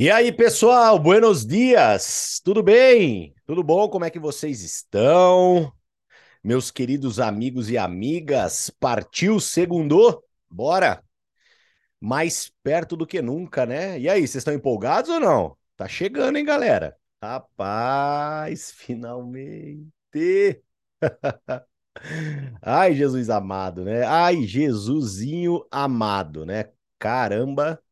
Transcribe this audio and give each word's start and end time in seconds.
E 0.00 0.10
aí, 0.10 0.30
pessoal, 0.32 0.96
buenos 0.98 1.44
dias, 1.44 2.40
tudo 2.44 2.62
bem? 2.62 3.34
Tudo 3.44 3.64
bom? 3.64 3.88
Como 3.88 4.04
é 4.04 4.10
que 4.10 4.18
vocês 4.18 4.62
estão? 4.62 5.72
Meus 6.44 6.70
queridos 6.70 7.20
amigos 7.20 7.70
e 7.70 7.78
amigas, 7.78 8.70
partiu 8.80 9.40
segundo? 9.40 10.22
Bora! 10.50 11.02
Mais 12.00 12.52
perto 12.62 12.96
do 12.96 13.06
que 13.06 13.20
nunca, 13.22 13.66
né? 13.66 13.98
E 13.98 14.08
aí, 14.08 14.20
vocês 14.22 14.36
estão 14.36 14.54
empolgados 14.54 15.10
ou 15.10 15.20
não? 15.20 15.56
Tá 15.76 15.88
chegando, 15.88 16.36
hein, 16.38 16.44
galera? 16.44 16.96
Rapaz, 17.22 18.72
finalmente! 18.76 19.90
Ai, 22.62 22.94
Jesus 22.94 23.30
amado, 23.30 23.84
né? 23.84 24.04
Ai, 24.04 24.42
Jesusinho 24.46 25.66
amado, 25.70 26.44
né? 26.46 26.70
Caramba! 26.98 27.82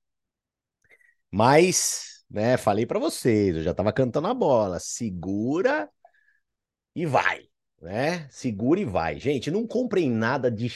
Mas, 1.37 2.25
né, 2.31 2.57
falei 2.57 2.87
para 2.87 2.99
vocês, 2.99 3.57
eu 3.57 3.63
já 3.63 3.75
tava 3.75 3.93
cantando 3.93 4.27
a 4.27 4.33
bola. 4.33 4.81
Segura 4.81 5.87
e 6.95 7.05
vai, 7.05 7.47
né? 7.83 8.27
Segura 8.31 8.81
e 8.81 8.87
vai. 8.87 9.19
Gente, 9.21 9.51
não 9.51 9.67
comprem 9.67 10.11
nada 10.11 10.51
de. 10.51 10.73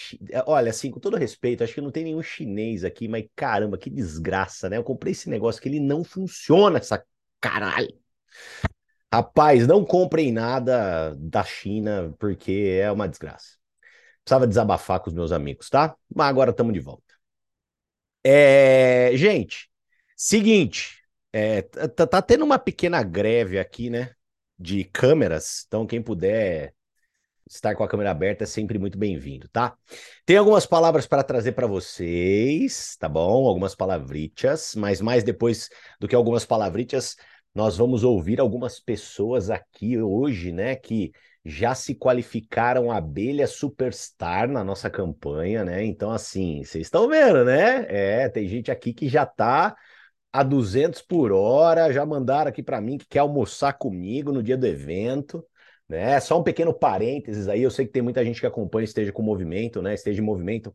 Olha, 0.46 0.68
assim, 0.68 0.90
com 0.90 1.00
todo 1.00 1.16
respeito, 1.16 1.64
acho 1.64 1.72
que 1.72 1.80
não 1.80 1.90
tem 1.90 2.04
nenhum 2.04 2.22
chinês 2.22 2.84
aqui, 2.84 3.08
mas 3.08 3.24
caramba, 3.34 3.78
que 3.78 3.88
desgraça, 3.88 4.68
né? 4.68 4.76
Eu 4.76 4.84
comprei 4.84 5.12
esse 5.12 5.30
negócio 5.30 5.62
que 5.62 5.68
ele 5.68 5.80
não 5.80 6.04
funciona, 6.04 6.76
essa 6.76 7.02
caralho. 7.40 7.98
Rapaz, 9.10 9.66
não 9.66 9.82
comprem 9.82 10.30
nada 10.30 11.14
da 11.16 11.42
China, 11.42 12.14
porque 12.18 12.78
é 12.82 12.92
uma 12.92 13.08
desgraça. 13.08 13.56
Precisava 14.22 14.46
desabafar 14.46 15.00
com 15.00 15.08
os 15.08 15.14
meus 15.14 15.32
amigos, 15.32 15.70
tá? 15.70 15.96
Mas 16.14 16.28
agora 16.28 16.50
estamos 16.50 16.74
de 16.74 16.80
volta. 16.80 17.14
É... 18.22 19.12
Gente, 19.16 19.69
Seguinte, 20.22 20.98
é, 21.32 21.62
tá, 21.62 22.06
tá 22.06 22.20
tendo 22.20 22.44
uma 22.44 22.58
pequena 22.58 23.02
greve 23.02 23.58
aqui, 23.58 23.88
né? 23.88 24.10
De 24.58 24.84
câmeras. 24.84 25.64
Então, 25.66 25.86
quem 25.86 26.02
puder 26.02 26.74
estar 27.48 27.74
com 27.74 27.82
a 27.82 27.88
câmera 27.88 28.10
aberta 28.10 28.44
é 28.44 28.46
sempre 28.46 28.78
muito 28.78 28.98
bem-vindo, 28.98 29.48
tá? 29.48 29.74
Tem 30.26 30.36
algumas 30.36 30.66
palavras 30.66 31.06
para 31.06 31.22
trazer 31.22 31.52
para 31.52 31.66
vocês, 31.66 32.98
tá 32.98 33.08
bom? 33.08 33.46
Algumas 33.48 33.74
palavritas, 33.74 34.74
mas 34.74 35.00
mais 35.00 35.24
depois 35.24 35.70
do 35.98 36.06
que 36.06 36.14
algumas 36.14 36.44
palavritas, 36.44 37.16
nós 37.54 37.78
vamos 37.78 38.04
ouvir 38.04 38.40
algumas 38.40 38.78
pessoas 38.78 39.48
aqui 39.48 39.98
hoje, 39.98 40.52
né, 40.52 40.76
que 40.76 41.12
já 41.42 41.74
se 41.74 41.94
qualificaram 41.94 42.92
abelha 42.92 43.46
superstar 43.46 44.46
na 44.46 44.62
nossa 44.62 44.90
campanha, 44.90 45.64
né? 45.64 45.82
Então, 45.82 46.10
assim, 46.10 46.62
vocês 46.62 46.88
estão 46.88 47.08
vendo, 47.08 47.42
né? 47.42 47.86
É, 47.88 48.28
tem 48.28 48.46
gente 48.46 48.70
aqui 48.70 48.92
que 48.92 49.08
já 49.08 49.24
tá 49.24 49.74
a 50.32 50.42
200 50.42 51.02
por 51.02 51.32
hora, 51.32 51.92
já 51.92 52.04
mandaram 52.06 52.48
aqui 52.48 52.62
para 52.62 52.80
mim 52.80 52.98
que 52.98 53.06
quer 53.06 53.20
almoçar 53.20 53.72
comigo 53.74 54.32
no 54.32 54.42
dia 54.42 54.56
do 54.56 54.66
evento, 54.66 55.44
né? 55.88 56.18
Só 56.20 56.38
um 56.38 56.42
pequeno 56.42 56.72
parênteses 56.72 57.48
aí, 57.48 57.62
eu 57.62 57.70
sei 57.70 57.86
que 57.86 57.92
tem 57.92 58.02
muita 58.02 58.24
gente 58.24 58.40
que 58.40 58.46
acompanha 58.46 58.84
esteja 58.84 59.12
com 59.12 59.22
movimento, 59.22 59.82
né? 59.82 59.94
Esteja 59.94 60.20
em 60.20 60.24
movimento. 60.24 60.74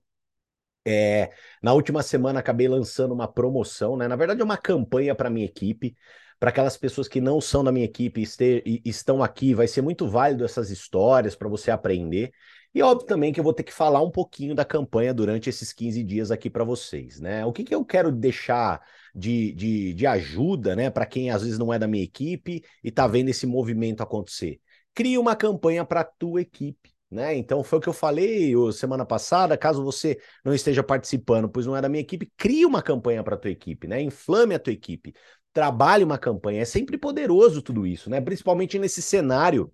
É, 0.87 1.31
na 1.63 1.73
última 1.73 2.03
semana 2.03 2.39
acabei 2.39 2.67
lançando 2.67 3.13
uma 3.13 3.27
promoção, 3.27 3.97
né? 3.97 4.07
Na 4.07 4.15
verdade 4.15 4.41
é 4.41 4.43
uma 4.43 4.57
campanha 4.57 5.15
para 5.15 5.29
minha 5.29 5.45
equipe, 5.45 5.95
para 6.39 6.49
aquelas 6.49 6.77
pessoas 6.77 7.07
que 7.07 7.21
não 7.21 7.39
são 7.39 7.63
da 7.63 7.71
minha 7.71 7.85
equipe 7.85 8.23
e 8.65 8.81
estão 8.85 9.23
aqui, 9.23 9.53
vai 9.53 9.67
ser 9.67 9.81
muito 9.81 10.07
válido 10.07 10.43
essas 10.43 10.69
histórias 10.69 11.35
para 11.35 11.47
você 11.47 11.71
aprender. 11.71 12.31
E 12.73 12.81
óbvio 12.83 13.07
também 13.07 13.31
que 13.31 13.39
eu 13.39 13.43
vou 13.43 13.53
ter 13.53 13.63
que 13.63 13.71
falar 13.71 14.01
um 14.01 14.11
pouquinho 14.11 14.53
da 14.53 14.65
campanha 14.65 15.13
durante 15.13 15.49
esses 15.49 15.71
15 15.71 16.03
dias 16.03 16.29
aqui 16.29 16.49
para 16.49 16.65
vocês, 16.65 17.21
né? 17.21 17.45
O 17.45 17.53
que, 17.53 17.63
que 17.63 17.73
eu 17.73 17.85
quero 17.85 18.11
deixar 18.11 18.81
de, 19.15 19.53
de, 19.53 19.93
de 19.93 20.05
ajuda, 20.05 20.75
né, 20.75 20.89
para 20.89 21.05
quem 21.05 21.29
às 21.31 21.41
vezes 21.41 21.57
não 21.57 21.73
é 21.73 21.79
da 21.79 21.87
minha 21.87 22.03
equipe 22.03 22.63
e 22.83 22.91
tá 22.91 23.07
vendo 23.07 23.29
esse 23.29 23.45
movimento 23.47 24.03
acontecer? 24.03 24.59
Cria 24.93 25.19
uma 25.19 25.35
campanha 25.35 25.85
para 25.85 26.01
a 26.01 26.03
tua 26.03 26.41
equipe. 26.41 26.93
Né? 27.09 27.35
Então 27.37 27.63
foi 27.63 27.79
o 27.79 27.81
que 27.81 27.87
eu 27.87 27.93
falei 27.93 28.53
semana 28.73 29.05
passada. 29.05 29.57
Caso 29.57 29.83
você 29.83 30.19
não 30.43 30.53
esteja 30.53 30.83
participando, 30.83 31.47
pois 31.47 31.65
não 31.65 31.75
é 31.75 31.81
da 31.81 31.87
minha 31.87 32.01
equipe, 32.01 32.31
crie 32.35 32.65
uma 32.65 32.81
campanha 32.81 33.23
para 33.23 33.35
a 33.35 33.37
tua 33.37 33.51
equipe, 33.51 33.87
né? 33.87 34.01
Inflame 34.01 34.55
a 34.55 34.59
tua 34.59 34.73
equipe, 34.73 35.13
trabalhe 35.53 36.03
uma 36.03 36.17
campanha. 36.17 36.61
É 36.61 36.65
sempre 36.65 36.97
poderoso 36.97 37.61
tudo 37.61 37.85
isso, 37.85 38.09
né? 38.09 38.19
Principalmente 38.19 38.77
nesse 38.79 39.01
cenário 39.01 39.71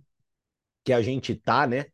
que 0.83 0.93
a 0.93 1.01
gente 1.01 1.35
tá, 1.35 1.65
né? 1.65 1.85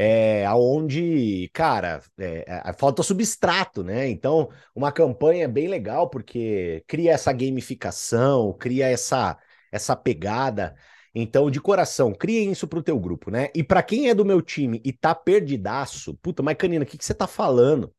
É, 0.00 0.46
aonde, 0.46 1.50
cara, 1.52 2.00
é, 2.16 2.44
é, 2.46 2.72
falta 2.72 3.02
substrato, 3.02 3.82
né? 3.82 4.08
Então, 4.08 4.48
uma 4.72 4.92
campanha 4.92 5.48
bem 5.48 5.66
legal 5.66 6.08
porque 6.08 6.84
cria 6.86 7.10
essa 7.12 7.32
gamificação, 7.32 8.52
cria 8.52 8.86
essa, 8.86 9.36
essa 9.72 9.96
pegada. 9.96 10.76
Então, 11.12 11.50
de 11.50 11.60
coração, 11.60 12.14
criem 12.14 12.52
isso 12.52 12.68
pro 12.68 12.80
teu 12.80 12.96
grupo, 13.00 13.28
né? 13.28 13.48
E 13.52 13.64
para 13.64 13.82
quem 13.82 14.08
é 14.08 14.14
do 14.14 14.24
meu 14.24 14.40
time 14.40 14.80
e 14.84 14.92
tá 14.92 15.16
perdidaço, 15.16 16.14
puta, 16.18 16.44
mas 16.44 16.56
Canina, 16.56 16.84
o 16.84 16.86
que, 16.86 16.96
que 16.96 17.04
você 17.04 17.14
tá 17.14 17.26
falando? 17.26 17.92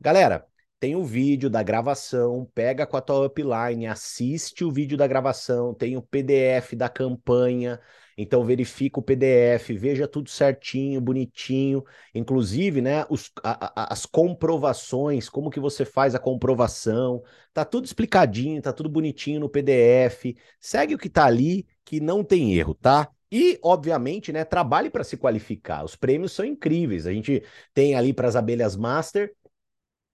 Galera, 0.00 0.46
tem 0.78 0.94
o 0.94 1.04
vídeo 1.04 1.50
da 1.50 1.64
gravação, 1.64 2.48
pega 2.54 2.86
com 2.86 2.96
a 2.96 3.00
tua 3.00 3.26
upline, 3.26 3.88
assiste 3.88 4.64
o 4.64 4.70
vídeo 4.70 4.96
da 4.96 5.06
gravação, 5.08 5.74
tem 5.74 5.96
o 5.96 6.02
PDF 6.02 6.76
da 6.76 6.88
campanha, 6.88 7.80
então 8.22 8.44
verifica 8.44 9.00
o 9.00 9.02
PDF, 9.02 9.70
veja 9.70 10.06
tudo 10.06 10.28
certinho, 10.28 11.00
bonitinho, 11.00 11.82
inclusive, 12.14 12.82
né, 12.82 13.06
os, 13.08 13.32
a, 13.42 13.84
a, 13.84 13.92
as 13.94 14.04
comprovações, 14.04 15.28
como 15.28 15.48
que 15.50 15.58
você 15.58 15.84
faz 15.86 16.14
a 16.14 16.18
comprovação, 16.18 17.22
tá 17.54 17.64
tudo 17.64 17.86
explicadinho, 17.86 18.60
tá 18.60 18.72
tudo 18.74 18.90
bonitinho 18.90 19.40
no 19.40 19.48
PDF. 19.48 20.36
Segue 20.60 20.94
o 20.94 20.98
que 20.98 21.08
tá 21.08 21.24
ali, 21.24 21.66
que 21.84 21.98
não 21.98 22.22
tem 22.22 22.54
erro, 22.54 22.74
tá? 22.74 23.08
E, 23.32 23.58
obviamente, 23.62 24.32
né, 24.32 24.44
trabalhe 24.44 24.90
para 24.90 25.04
se 25.04 25.16
qualificar. 25.16 25.84
Os 25.84 25.96
prêmios 25.96 26.32
são 26.32 26.44
incríveis. 26.44 27.06
A 27.06 27.12
gente 27.12 27.42
tem 27.72 27.94
ali 27.94 28.12
para 28.12 28.28
as 28.28 28.36
abelhas 28.36 28.76
master 28.76 29.32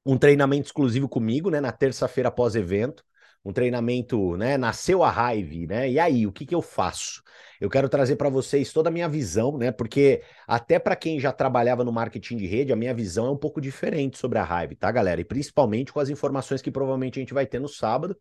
um 0.05 0.17
treinamento 0.17 0.67
exclusivo 0.67 1.09
comigo, 1.09 1.51
né, 1.51 1.61
na 1.61 1.73
terça-feira 1.73 2.29
após 2.29 2.55
evento 2.55 3.05
um 3.47 3.53
treinamento, 3.53 4.37
né? 4.37 4.59
Nasceu 4.59 5.05
a 5.05 5.11
raiva, 5.11 5.67
né? 5.69 5.89
E 5.89 6.01
aí, 6.01 6.27
o 6.27 6.33
que, 6.33 6.45
que 6.45 6.55
eu 6.55 6.61
faço? 6.61 7.23
Eu 7.61 7.71
quero 7.71 7.89
trazer 7.89 8.17
para 8.17 8.29
vocês 8.29 8.73
toda 8.73 8.89
a 8.89 8.93
minha 8.93 9.09
visão, 9.09 9.57
né? 9.57 9.71
Porque 9.71 10.21
até 10.49 10.81
para 10.81 10.97
quem 10.97 11.21
já 11.21 11.31
trabalhava 11.31 11.85
no 11.85 11.93
marketing 11.93 12.39
de 12.39 12.47
rede, 12.47 12.73
a 12.73 12.77
minha 12.77 12.93
visão 12.93 13.27
é 13.27 13.31
um 13.31 13.37
pouco 13.37 13.61
diferente 13.61 14.19
sobre 14.19 14.41
a 14.41 14.43
raiva, 14.43 14.75
tá, 14.77 14.91
galera? 14.91 15.21
E 15.21 15.25
principalmente 15.25 15.93
com 15.93 16.01
as 16.01 16.09
informações 16.09 16.61
que 16.61 16.73
provavelmente 16.73 17.21
a 17.21 17.23
gente 17.23 17.33
vai 17.33 17.47
ter 17.47 17.61
no 17.61 17.69
sábado, 17.69 18.19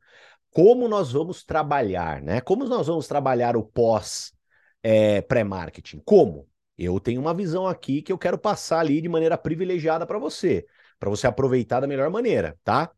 como 0.51 0.87
nós 0.87 1.11
vamos 1.11 1.43
trabalhar, 1.43 2.21
né? 2.21 2.39
Como 2.39 2.63
nós 2.65 2.85
vamos 2.85 3.07
trabalhar 3.07 3.57
o 3.57 3.63
pós 3.63 4.31
é, 4.83 5.21
pré-marketing? 5.21 6.03
Como? 6.05 6.47
Eu 6.77 6.99
tenho 6.99 7.19
uma 7.19 7.33
visão 7.33 7.65
aqui 7.65 8.03
que 8.03 8.11
eu 8.11 8.17
quero 8.17 8.37
passar 8.37 8.79
ali 8.79 9.01
de 9.01 9.09
maneira 9.09 9.39
privilegiada 9.39 10.05
para 10.05 10.19
você, 10.19 10.67
para 10.99 11.09
você 11.09 11.25
aproveitar 11.25 11.79
da 11.79 11.87
melhor 11.87 12.11
maneira, 12.11 12.55
tá? 12.63 12.91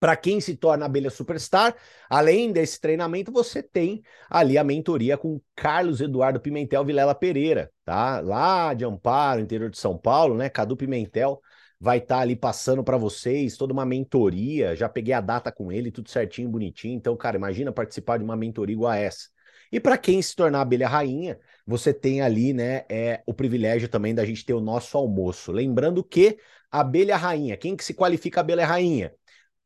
Para 0.00 0.16
quem 0.16 0.40
se 0.40 0.56
torna 0.56 0.86
abelha 0.86 1.10
superstar, 1.10 1.74
além 2.08 2.52
desse 2.52 2.80
treinamento, 2.80 3.32
você 3.32 3.62
tem 3.62 4.02
ali 4.30 4.56
a 4.56 4.62
mentoria 4.62 5.16
com 5.16 5.40
Carlos 5.56 6.00
Eduardo 6.00 6.38
Pimentel 6.38 6.84
Vilela 6.84 7.14
Pereira, 7.14 7.70
tá? 7.84 8.20
Lá 8.20 8.74
de 8.74 8.84
Amparo, 8.84 9.40
interior 9.40 9.70
de 9.70 9.78
São 9.78 9.98
Paulo, 9.98 10.36
né? 10.36 10.48
Cadu 10.48 10.76
Pimentel 10.76 11.40
vai 11.80 11.98
estar 11.98 12.16
tá 12.16 12.20
ali 12.22 12.36
passando 12.36 12.82
para 12.84 12.96
vocês 12.96 13.56
toda 13.56 13.72
uma 13.72 13.84
mentoria. 13.84 14.76
Já 14.76 14.88
peguei 14.88 15.14
a 15.14 15.20
data 15.20 15.50
com 15.50 15.72
ele, 15.72 15.90
tudo 15.90 16.08
certinho, 16.10 16.48
bonitinho. 16.48 16.94
Então, 16.94 17.16
cara, 17.16 17.36
imagina 17.36 17.72
participar 17.72 18.18
de 18.18 18.24
uma 18.24 18.36
mentoria 18.36 18.74
igual 18.74 18.92
a 18.92 18.96
essa. 18.96 19.28
E 19.70 19.78
para 19.78 19.98
quem 19.98 20.20
se 20.22 20.34
tornar 20.34 20.62
abelha 20.62 20.88
rainha, 20.88 21.38
você 21.66 21.92
tem 21.92 22.22
ali, 22.22 22.52
né, 22.54 22.84
é 22.88 23.22
o 23.26 23.34
privilégio 23.34 23.88
também 23.88 24.14
da 24.14 24.24
gente 24.24 24.44
ter 24.44 24.54
o 24.54 24.60
nosso 24.60 24.96
almoço. 24.96 25.52
Lembrando 25.52 26.02
que 26.02 26.38
abelha 26.70 27.16
rainha, 27.16 27.56
quem 27.56 27.76
que 27.76 27.84
se 27.84 27.92
qualifica 27.94 28.40
abelha 28.40 28.66
rainha? 28.66 29.12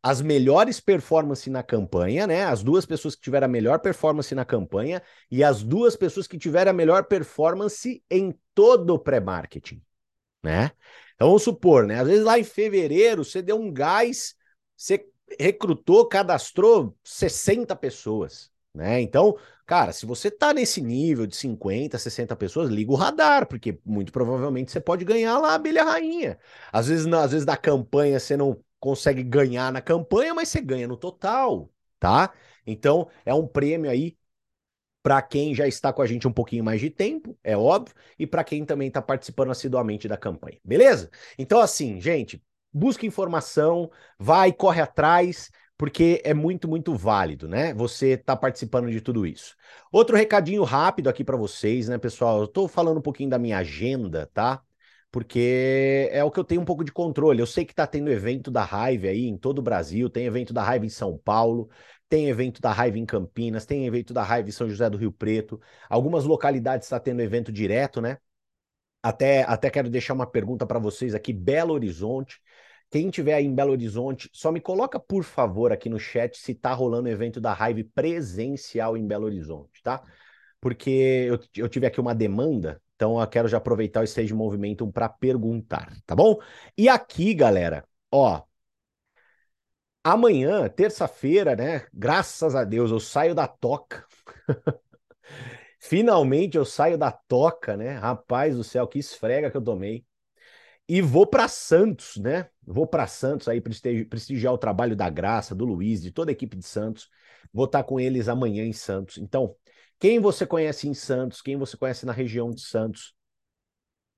As 0.02 0.20
melhores 0.20 0.80
performances 0.80 1.46
na 1.46 1.62
campanha, 1.62 2.26
né? 2.26 2.44
As 2.44 2.62
duas 2.62 2.84
pessoas 2.84 3.14
que 3.14 3.22
tiveram 3.22 3.44
a 3.44 3.48
melhor 3.48 3.78
performance 3.78 4.34
na 4.34 4.44
campanha 4.44 5.00
e 5.30 5.44
as 5.44 5.62
duas 5.62 5.94
pessoas 5.94 6.26
que 6.26 6.36
tiveram 6.36 6.70
a 6.72 6.74
melhor 6.74 7.04
performance 7.04 8.02
em 8.10 8.34
todo 8.52 8.94
o 8.94 8.98
pré-marketing, 8.98 9.80
né? 10.42 10.72
Então 11.14 11.28
vamos 11.28 11.44
supor, 11.44 11.86
né? 11.86 12.00
Às 12.00 12.08
vezes 12.08 12.24
lá 12.24 12.36
em 12.36 12.42
fevereiro 12.42 13.24
você 13.24 13.40
deu 13.40 13.56
um 13.56 13.72
gás, 13.72 14.34
você 14.76 15.06
recrutou, 15.38 16.08
cadastrou 16.08 16.96
60 17.04 17.76
pessoas, 17.76 18.50
né? 18.74 19.00
Então, 19.00 19.36
cara, 19.64 19.92
se 19.92 20.04
você 20.04 20.32
tá 20.32 20.52
nesse 20.52 20.80
nível 20.80 21.28
de 21.28 21.36
50, 21.36 21.96
60 21.96 22.34
pessoas, 22.34 22.68
liga 22.68 22.90
o 22.90 22.96
radar, 22.96 23.46
porque 23.46 23.78
muito 23.84 24.10
provavelmente 24.10 24.72
você 24.72 24.80
pode 24.80 25.04
ganhar 25.04 25.38
lá 25.38 25.50
a 25.52 25.54
abelha 25.54 25.84
rainha. 25.84 26.38
Às 26.72 26.88
vezes, 26.88 27.06
às 27.06 27.30
vezes 27.30 27.46
da 27.46 27.56
campanha 27.56 28.18
você 28.18 28.36
não 28.36 28.60
consegue 28.82 29.22
ganhar 29.22 29.72
na 29.72 29.80
campanha, 29.80 30.34
mas 30.34 30.48
você 30.48 30.60
ganha 30.60 30.88
no 30.88 30.96
total, 30.96 31.70
tá? 32.00 32.32
Então, 32.66 33.08
é 33.24 33.32
um 33.32 33.46
prêmio 33.46 33.88
aí 33.88 34.18
para 35.04 35.22
quem 35.22 35.54
já 35.54 35.68
está 35.68 35.92
com 35.92 36.02
a 36.02 36.06
gente 36.06 36.26
um 36.26 36.32
pouquinho 36.32 36.64
mais 36.64 36.80
de 36.80 36.90
tempo, 36.90 37.38
é 37.44 37.56
óbvio, 37.56 37.94
e 38.18 38.26
para 38.26 38.42
quem 38.42 38.64
também 38.64 38.88
está 38.88 39.00
participando 39.00 39.52
assiduamente 39.52 40.08
da 40.08 40.16
campanha, 40.16 40.58
beleza? 40.64 41.10
Então, 41.38 41.60
assim, 41.60 42.00
gente, 42.00 42.42
busca 42.72 43.06
informação, 43.06 43.88
vai, 44.18 44.52
corre 44.52 44.80
atrás, 44.80 45.48
porque 45.78 46.20
é 46.24 46.34
muito, 46.34 46.66
muito 46.68 46.92
válido, 46.96 47.48
né? 47.48 47.72
Você 47.74 48.16
tá 48.16 48.34
participando 48.36 48.90
de 48.90 49.00
tudo 49.00 49.24
isso. 49.24 49.54
Outro 49.92 50.16
recadinho 50.16 50.64
rápido 50.64 51.08
aqui 51.08 51.22
para 51.22 51.36
vocês, 51.36 51.88
né, 51.88 51.98
pessoal? 51.98 52.40
Eu 52.40 52.48
tô 52.48 52.66
falando 52.66 52.98
um 52.98 53.02
pouquinho 53.02 53.30
da 53.30 53.38
minha 53.38 53.58
agenda, 53.58 54.28
tá? 54.34 54.60
Porque 55.12 56.08
é 56.10 56.24
o 56.24 56.30
que 56.30 56.40
eu 56.40 56.44
tenho 56.44 56.62
um 56.62 56.64
pouco 56.64 56.82
de 56.82 56.90
controle. 56.90 57.38
Eu 57.38 57.46
sei 57.46 57.66
que 57.66 57.74
tá 57.74 57.86
tendo 57.86 58.10
evento 58.10 58.50
da 58.50 58.64
Raive 58.64 59.06
aí 59.06 59.26
em 59.26 59.36
todo 59.36 59.58
o 59.58 59.62
Brasil, 59.62 60.08
tem 60.08 60.24
evento 60.24 60.54
da 60.54 60.62
Raive 60.62 60.86
em 60.86 60.90
São 60.90 61.18
Paulo, 61.18 61.68
tem 62.08 62.28
evento 62.28 62.62
da 62.62 62.72
Raive 62.72 62.98
em 62.98 63.04
Campinas, 63.06 63.66
tem 63.66 63.86
evento 63.86 64.14
da 64.14 64.22
Raive 64.22 64.48
em 64.48 64.52
São 64.52 64.68
José 64.68 64.88
do 64.88 64.96
Rio 64.96 65.12
Preto. 65.12 65.60
Algumas 65.88 66.24
localidades 66.24 66.86
está 66.86 66.98
tendo 66.98 67.20
evento 67.20 67.52
direto, 67.52 68.00
né? 68.00 68.16
Até, 69.02 69.42
até 69.42 69.68
quero 69.68 69.90
deixar 69.90 70.14
uma 70.14 70.26
pergunta 70.26 70.66
para 70.66 70.78
vocês 70.78 71.14
aqui, 71.14 71.32
Belo 71.32 71.74
Horizonte. 71.74 72.40
Quem 72.90 73.10
tiver 73.10 73.34
aí 73.34 73.44
em 73.44 73.54
Belo 73.54 73.72
Horizonte, 73.72 74.30
só 74.32 74.50
me 74.50 74.60
coloca, 74.60 74.98
por 74.98 75.24
favor, 75.24 75.72
aqui 75.72 75.88
no 75.88 75.98
chat 75.98 76.38
se 76.38 76.54
tá 76.54 76.72
rolando 76.72 77.08
evento 77.08 77.40
da 77.40 77.52
Raive 77.52 77.84
presencial 77.84 78.96
em 78.96 79.06
Belo 79.06 79.26
Horizonte, 79.26 79.82
tá? 79.82 80.02
Porque 80.60 81.26
eu, 81.28 81.38
eu 81.56 81.68
tive 81.68 81.86
aqui 81.86 82.00
uma 82.00 82.14
demanda, 82.14 82.80
então 83.02 83.20
eu 83.20 83.26
quero 83.26 83.48
já 83.48 83.56
aproveitar 83.56 84.00
o 84.00 84.04
Stage 84.04 84.32
Movimento 84.32 84.86
para 84.92 85.08
perguntar, 85.08 85.92
tá 86.06 86.14
bom? 86.14 86.38
E 86.78 86.88
aqui, 86.88 87.34
galera, 87.34 87.84
ó, 88.12 88.42
amanhã, 90.04 90.68
terça-feira, 90.68 91.56
né? 91.56 91.84
Graças 91.92 92.54
a 92.54 92.62
Deus, 92.62 92.92
eu 92.92 93.00
saio 93.00 93.34
da 93.34 93.48
toca. 93.48 94.06
Finalmente 95.80 96.56
eu 96.56 96.64
saio 96.64 96.96
da 96.96 97.10
toca, 97.10 97.76
né? 97.76 97.94
Rapaz 97.94 98.54
do 98.54 98.62
céu, 98.62 98.86
que 98.86 99.00
esfrega 99.00 99.50
que 99.50 99.56
eu 99.56 99.62
tomei. 99.62 100.06
E 100.88 101.02
vou 101.02 101.26
para 101.26 101.48
Santos, 101.48 102.18
né? 102.18 102.48
Vou 102.64 102.86
para 102.86 103.08
Santos 103.08 103.48
aí 103.48 103.60
prestigiar 103.60 104.54
o 104.54 104.58
trabalho 104.58 104.94
da 104.94 105.10
Graça, 105.10 105.56
do 105.56 105.64
Luiz, 105.64 106.00
de 106.00 106.12
toda 106.12 106.30
a 106.30 106.34
equipe 106.34 106.56
de 106.56 106.64
Santos. 106.64 107.10
Vou 107.52 107.64
estar 107.64 107.82
com 107.82 107.98
eles 107.98 108.28
amanhã 108.28 108.64
em 108.64 108.72
Santos. 108.72 109.18
Então, 109.18 109.56
quem 110.02 110.18
você 110.18 110.44
conhece 110.44 110.88
em 110.88 110.94
Santos, 110.94 111.40
quem 111.40 111.56
você 111.56 111.76
conhece 111.76 112.04
na 112.04 112.12
região 112.12 112.50
de 112.50 112.60
Santos, 112.60 113.14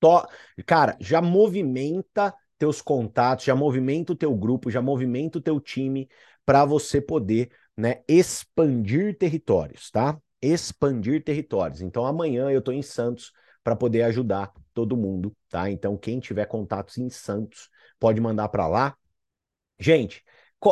to... 0.01 0.27
cara, 0.65 0.97
já 0.99 1.21
movimenta 1.21 2.35
teus 2.59 2.81
contatos, 2.81 3.45
já 3.45 3.55
movimenta 3.55 4.15
o 4.15 4.17
teu 4.17 4.35
grupo, 4.35 4.71
já 4.71 4.81
movimenta 4.81 5.37
o 5.37 5.43
teu 5.43 5.61
time 5.61 6.09
para 6.43 6.65
você 6.65 7.03
poder, 7.03 7.51
né, 7.77 8.03
expandir 8.09 9.19
territórios, 9.19 9.91
tá? 9.91 10.19
expandir 10.41 11.23
territórios. 11.23 11.83
Então, 11.83 12.07
amanhã 12.07 12.51
eu 12.51 12.61
estou 12.61 12.73
em 12.73 12.81
Santos 12.81 13.31
para 13.63 13.77
poder 13.77 14.05
ajudar 14.05 14.55
todo 14.73 14.97
mundo, 14.97 15.37
tá? 15.51 15.71
Então, 15.71 15.99
quem 15.99 16.19
tiver 16.19 16.47
contatos 16.47 16.97
em 16.97 17.11
Santos, 17.11 17.69
pode 18.01 18.23
mandar 18.23 18.49
para 18.49 18.67
lá. 18.67 18.97
Gente, 19.79 20.25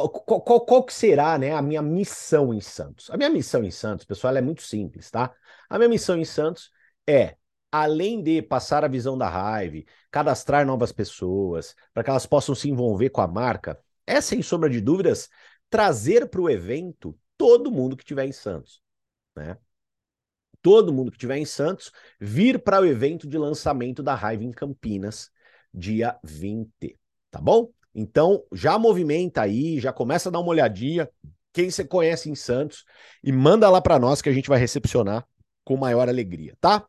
qual, 0.08 0.40
qual, 0.40 0.60
qual, 0.64 0.84
que 0.84 0.92
será 0.92 1.38
né, 1.38 1.52
a 1.52 1.62
minha 1.62 1.82
missão 1.82 2.52
em 2.52 2.60
Santos? 2.60 3.10
A 3.10 3.16
minha 3.16 3.30
missão 3.30 3.62
em 3.64 3.70
Santos, 3.70 4.04
pessoal, 4.06 4.36
é 4.36 4.40
muito 4.40 4.62
simples, 4.62 5.10
tá? 5.10 5.34
A 5.68 5.78
minha 5.78 5.88
missão 5.88 6.16
em 6.16 6.24
Santos 6.24 6.70
é, 7.08 7.36
além 7.70 8.22
de 8.22 8.42
passar 8.42 8.84
a 8.84 8.88
visão 8.88 9.16
da 9.16 9.28
Hive, 9.62 9.86
cadastrar 10.10 10.66
novas 10.66 10.92
pessoas, 10.92 11.74
para 11.92 12.02
que 12.04 12.10
elas 12.10 12.26
possam 12.26 12.54
se 12.54 12.68
envolver 12.70 13.10
com 13.10 13.20
a 13.20 13.26
marca, 13.26 13.78
é, 14.06 14.20
sem 14.20 14.42
sombra 14.42 14.68
de 14.70 14.80
dúvidas, 14.80 15.28
trazer 15.70 16.28
para 16.28 16.40
o 16.40 16.50
evento 16.50 17.18
todo 17.36 17.70
mundo 17.70 17.96
que 17.96 18.02
estiver 18.02 18.26
em 18.26 18.32
Santos 18.32 18.82
né? 19.34 19.56
Todo 20.60 20.92
mundo 20.92 21.10
que 21.10 21.16
estiver 21.16 21.38
em 21.38 21.44
Santos 21.44 21.90
vir 22.20 22.62
para 22.62 22.80
o 22.80 22.86
evento 22.86 23.26
de 23.26 23.36
lançamento 23.36 24.02
da 24.02 24.14
Raiva 24.14 24.44
em 24.44 24.52
Campinas, 24.52 25.30
dia 25.74 26.18
20, 26.22 26.98
tá 27.30 27.40
bom? 27.40 27.72
Então, 27.94 28.44
já 28.52 28.78
movimenta 28.78 29.42
aí, 29.42 29.78
já 29.80 29.92
começa 29.92 30.28
a 30.28 30.32
dar 30.32 30.40
uma 30.40 30.50
olhadinha, 30.50 31.08
quem 31.52 31.70
você 31.70 31.84
conhece 31.84 32.30
em 32.30 32.34
Santos, 32.34 32.84
e 33.22 33.30
manda 33.30 33.68
lá 33.68 33.80
para 33.80 33.98
nós 33.98 34.22
que 34.22 34.28
a 34.28 34.32
gente 34.32 34.48
vai 34.48 34.58
recepcionar 34.58 35.26
com 35.64 35.76
maior 35.76 36.08
alegria, 36.08 36.56
tá? 36.60 36.86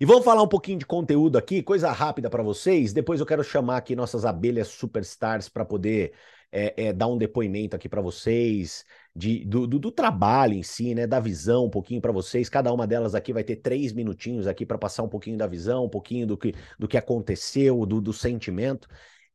E 0.00 0.04
vamos 0.04 0.24
falar 0.24 0.42
um 0.42 0.48
pouquinho 0.48 0.78
de 0.78 0.86
conteúdo 0.86 1.36
aqui, 1.36 1.62
coisa 1.62 1.92
rápida 1.92 2.28
para 2.28 2.42
vocês. 2.42 2.92
Depois 2.92 3.20
eu 3.20 3.26
quero 3.26 3.44
chamar 3.44 3.76
aqui 3.76 3.94
nossas 3.94 4.24
abelhas 4.24 4.68
superstars 4.68 5.48
para 5.48 5.64
poder 5.64 6.12
é, 6.52 6.86
é, 6.88 6.92
dar 6.92 7.06
um 7.06 7.16
depoimento 7.16 7.76
aqui 7.76 7.88
para 7.88 8.00
vocês 8.00 8.84
de, 9.14 9.44
do, 9.44 9.66
do, 9.66 9.78
do, 9.78 9.92
trabalho 9.92 10.54
em 10.54 10.62
si, 10.62 10.94
né? 10.94 11.06
Da 11.06 11.20
visão 11.20 11.66
um 11.66 11.70
pouquinho 11.70 12.00
para 12.00 12.12
vocês. 12.12 12.48
Cada 12.48 12.72
uma 12.72 12.86
delas 12.86 13.14
aqui 13.14 13.32
vai 13.32 13.44
ter 13.44 13.56
três 13.56 13.92
minutinhos 13.92 14.46
aqui 14.46 14.66
para 14.66 14.78
passar 14.78 15.02
um 15.02 15.08
pouquinho 15.08 15.38
da 15.38 15.46
visão, 15.46 15.84
um 15.84 15.88
pouquinho 15.88 16.26
do 16.26 16.36
que, 16.36 16.54
do 16.78 16.88
que 16.88 16.96
aconteceu, 16.96 17.86
do, 17.86 18.00
do 18.00 18.12
sentimento, 18.12 18.88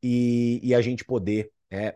e, 0.05 0.59
e 0.63 0.75
a 0.75 0.81
gente 0.81 1.03
poder 1.03 1.51
é, 1.71 1.95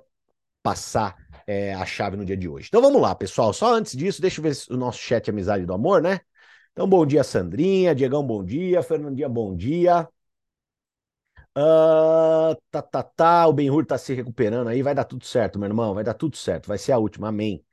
passar 0.63 1.17
é, 1.47 1.73
a 1.73 1.85
chave 1.85 2.17
no 2.17 2.25
dia 2.25 2.37
de 2.37 2.49
hoje. 2.49 2.67
Então 2.69 2.81
vamos 2.81 3.01
lá, 3.01 3.15
pessoal. 3.15 3.53
Só 3.53 3.73
antes 3.75 3.95
disso, 3.97 4.21
deixa 4.21 4.39
eu 4.41 4.43
ver 4.43 4.55
o 4.71 4.77
nosso 4.77 4.99
chat 4.99 5.29
Amizade 5.29 5.65
do 5.65 5.73
Amor, 5.73 6.01
né? 6.01 6.21
Então, 6.73 6.87
bom 6.89 7.05
dia, 7.05 7.23
Sandrinha. 7.23 7.95
Diegão, 7.95 8.25
bom 8.25 8.43
dia. 8.43 8.83
Fernandinha, 8.83 9.29
bom 9.29 9.55
dia. 9.55 10.07
Uh, 11.55 12.55
tá, 12.71 12.81
tá, 12.81 13.03
tá. 13.03 13.47
O 13.47 13.53
Benhur 13.53 13.85
tá 13.85 13.97
se 13.97 14.13
recuperando 14.13 14.69
aí. 14.69 14.81
Vai 14.81 14.95
dar 14.95 15.03
tudo 15.05 15.25
certo, 15.25 15.59
meu 15.59 15.67
irmão. 15.67 15.93
Vai 15.93 16.03
dar 16.03 16.13
tudo 16.13 16.37
certo. 16.37 16.67
Vai 16.67 16.77
ser 16.77 16.91
a 16.93 16.97
última. 16.97 17.29
Amém. 17.29 17.63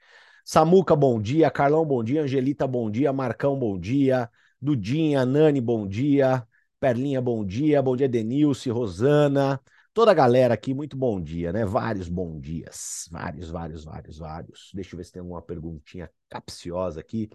Samuca, 0.44 0.96
bom 0.96 1.20
dia. 1.20 1.50
Carlão, 1.50 1.84
bom 1.86 2.02
dia. 2.04 2.22
Angelita, 2.22 2.66
bom 2.66 2.90
dia. 2.90 3.12
Marcão, 3.12 3.58
bom 3.58 3.78
dia. 3.78 4.30
Dudinha, 4.60 5.24
Nani, 5.26 5.60
bom 5.60 5.86
dia. 5.86 6.46
Perlinha, 6.80 7.20
bom 7.22 7.44
dia. 7.44 7.82
Bom 7.82 7.96
dia, 7.96 8.08
Denilce, 8.08 8.70
Rosana. 8.70 9.60
Toda 9.96 10.10
a 10.10 10.14
galera 10.14 10.52
aqui, 10.52 10.74
muito 10.74 10.94
bom 10.94 11.18
dia, 11.18 11.54
né? 11.54 11.64
Vários 11.64 12.06
bom 12.06 12.38
dias. 12.38 13.08
Vários, 13.10 13.48
vários, 13.48 13.82
vários, 13.82 14.18
vários. 14.18 14.70
Deixa 14.74 14.94
eu 14.94 14.98
ver 14.98 15.04
se 15.04 15.12
tem 15.12 15.20
alguma 15.20 15.40
perguntinha 15.40 16.10
capciosa 16.28 17.00
aqui. 17.00 17.30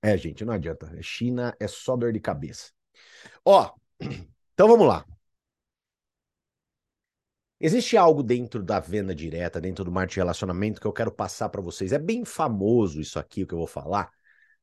É, 0.00 0.16
gente, 0.16 0.44
não 0.44 0.54
adianta. 0.54 0.88
China 1.02 1.52
é 1.58 1.66
só 1.66 1.96
dor 1.96 2.12
de 2.12 2.20
cabeça. 2.20 2.70
Ó, 3.44 3.74
então 4.54 4.68
vamos 4.68 4.86
lá. 4.86 5.04
Existe 7.58 7.96
algo 7.96 8.22
dentro 8.22 8.62
da 8.62 8.78
venda 8.78 9.12
direta, 9.12 9.60
dentro 9.60 9.84
do 9.84 9.90
marketing 9.90 10.14
de 10.14 10.20
relacionamento 10.20 10.80
que 10.80 10.86
eu 10.86 10.92
quero 10.92 11.10
passar 11.10 11.48
para 11.48 11.60
vocês. 11.60 11.92
É 11.92 11.98
bem 11.98 12.24
famoso 12.24 13.00
isso 13.00 13.18
aqui 13.18 13.42
o 13.42 13.48
que 13.48 13.52
eu 13.54 13.58
vou 13.58 13.66
falar. 13.66 14.12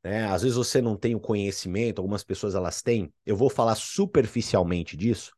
Né? 0.01 0.27
Às 0.27 0.43
vezes 0.43 0.55
você 0.55 0.81
não 0.81 0.95
tem 0.95 1.13
o 1.13 1.19
conhecimento, 1.19 1.99
algumas 1.99 2.23
pessoas 2.23 2.55
elas 2.55 2.81
têm. 2.81 3.13
Eu 3.25 3.35
vou 3.35 3.49
falar 3.49 3.75
superficialmente 3.75 4.95
disso, 4.95 5.33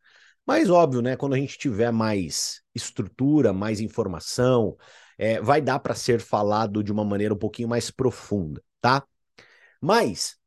mas 0.46 0.70
óbvio, 0.70 1.02
né? 1.02 1.16
Quando 1.16 1.34
a 1.34 1.38
gente 1.38 1.58
tiver 1.58 1.92
mais 1.92 2.62
estrutura, 2.74 3.54
mais 3.54 3.80
informação, 3.80 4.78
é, 5.18 5.42
vai 5.42 5.62
dar 5.62 5.80
para 5.80 5.96
ser 5.96 6.20
falado 6.20 6.84
de 6.84 6.92
uma 6.92 7.04
maneira 7.04 7.34
um 7.34 7.38
pouquinho 7.38 7.68
mais 7.70 7.90
profunda, 7.90 8.62
tá? 8.82 9.06
Mas, 9.82 10.38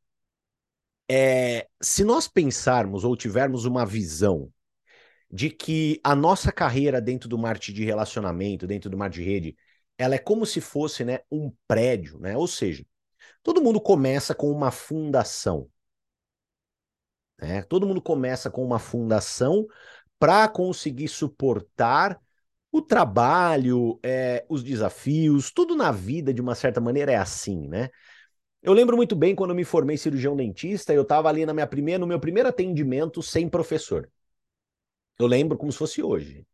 é, 1.09 1.67
se 1.81 2.03
nós 2.03 2.27
pensarmos 2.27 3.03
ou 3.03 3.15
tivermos 3.15 3.65
uma 3.65 3.85
visão 3.85 4.51
de 5.31 5.49
que 5.49 5.99
a 6.03 6.15
nossa 6.15 6.51
carreira 6.51 7.01
dentro 7.01 7.29
do 7.29 7.37
marketing 7.37 7.73
de 7.73 7.85
relacionamento, 7.85 8.67
dentro 8.67 8.89
do 8.89 8.97
marketing 8.97 9.23
de 9.23 9.29
rede, 9.29 9.57
ela 9.97 10.15
é 10.15 10.19
como 10.19 10.45
se 10.45 10.61
fosse 10.61 11.03
né, 11.03 11.19
um 11.31 11.51
prédio, 11.67 12.19
né? 12.19 12.35
Ou 12.37 12.47
seja, 12.47 12.85
todo 13.43 13.61
mundo 13.61 13.81
começa 13.81 14.33
com 14.33 14.51
uma 14.51 14.71
fundação. 14.71 15.69
Né? 17.41 17.61
Todo 17.63 17.87
mundo 17.87 18.01
começa 18.01 18.49
com 18.49 18.63
uma 18.63 18.79
fundação 18.79 19.67
para 20.17 20.47
conseguir 20.47 21.07
suportar 21.07 22.19
o 22.71 22.81
trabalho, 22.81 23.99
é, 24.03 24.45
os 24.49 24.63
desafios, 24.63 25.51
tudo 25.51 25.75
na 25.75 25.91
vida, 25.91 26.33
de 26.33 26.41
uma 26.41 26.53
certa 26.53 26.79
maneira, 26.79 27.11
é 27.11 27.15
assim, 27.15 27.67
né? 27.67 27.89
Eu 28.61 28.73
lembro 28.73 28.97
muito 28.97 29.15
bem 29.15 29.35
quando 29.35 29.51
eu 29.51 29.55
me 29.55 29.63
formei 29.63 29.97
cirurgião 29.97 30.35
dentista, 30.35 30.93
eu 30.93 31.03
estava 31.03 31.29
ali 31.29 31.45
na 31.45 31.53
minha 31.53 31.67
primeira, 31.67 31.99
no 31.99 32.07
meu 32.07 32.19
primeiro 32.19 32.49
atendimento 32.49 33.23
sem 33.23 33.49
professor. 33.49 34.09
Eu 35.17 35.27
lembro 35.27 35.57
como 35.57 35.71
se 35.71 35.77
fosse 35.77 36.01
hoje. 36.01 36.45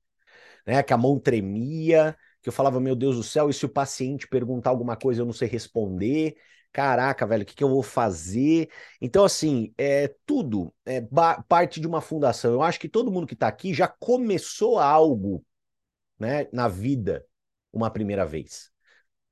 Né? 0.65 0.84
Que 0.84 0.94
a 0.94 0.98
mão 0.98 1.20
tremia, 1.20 2.18
que 2.42 2.50
eu 2.50 2.54
falava, 2.54 2.80
meu 2.80 2.96
Deus 2.96 3.18
do 3.18 3.24
céu, 3.24 3.50
e 3.50 3.54
se 3.54 3.65
o 3.65 3.70
paciente 3.70 4.27
perguntar 4.27 4.72
alguma 4.72 4.96
coisa 4.96 5.22
eu 5.22 5.25
não 5.25 5.34
sei 5.34 5.48
responder? 5.48 6.36
Caraca, 6.75 7.25
velho, 7.25 7.44
o 7.44 7.46
que, 7.46 7.55
que 7.55 7.63
eu 7.63 7.70
vou 7.70 7.82
fazer? 7.82 8.70
Então, 9.00 9.24
assim, 9.24 9.74
é 9.77 10.13
tudo 10.25 10.75
é 10.86 11.00
parte 11.48 11.79
de 11.79 11.88
uma 11.88 12.01
fundação. 12.01 12.51
Eu 12.51 12.62
acho 12.62 12.77
que 12.77 12.89
todo 12.89 13.10
mundo 13.10 13.25
que 13.25 13.34
está 13.34 13.48
aqui 13.48 13.74
já 13.74 13.88
começou 13.88 14.77
algo 14.77 15.41
né, 16.20 16.50
na 16.51 16.67
vida 16.67 17.25
uma 17.72 17.89
primeira 17.89 18.25
vez 18.25 18.74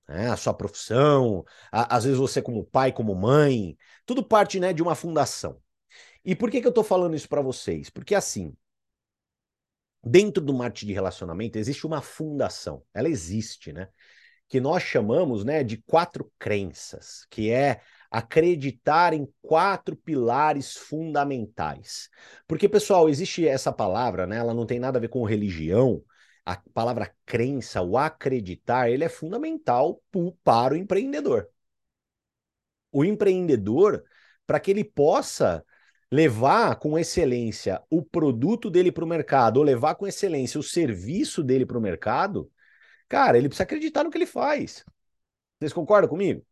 né? 0.08 0.30
a 0.30 0.38
sua 0.38 0.54
profissão, 0.54 1.44
a, 1.70 1.98
às 1.98 2.06
vezes 2.06 2.18
você 2.18 2.42
como 2.42 2.64
pai, 2.64 2.94
como 2.94 3.14
mãe, 3.14 3.78
tudo 4.06 4.24
parte 4.24 4.58
né, 4.58 4.72
de 4.72 4.82
uma 4.82 4.96
fundação. 4.96 5.62
E 6.24 6.36
por 6.36 6.50
que, 6.50 6.62
que 6.62 6.68
eu 6.68 6.70
estou 6.70 6.84
falando 6.84 7.14
isso 7.14 7.28
para 7.28 7.42
vocês? 7.42 7.90
Porque 7.90 8.16
assim, 8.16 8.56
dentro 10.02 10.42
do 10.42 10.54
marketing 10.54 10.88
de 10.88 10.94
relacionamento 10.94 11.58
existe 11.58 11.86
uma 11.86 12.02
fundação, 12.02 12.86
ela 12.94 13.10
existe, 13.10 13.74
né? 13.74 13.90
Que 14.54 14.62
nós 14.62 14.84
chamamos 14.84 15.44
né, 15.44 15.64
de 15.64 15.78
quatro 15.78 16.32
crenças, 16.38 17.26
que 17.32 17.50
é 17.50 17.82
acreditar 18.12 19.12
em 19.12 19.28
quatro 19.42 19.96
pilares 19.96 20.78
fundamentais. 20.78 22.08
Porque, 22.46 22.70
pessoal, 22.70 23.10
existe 23.10 23.48
essa 23.48 23.74
palavra, 23.74 24.28
né? 24.28 24.38
Ela 24.38 24.54
não 24.54 24.68
tem 24.68 24.78
nada 24.78 25.00
a 25.00 25.02
ver 25.02 25.08
com 25.08 25.24
religião, 25.24 26.04
a 26.46 26.56
palavra 26.72 27.12
crença, 27.26 27.82
o 27.82 27.98
acreditar, 27.98 28.92
ele 28.92 29.04
é 29.04 29.10
fundamental 29.10 30.00
para 30.44 30.76
o 30.76 30.78
empreendedor. 30.78 31.50
O 32.92 33.04
empreendedor, 33.04 34.04
para 34.46 34.60
que 34.60 34.70
ele 34.70 34.84
possa 34.84 35.66
levar 36.12 36.76
com 36.76 37.00
excelência 37.00 37.82
o 37.90 38.04
produto 38.04 38.70
dele 38.70 38.92
para 38.92 39.04
o 39.04 39.08
mercado, 39.08 39.58
ou 39.58 39.64
levar 39.64 39.96
com 39.96 40.06
excelência 40.06 40.60
o 40.60 40.64
serviço 40.64 41.42
dele 41.42 41.66
para 41.66 41.80
o 41.80 41.82
mercado, 41.82 42.52
cara, 43.14 43.38
ele 43.38 43.48
precisa 43.48 43.64
acreditar 43.64 44.04
no 44.04 44.10
que 44.10 44.18
ele 44.18 44.26
faz. 44.26 44.84
Vocês 45.60 45.72
concordam 45.72 46.10
comigo? 46.10 46.44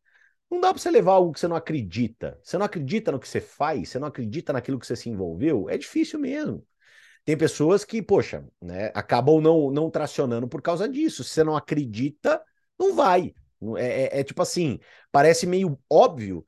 Não 0.50 0.62
dá 0.62 0.72
para 0.72 0.80
você 0.80 0.92
levar 0.92 1.14
algo 1.14 1.34
que 1.34 1.40
você 1.40 1.48
não 1.48 1.56
acredita. 1.56 2.40
Você 2.44 2.56
não 2.56 2.66
acredita 2.68 3.12
no 3.12 3.20
que 3.20 3.28
você 3.28 3.42
faz, 3.42 3.90
você 3.90 3.98
não 3.98 4.08
acredita 4.08 4.54
naquilo 4.54 4.78
que 4.78 4.86
você 4.86 4.96
se 4.96 5.10
envolveu, 5.10 5.68
é 5.68 5.76
difícil 5.76 6.20
mesmo. 6.20 6.64
Tem 7.26 7.36
pessoas 7.36 7.84
que, 7.84 8.00
poxa, 8.00 8.48
né, 8.62 8.92
acabam 8.94 9.42
não, 9.42 9.72
não 9.72 9.90
tracionando 9.90 10.48
por 10.48 10.62
causa 10.62 10.88
disso. 10.88 11.24
Se 11.24 11.32
você 11.32 11.44
não 11.44 11.56
acredita, 11.56 12.40
não 12.78 12.94
vai. 12.96 13.34
É, 13.78 14.18
é, 14.18 14.20
é 14.20 14.24
tipo 14.24 14.44
assim, 14.44 14.80
parece 15.12 15.48
meio 15.48 15.80
óbvio, 15.90 16.46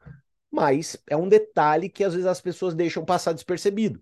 mas 0.51 0.96
é 1.10 1.17
um 1.17 1.27
detalhe 1.27 1.89
que 1.89 2.03
às 2.03 2.13
vezes 2.13 2.27
as 2.27 2.39
pessoas 2.39 2.75
deixam 2.75 3.03
passar 3.03 3.34
despercebido. 3.34 4.00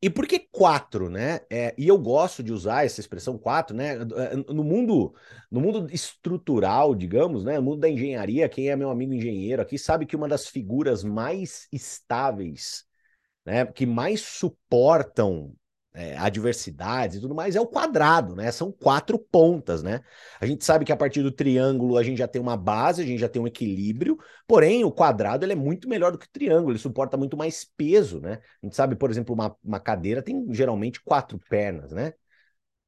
E 0.00 0.08
por 0.10 0.26
que 0.26 0.38
quatro, 0.38 1.08
né? 1.08 1.40
É, 1.50 1.74
e 1.76 1.88
eu 1.88 1.98
gosto 1.98 2.42
de 2.42 2.52
usar 2.52 2.84
essa 2.84 3.00
expressão 3.00 3.38
quatro, 3.38 3.76
né? 3.76 3.96
No 4.48 4.62
mundo, 4.64 5.14
no 5.50 5.60
mundo 5.60 5.88
estrutural, 5.92 6.94
digamos, 6.94 7.44
né? 7.44 7.56
No 7.56 7.62
mundo 7.62 7.80
da 7.80 7.88
engenharia, 7.88 8.48
quem 8.48 8.68
é 8.70 8.76
meu 8.76 8.90
amigo 8.90 9.12
engenheiro 9.12 9.62
aqui 9.62 9.78
sabe 9.78 10.06
que 10.06 10.16
uma 10.16 10.28
das 10.28 10.46
figuras 10.48 11.02
mais 11.02 11.68
estáveis, 11.72 12.84
né? 13.44 13.66
Que 13.66 13.86
mais 13.86 14.20
suportam 14.22 15.54
é, 15.96 16.14
adversidades 16.18 17.16
e 17.16 17.20
tudo 17.20 17.34
mais, 17.34 17.56
é 17.56 17.60
o 17.60 17.66
quadrado, 17.66 18.36
né? 18.36 18.52
São 18.52 18.70
quatro 18.70 19.18
pontas, 19.18 19.82
né? 19.82 20.02
A 20.38 20.44
gente 20.44 20.62
sabe 20.62 20.84
que 20.84 20.92
a 20.92 20.96
partir 20.96 21.22
do 21.22 21.32
triângulo 21.32 21.96
a 21.96 22.02
gente 22.02 22.18
já 22.18 22.28
tem 22.28 22.40
uma 22.40 22.56
base, 22.56 23.02
a 23.02 23.06
gente 23.06 23.18
já 23.18 23.28
tem 23.30 23.40
um 23.40 23.46
equilíbrio, 23.46 24.18
porém 24.46 24.84
o 24.84 24.92
quadrado 24.92 25.44
ele 25.44 25.54
é 25.54 25.56
muito 25.56 25.88
melhor 25.88 26.12
do 26.12 26.18
que 26.18 26.26
o 26.26 26.30
triângulo, 26.30 26.72
ele 26.72 26.78
suporta 26.78 27.16
muito 27.16 27.36
mais 27.36 27.64
peso, 27.64 28.20
né? 28.20 28.40
A 28.62 28.66
gente 28.66 28.76
sabe, 28.76 28.94
por 28.94 29.10
exemplo, 29.10 29.34
uma, 29.34 29.56
uma 29.64 29.80
cadeira 29.80 30.22
tem 30.22 30.46
geralmente 30.52 31.02
quatro 31.02 31.38
pernas, 31.48 31.92
né? 31.92 32.12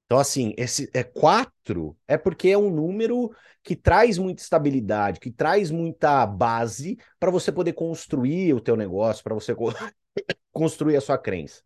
Então, 0.06 0.18
assim, 0.18 0.54
esse 0.56 0.90
é 0.94 1.02
quatro 1.02 1.96
é 2.06 2.16
porque 2.16 2.48
é 2.48 2.58
um 2.58 2.70
número 2.70 3.30
que 3.62 3.76
traz 3.76 4.16
muita 4.18 4.42
estabilidade, 4.42 5.20
que 5.20 5.30
traz 5.30 5.70
muita 5.70 6.26
base 6.26 6.98
para 7.20 7.30
você 7.30 7.52
poder 7.52 7.74
construir 7.74 8.54
o 8.54 8.60
teu 8.60 8.76
negócio, 8.76 9.22
para 9.22 9.34
você 9.34 9.54
construir 10.52 10.96
a 10.96 11.00
sua 11.00 11.18
crença. 11.18 11.62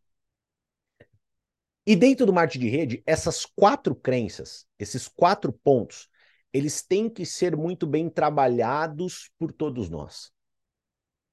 E 1.86 1.96
dentro 1.96 2.24
do 2.24 2.32
marketing 2.32 2.64
de 2.64 2.68
rede, 2.68 3.02
essas 3.04 3.44
quatro 3.44 3.94
crenças, 3.94 4.66
esses 4.78 5.08
quatro 5.08 5.52
pontos, 5.52 6.08
eles 6.52 6.82
têm 6.82 7.08
que 7.08 7.26
ser 7.26 7.56
muito 7.56 7.86
bem 7.86 8.08
trabalhados 8.08 9.30
por 9.38 9.52
todos 9.52 9.88
nós. 9.88 10.30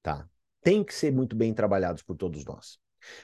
Tá? 0.02 0.28
Tem 0.62 0.82
que 0.82 0.94
ser 0.94 1.12
muito 1.12 1.36
bem 1.36 1.54
trabalhados 1.54 2.02
por 2.02 2.16
todos 2.16 2.44
nós. 2.44 2.78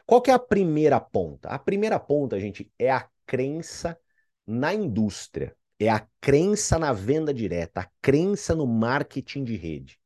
Qual 0.05 0.23
que 0.23 0.31
é 0.31 0.35
a 0.35 0.39
primeira 0.39 1.01
ponta? 1.01 1.49
A 1.49 1.59
primeira 1.59 1.99
ponta, 1.99 2.39
gente, 2.39 2.71
é 2.79 2.91
a 2.91 3.09
crença 3.27 3.99
na 4.47 4.73
indústria, 4.73 5.57
é 5.79 5.89
a 5.89 6.07
crença 6.21 6.79
na 6.79 6.93
venda 6.93 7.35
direta, 7.35 7.81
a 7.81 7.91
crença 8.01 8.55
no 8.55 8.67
marketing 8.67 9.45
de 9.45 9.57
rede. 9.57 9.99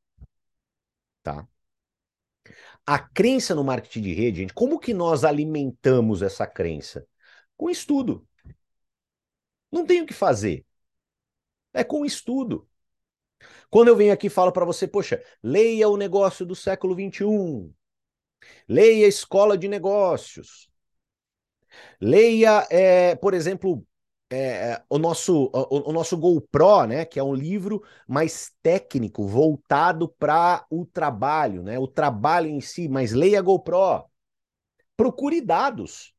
Tá? 1.22 1.46
A 2.90 2.98
crença 2.98 3.54
no 3.54 3.62
marketing 3.62 4.00
de 4.02 4.12
rede, 4.12 4.38
gente, 4.40 4.52
como 4.52 4.76
que 4.80 4.92
nós 4.92 5.22
alimentamos 5.22 6.22
essa 6.22 6.44
crença? 6.44 7.06
Com 7.56 7.70
estudo. 7.70 8.26
Não 9.70 9.84
tem 9.86 10.02
o 10.02 10.06
que 10.06 10.14
fazer. 10.14 10.64
É 11.72 11.82
com 11.84 12.04
estudo. 12.04 12.68
Quando 13.70 13.88
eu 13.88 13.96
venho 13.96 14.12
aqui 14.12 14.26
e 14.26 14.30
falo 14.30 14.52
para 14.52 14.64
você, 14.64 14.86
poxa, 14.86 15.22
leia 15.42 15.88
o 15.88 15.96
negócio 15.96 16.44
do 16.44 16.54
século 16.54 16.94
XXI, 16.94 17.74
leia 18.68 19.06
a 19.06 19.08
escola 19.08 19.56
de 19.58 19.68
negócios, 19.68 20.68
leia, 22.00 22.66
é, 22.70 23.14
por 23.16 23.34
exemplo, 23.34 23.86
é, 24.30 24.82
o, 24.88 24.98
nosso, 24.98 25.50
o, 25.52 25.90
o, 25.90 25.92
nosso 25.92 26.16
GoPro, 26.16 26.86
né, 26.86 27.04
que 27.04 27.18
é 27.18 27.22
um 27.22 27.34
livro 27.34 27.82
mais 28.06 28.52
técnico, 28.62 29.26
voltado 29.26 30.08
para 30.08 30.64
o 30.70 30.86
trabalho, 30.86 31.62
né, 31.62 31.78
o 31.78 31.88
trabalho 31.88 32.48
em 32.48 32.60
si, 32.60 32.88
mas 32.88 33.12
leia 33.12 33.42
GoPro. 33.42 34.04
Procure 34.96 35.40
dados 35.40 36.14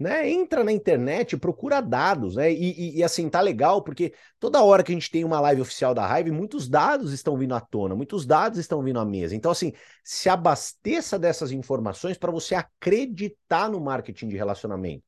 né? 0.00 0.30
Entra 0.30 0.64
na 0.64 0.72
internet, 0.72 1.36
procura 1.36 1.82
dados, 1.82 2.34
né? 2.34 2.50
E, 2.50 2.96
e, 2.96 2.98
e, 2.98 3.04
assim, 3.04 3.28
tá 3.28 3.42
legal, 3.42 3.82
porque 3.82 4.14
toda 4.38 4.62
hora 4.62 4.82
que 4.82 4.90
a 4.90 4.94
gente 4.94 5.10
tem 5.10 5.24
uma 5.24 5.38
live 5.40 5.60
oficial 5.60 5.92
da 5.92 6.18
Hive, 6.18 6.30
muitos 6.30 6.66
dados 6.66 7.12
estão 7.12 7.36
vindo 7.36 7.54
à 7.54 7.60
tona, 7.60 7.94
muitos 7.94 8.24
dados 8.24 8.58
estão 8.58 8.82
vindo 8.82 8.98
à 8.98 9.04
mesa. 9.04 9.36
Então, 9.36 9.50
assim, 9.52 9.74
se 10.02 10.30
abasteça 10.30 11.18
dessas 11.18 11.52
informações 11.52 12.16
para 12.16 12.32
você 12.32 12.54
acreditar 12.54 13.68
no 13.68 13.78
marketing 13.78 14.28
de 14.28 14.38
relacionamento. 14.38 15.04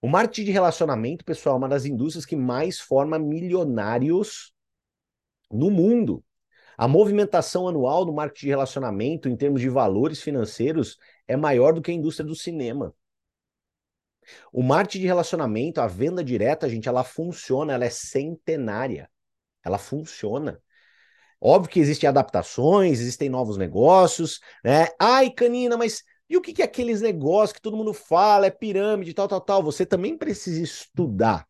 O 0.00 0.08
marketing 0.08 0.44
de 0.44 0.52
relacionamento, 0.52 1.24
pessoal, 1.24 1.56
é 1.56 1.58
uma 1.58 1.68
das 1.68 1.84
indústrias 1.84 2.24
que 2.24 2.36
mais 2.36 2.78
forma 2.78 3.18
milionários 3.18 4.52
no 5.50 5.70
mundo. 5.70 6.24
A 6.76 6.86
movimentação 6.86 7.66
anual 7.66 8.04
do 8.04 8.12
marketing 8.12 8.46
de 8.46 8.50
relacionamento, 8.50 9.28
em 9.28 9.36
termos 9.36 9.60
de 9.60 9.68
valores 9.68 10.22
financeiros, 10.22 10.96
é 11.26 11.36
maior 11.36 11.72
do 11.72 11.82
que 11.82 11.90
a 11.90 11.94
indústria 11.94 12.24
do 12.24 12.36
cinema. 12.36 12.94
O 14.52 14.62
marketing 14.62 15.00
de 15.00 15.06
relacionamento, 15.06 15.80
a 15.80 15.88
venda 15.88 16.22
direta, 16.22 16.68
gente, 16.68 16.88
ela 16.88 17.02
funciona, 17.02 17.72
ela 17.72 17.84
é 17.84 17.90
centenária. 17.90 19.10
Ela 19.64 19.78
funciona. 19.78 20.62
Óbvio 21.40 21.70
que 21.70 21.80
existem 21.80 22.08
adaptações, 22.08 23.00
existem 23.00 23.28
novos 23.28 23.56
negócios, 23.56 24.40
né? 24.62 24.88
Ai, 25.00 25.30
Canina, 25.30 25.76
mas 25.76 26.02
e 26.28 26.36
o 26.36 26.40
que 26.40 26.60
é 26.60 26.64
aqueles 26.64 27.00
negócios 27.00 27.52
que 27.54 27.62
todo 27.62 27.76
mundo 27.76 27.92
fala, 27.92 28.46
é 28.46 28.50
pirâmide, 28.50 29.14
tal, 29.14 29.28
tal, 29.28 29.40
tal? 29.40 29.62
Você 29.62 29.86
também 29.86 30.16
precisa 30.16 30.62
estudar. 30.62 31.46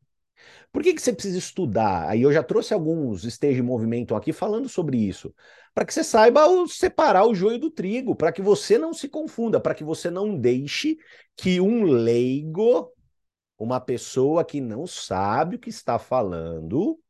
Por 0.71 0.83
que, 0.83 0.95
que 0.95 1.01
você 1.03 1.13
precisa 1.13 1.39
estudar? 1.39 2.09
Aí 2.09 2.23
eu 2.23 2.33
já 2.33 2.43
trouxe 2.43 2.75
alguns 2.75 3.25
esteja 3.25 3.57
de 3.57 3.63
movimento 3.63 4.15
aqui 4.15 4.33
falando 4.33 4.69
sobre 4.69 4.99
isso. 4.99 5.35
Para 5.75 5.85
que 5.85 5.95
você 5.95 6.05
saiba 6.05 6.43
separar 6.69 7.27
o 7.27 7.35
joio 7.35 7.59
do 7.59 7.71
trigo, 7.71 8.15
para 8.15 8.33
que 8.33 8.43
você 8.43 8.79
não 8.79 8.93
se 8.93 9.09
confunda, 9.09 9.61
para 9.61 9.75
que 9.75 9.85
você 9.85 10.11
não 10.11 10.39
deixe 10.39 10.99
que 11.37 11.61
um 11.61 11.85
leigo, 11.85 12.93
uma 13.59 13.81
pessoa 13.81 14.45
que 14.45 14.61
não 14.61 14.87
sabe 14.87 15.57
o 15.57 15.59
que 15.59 15.71
está 15.71 15.99
falando, 15.99 17.01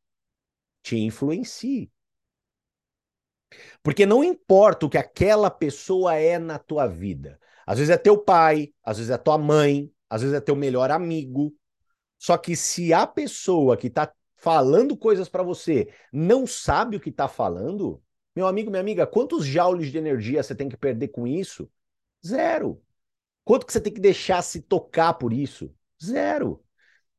te 0.82 0.96
influencie. 0.96 1.90
Porque 3.82 4.06
não 4.06 4.22
importa 4.22 4.86
o 4.86 4.90
que 4.90 4.98
aquela 4.98 5.50
pessoa 5.50 6.14
é 6.14 6.38
na 6.38 6.58
tua 6.58 6.86
vida. 6.86 7.38
Às 7.68 7.76
vezes 7.76 7.90
é 7.90 7.98
teu 7.98 8.16
pai, 8.16 8.72
às 8.82 8.96
vezes 8.96 9.10
é 9.10 9.18
tua 9.18 9.36
mãe, 9.36 9.92
às 10.08 10.22
vezes 10.22 10.34
é 10.34 10.40
teu 10.40 10.56
melhor 10.56 10.90
amigo, 10.90 11.54
só 12.18 12.38
que 12.38 12.56
se 12.56 12.94
a 12.94 13.06
pessoa 13.06 13.76
que 13.76 13.88
está 13.88 14.10
falando 14.36 14.96
coisas 14.96 15.28
para 15.28 15.42
você 15.42 15.86
não 16.10 16.46
sabe 16.46 16.96
o 16.96 17.00
que 17.00 17.10
está 17.10 17.28
falando, 17.28 18.02
meu 18.34 18.46
amigo, 18.46 18.70
minha 18.70 18.80
amiga, 18.80 19.06
quantos 19.06 19.44
joules 19.44 19.92
de 19.92 19.98
energia 19.98 20.42
você 20.42 20.54
tem 20.54 20.66
que 20.66 20.78
perder 20.78 21.08
com 21.08 21.26
isso? 21.26 21.70
Zero. 22.26 22.82
Quanto 23.44 23.66
que 23.66 23.72
você 23.74 23.82
tem 23.82 23.92
que 23.92 24.00
deixar 24.00 24.40
se 24.40 24.62
tocar 24.62 25.12
por 25.12 25.30
isso? 25.30 25.70
Zero. 26.02 26.64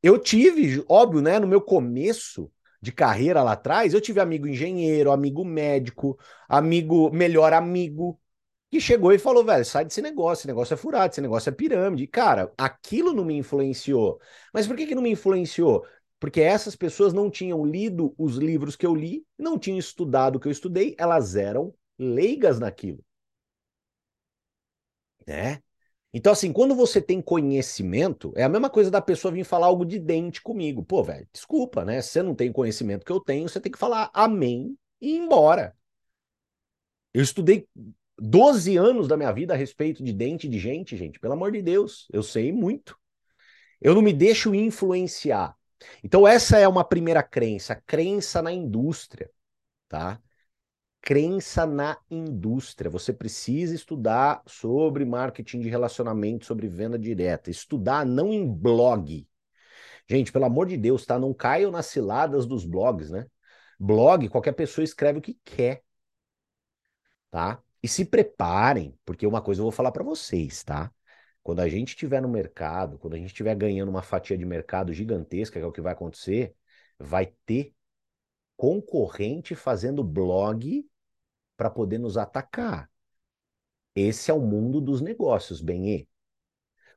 Eu 0.02 0.18
tive, 0.18 0.84
óbvio, 0.90 1.22
né, 1.22 1.38
no 1.38 1.46
meu 1.48 1.62
começo 1.62 2.52
de 2.82 2.92
carreira 2.92 3.44
lá 3.44 3.52
atrás, 3.52 3.94
eu 3.94 4.02
tive 4.02 4.20
amigo 4.20 4.48
engenheiro, 4.48 5.12
amigo 5.12 5.46
médico, 5.46 6.18
amigo, 6.48 7.12
melhor 7.12 7.54
amigo, 7.54 8.20
que 8.70 8.80
chegou 8.80 9.12
e 9.12 9.20
falou, 9.20 9.44
velho, 9.44 9.66
sai 9.66 9.86
desse 9.86 10.02
negócio, 10.02 10.42
esse 10.42 10.48
negócio 10.48 10.74
é 10.74 10.78
furado, 10.78 11.12
esse 11.12 11.22
negócio 11.22 11.50
é 11.50 11.54
pirâmide. 11.54 12.08
Cara, 12.08 12.52
aquilo 12.58 13.14
não 13.14 13.26
me 13.26 13.36
influenciou. 13.36 14.20
Mas 14.54 14.68
por 14.68 14.76
que, 14.76 14.86
que 14.86 14.96
não 14.96 15.02
me 15.02 15.12
influenciou? 15.12 15.86
Porque 16.20 16.42
essas 16.42 16.76
pessoas 16.76 17.14
não 17.14 17.30
tinham 17.30 17.66
lido 17.66 18.14
os 18.18 18.36
livros 18.36 18.76
que 18.76 18.86
eu 18.86 18.94
li, 18.94 19.26
não 19.38 19.58
tinham 19.58 19.78
estudado 19.80 20.36
o 20.36 20.40
que 20.40 20.48
eu 20.48 20.52
estudei, 20.52 20.96
elas 21.00 21.36
eram 21.36 21.74
leigas 21.98 22.60
naquilo. 22.60 23.04
Né? 25.26 25.62
Então, 26.14 26.34
assim, 26.34 26.52
quando 26.52 26.76
você 26.76 27.02
tem 27.02 27.22
conhecimento, 27.22 28.34
é 28.36 28.44
a 28.44 28.50
mesma 28.50 28.70
coisa 28.70 28.90
da 28.90 29.02
pessoa 29.02 29.32
vir 29.32 29.44
falar 29.46 29.68
algo 29.68 29.86
de 29.86 30.00
dente 30.00 30.42
comigo. 30.42 30.84
Pô, 30.84 31.04
velho, 31.04 31.28
desculpa, 31.32 31.86
né? 31.86 32.02
Você 32.02 32.24
não 32.24 32.34
tem 32.36 32.52
conhecimento 32.52 33.06
que 33.06 33.12
eu 33.12 33.20
tenho, 33.20 33.48
você 33.48 33.60
tem 33.62 33.72
que 33.72 33.78
falar 33.78 34.10
amém 34.14 34.76
e 35.00 35.16
ir 35.16 35.18
embora. 35.18 35.76
Eu 37.14 37.22
estudei 37.24 37.68
12 38.20 38.78
anos 38.78 39.08
da 39.08 39.18
minha 39.18 39.32
vida 39.32 39.54
a 39.54 39.58
respeito 39.58 40.04
de 40.04 40.14
dente 40.14 40.48
de 40.48 40.60
gente, 40.60 40.98
gente. 40.98 41.20
Pelo 41.20 41.34
amor 41.34 41.52
de 41.52 41.62
Deus, 41.62 42.08
eu 42.12 42.22
sei 42.22 42.52
muito. 42.52 42.98
Eu 43.82 43.96
não 43.96 44.02
me 44.02 44.14
deixo 44.14 44.54
influenciar. 44.54 45.56
Então, 46.04 46.28
essa 46.28 46.58
é 46.58 46.68
uma 46.68 46.84
primeira 46.84 47.24
crença, 47.24 47.76
crença 47.76 48.42
na 48.42 48.52
indústria, 48.52 49.32
tá? 49.88 50.22
Crença 51.02 51.66
na 51.66 51.98
indústria. 52.12 52.92
Você 52.92 53.14
precisa 53.14 53.74
estudar 53.74 54.44
sobre 54.46 55.06
marketing 55.06 55.62
de 55.62 55.70
relacionamento, 55.70 56.46
sobre 56.46 56.68
venda 56.68 57.00
direta. 57.00 57.50
Estudar 57.50 58.06
não 58.06 58.34
em 58.34 58.46
blog. 58.46 59.26
Gente, 60.10 60.32
pelo 60.32 60.46
amor 60.46 60.68
de 60.68 60.76
Deus, 60.76 61.06
tá? 61.06 61.18
Não 61.18 61.34
caiam 61.34 61.72
nas 61.72 61.86
ciladas 61.86 62.46
dos 62.46 62.66
blogs, 62.66 63.10
né? 63.10 63.26
Blog, 63.80 64.28
qualquer 64.28 64.54
pessoa 64.54 64.84
escreve 64.84 65.20
o 65.20 65.22
que 65.22 65.40
quer, 65.46 65.84
tá? 67.32 67.64
E 67.82 67.88
se 67.88 68.06
preparem, 68.06 68.98
porque 69.06 69.26
uma 69.26 69.42
coisa 69.42 69.62
eu 69.62 69.64
vou 69.64 69.72
falar 69.72 69.92
para 69.92 70.04
vocês, 70.04 70.64
tá? 70.64 70.92
Quando 71.42 71.62
a 71.62 71.70
gente 71.70 71.90
estiver 71.90 72.22
no 72.22 72.28
mercado, 72.30 73.00
quando 73.00 73.14
a 73.14 73.18
gente 73.18 73.28
estiver 73.28 73.56
ganhando 73.56 73.90
uma 73.90 74.02
fatia 74.04 74.38
de 74.38 74.46
mercado 74.46 74.94
gigantesca, 74.94 75.60
que 75.60 75.64
é 75.64 75.68
o 75.68 75.72
que 75.72 75.82
vai 75.82 75.94
acontecer, 75.94 76.56
vai 76.98 77.34
ter 77.46 77.74
concorrente 78.58 79.56
fazendo 79.56 80.04
blog 80.04 80.86
para 81.56 81.70
poder 81.70 81.98
nos 81.98 82.18
atacar. 82.18 82.90
Esse 83.96 84.30
é 84.30 84.34
o 84.34 84.42
mundo 84.42 84.82
dos 84.82 85.02
negócios, 85.02 85.62
Benê. 85.62 86.08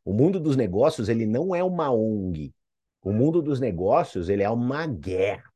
O 0.05 0.13
mundo 0.13 0.41
dos 0.41 0.57
negócios, 0.57 1.09
ele 1.09 1.27
não 1.27 1.55
é 1.55 1.63
uma 1.63 1.91
ONG. 1.91 2.55
O 3.03 3.13
mundo 3.13 3.41
dos 3.41 3.61
negócios, 3.61 4.29
ele 4.29 4.43
é 4.43 4.51
uma 4.51 4.87
guerra. 4.87 5.53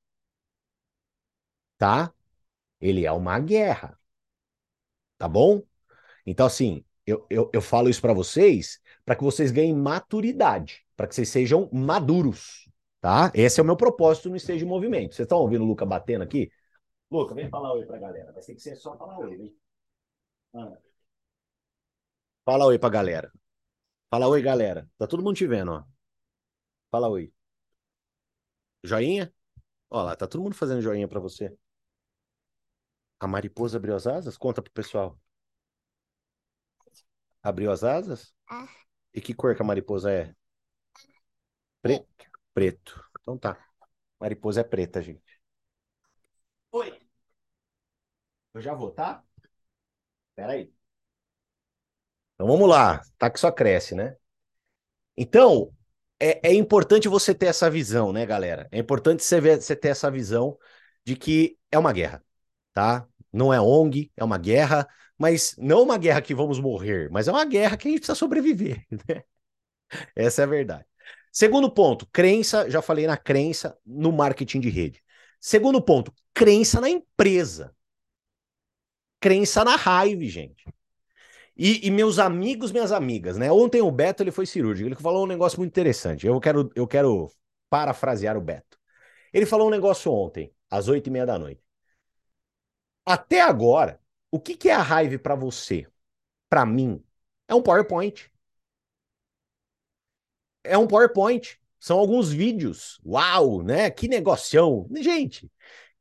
Tá? 1.78 2.12
Ele 2.80 3.04
é 3.04 3.12
uma 3.12 3.38
guerra. 3.38 3.98
Tá 5.18 5.28
bom? 5.28 5.62
Então, 6.26 6.46
assim, 6.46 6.84
eu, 7.06 7.26
eu, 7.30 7.50
eu 7.52 7.62
falo 7.62 7.88
isso 7.88 8.00
para 8.00 8.12
vocês 8.12 8.80
para 9.04 9.14
que 9.14 9.22
vocês 9.22 9.52
ganhem 9.52 9.74
maturidade, 9.74 10.84
para 10.96 11.06
que 11.06 11.14
vocês 11.14 11.28
sejam 11.28 11.70
maduros, 11.72 12.68
tá? 13.00 13.30
Esse 13.34 13.60
é 13.60 13.62
o 13.62 13.66
meu 13.66 13.76
propósito 13.76 14.28
no 14.28 14.36
Esteja 14.36 14.64
em 14.64 14.68
Movimento. 14.68 15.14
Vocês 15.14 15.24
estão 15.24 15.38
ouvindo 15.38 15.62
o 15.62 15.66
Luca 15.66 15.86
batendo 15.86 16.22
aqui? 16.22 16.50
Luca, 17.10 17.34
vem 17.34 17.48
falar 17.48 17.72
oi 17.74 17.86
pra 17.86 17.98
galera. 17.98 18.32
Vai 18.32 18.42
ter 18.42 18.54
que 18.54 18.60
ser 18.60 18.74
só 18.76 18.96
falar 18.96 19.18
oi, 19.20 19.34
hein? 19.34 19.56
Ah. 20.54 20.76
Fala 22.44 22.66
oi 22.66 22.78
pra 22.78 22.88
galera. 22.88 23.30
Fala 24.10 24.28
oi, 24.28 24.42
galera. 24.42 24.88
Tá 24.98 25.06
todo 25.06 25.22
mundo 25.22 25.36
te 25.36 25.46
vendo, 25.46 25.72
ó. 25.72 25.84
Fala 26.90 27.08
oi. 27.08 27.32
Joinha? 28.82 29.32
Ó 29.90 30.02
lá, 30.02 30.16
tá 30.16 30.26
todo 30.26 30.42
mundo 30.42 30.54
fazendo 30.56 30.82
joinha 30.82 31.08
pra 31.08 31.20
você. 31.20 31.56
A 33.20 33.26
mariposa 33.26 33.78
abriu 33.78 33.94
as 33.94 34.06
asas? 34.06 34.36
Conta 34.36 34.62
pro 34.62 34.72
pessoal. 34.72 35.18
Abriu 37.42 37.70
as 37.70 37.84
asas? 37.84 38.34
Ah. 38.48 38.68
E 39.14 39.20
que 39.20 39.34
cor 39.34 39.54
que 39.54 39.62
a 39.62 39.64
mariposa 39.64 40.12
é? 40.12 40.34
Preto. 41.80 42.06
Preto. 42.52 43.04
Então 43.20 43.38
tá. 43.38 43.56
Mariposa 44.20 44.60
é 44.60 44.64
preta, 44.64 45.00
gente. 45.02 45.40
Oi. 46.72 47.00
Eu 48.54 48.60
já 48.60 48.74
vou, 48.74 48.90
tá? 48.90 49.22
Espera 50.30 50.52
aí. 50.52 50.72
Então 52.34 52.46
vamos 52.46 52.68
lá. 52.68 53.00
Tá 53.18 53.30
que 53.30 53.40
só 53.40 53.50
cresce, 53.50 53.94
né? 53.94 54.16
Então, 55.16 55.72
é, 56.20 56.48
é 56.50 56.54
importante 56.54 57.08
você 57.08 57.34
ter 57.34 57.46
essa 57.46 57.70
visão, 57.70 58.12
né, 58.12 58.26
galera? 58.26 58.68
É 58.70 58.78
importante 58.78 59.22
você, 59.24 59.40
ver, 59.40 59.60
você 59.60 59.74
ter 59.76 59.88
essa 59.88 60.10
visão 60.10 60.58
de 61.04 61.16
que 61.16 61.58
é 61.70 61.78
uma 61.78 61.92
guerra, 61.92 62.22
tá? 62.76 63.08
Não 63.32 63.54
é 63.54 63.58
ONG, 63.58 64.12
é 64.14 64.22
uma 64.22 64.36
guerra, 64.36 64.86
mas 65.16 65.54
não 65.56 65.82
uma 65.82 65.96
guerra 65.96 66.20
que 66.20 66.34
vamos 66.34 66.60
morrer, 66.60 67.08
mas 67.10 67.26
é 67.26 67.32
uma 67.32 67.44
guerra 67.46 67.74
que 67.74 67.88
a 67.88 67.90
gente 67.90 68.00
precisa 68.00 68.14
sobreviver, 68.14 68.84
né? 69.08 69.22
Essa 70.14 70.42
é 70.42 70.44
a 70.44 70.48
verdade. 70.48 70.84
Segundo 71.32 71.70
ponto, 71.70 72.06
crença, 72.12 72.68
já 72.68 72.82
falei 72.82 73.06
na 73.06 73.16
crença 73.16 73.78
no 73.84 74.12
marketing 74.12 74.60
de 74.60 74.68
rede. 74.68 75.02
Segundo 75.40 75.80
ponto, 75.80 76.12
crença 76.34 76.78
na 76.78 76.90
empresa. 76.90 77.74
Crença 79.20 79.64
na 79.64 79.76
raiva, 79.76 80.24
gente. 80.24 80.64
E, 81.56 81.86
e, 81.86 81.90
meus 81.90 82.18
amigos, 82.18 82.72
minhas 82.72 82.92
amigas, 82.92 83.38
né? 83.38 83.50
Ontem 83.50 83.80
o 83.80 83.90
Beto 83.90 84.22
ele 84.22 84.30
foi 84.30 84.44
cirúrgico, 84.44 84.86
ele 84.86 84.96
falou 84.96 85.24
um 85.24 85.26
negócio 85.26 85.58
muito 85.58 85.70
interessante. 85.70 86.26
Eu 86.26 86.38
quero, 86.40 86.70
eu 86.74 86.86
quero 86.86 87.30
parafrasear 87.70 88.36
o 88.36 88.40
Beto. 88.42 88.78
Ele 89.32 89.46
falou 89.46 89.68
um 89.68 89.70
negócio 89.70 90.12
ontem, 90.12 90.52
às 90.70 90.88
oito 90.88 91.06
e 91.06 91.10
meia 91.10 91.24
da 91.24 91.38
noite. 91.38 91.65
Até 93.06 93.40
agora, 93.40 94.00
o 94.30 94.40
que, 94.40 94.56
que 94.56 94.68
é 94.68 94.74
a 94.74 94.82
raiva 94.82 95.18
para 95.18 95.36
você? 95.36 95.86
Para 96.48 96.66
mim, 96.66 97.02
é 97.48 97.54
um 97.54 97.62
PowerPoint. 97.62 98.30
É 100.64 100.76
um 100.76 100.86
PowerPoint. 100.86 101.58
São 101.78 101.98
alguns 101.98 102.32
vídeos. 102.32 103.00
Uau, 103.06 103.62
né? 103.62 103.90
Que 103.90 104.08
negocião. 104.08 104.88
Gente, 104.96 105.50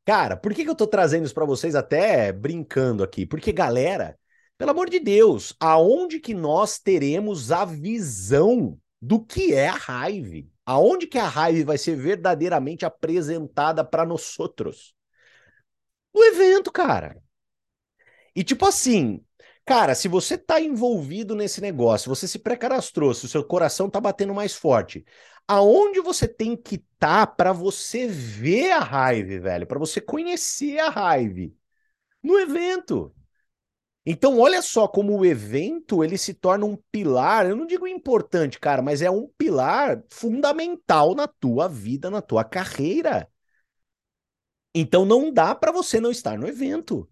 cara, 0.06 0.38
por 0.38 0.54
que, 0.54 0.64
que 0.64 0.70
eu 0.70 0.76
tô 0.76 0.88
trazendo 0.88 1.26
isso 1.26 1.36
para 1.36 1.46
vocês 1.46 1.76
até 1.76 2.32
brincando 2.32 3.04
aqui? 3.04 3.26
Porque, 3.26 3.52
galera, 3.52 4.18
pelo 4.58 4.72
amor 4.72 4.90
de 4.90 5.00
Deus, 5.00 5.56
aonde 5.60 6.20
que 6.20 6.34
nós 6.34 6.80
teremos 6.80 7.52
a 7.52 7.66
visão 7.66 8.80
do 9.02 9.24
que 9.24 9.54
é 9.54 9.68
a 9.70 9.74
raiva? 9.76 10.48
Aonde 10.66 11.06
que 11.08 11.20
a 11.20 11.28
raiva 11.28 11.68
vai 11.68 11.78
ser 11.78 11.96
verdadeiramente 11.96 12.86
apresentada 12.86 13.84
para 13.84 14.06
nós 14.06 14.40
outros? 14.40 14.95
No 16.16 16.24
evento, 16.24 16.72
cara. 16.72 17.22
E 18.36 18.44
tipo 18.44 18.66
assim, 18.66 19.24
cara, 19.66 19.96
se 19.96 20.08
você 20.08 20.38
tá 20.38 20.60
envolvido 20.60 21.36
nesse 21.36 21.62
negócio, 21.62 22.10
você 22.10 22.28
se 22.28 22.40
pré-cadastrou, 22.40 23.14
se 23.14 23.26
o 23.26 23.30
seu 23.30 23.44
coração 23.44 23.90
tá 23.90 24.00
batendo 24.00 24.34
mais 24.34 24.54
forte, 24.54 25.06
aonde 25.48 26.02
você 26.02 26.28
tem 26.28 26.56
que 26.56 26.76
estar 26.76 27.26
tá 27.26 27.28
para 27.28 27.54
você 27.54 28.08
ver 28.08 28.72
a 28.72 28.80
raiva, 28.80 29.40
velho, 29.40 29.68
para 29.68 29.80
você 29.80 30.02
conhecer 30.02 30.80
a 30.80 30.90
raiva? 30.90 31.52
No 32.24 32.40
evento. 32.40 33.14
Então, 34.06 34.40
olha 34.40 34.62
só 34.62 34.88
como 34.88 35.18
o 35.18 35.26
evento 35.26 36.04
ele 36.04 36.18
se 36.18 36.34
torna 36.34 36.66
um 36.66 36.78
pilar, 36.92 37.48
eu 37.48 37.56
não 37.56 37.66
digo 37.68 37.88
importante, 37.88 38.60
cara, 38.60 38.82
mas 38.82 39.02
é 39.02 39.12
um 39.12 39.28
pilar 39.38 40.04
fundamental 40.10 41.16
na 41.16 41.28
tua 41.28 41.68
vida, 41.68 42.10
na 42.12 42.22
tua 42.22 42.44
carreira. 42.44 43.30
Então 44.76 45.06
não 45.06 45.32
dá 45.32 45.56
para 45.56 45.72
você 45.72 46.00
não 46.00 46.12
estar 46.12 46.38
no 46.38 46.48
evento. 46.48 47.10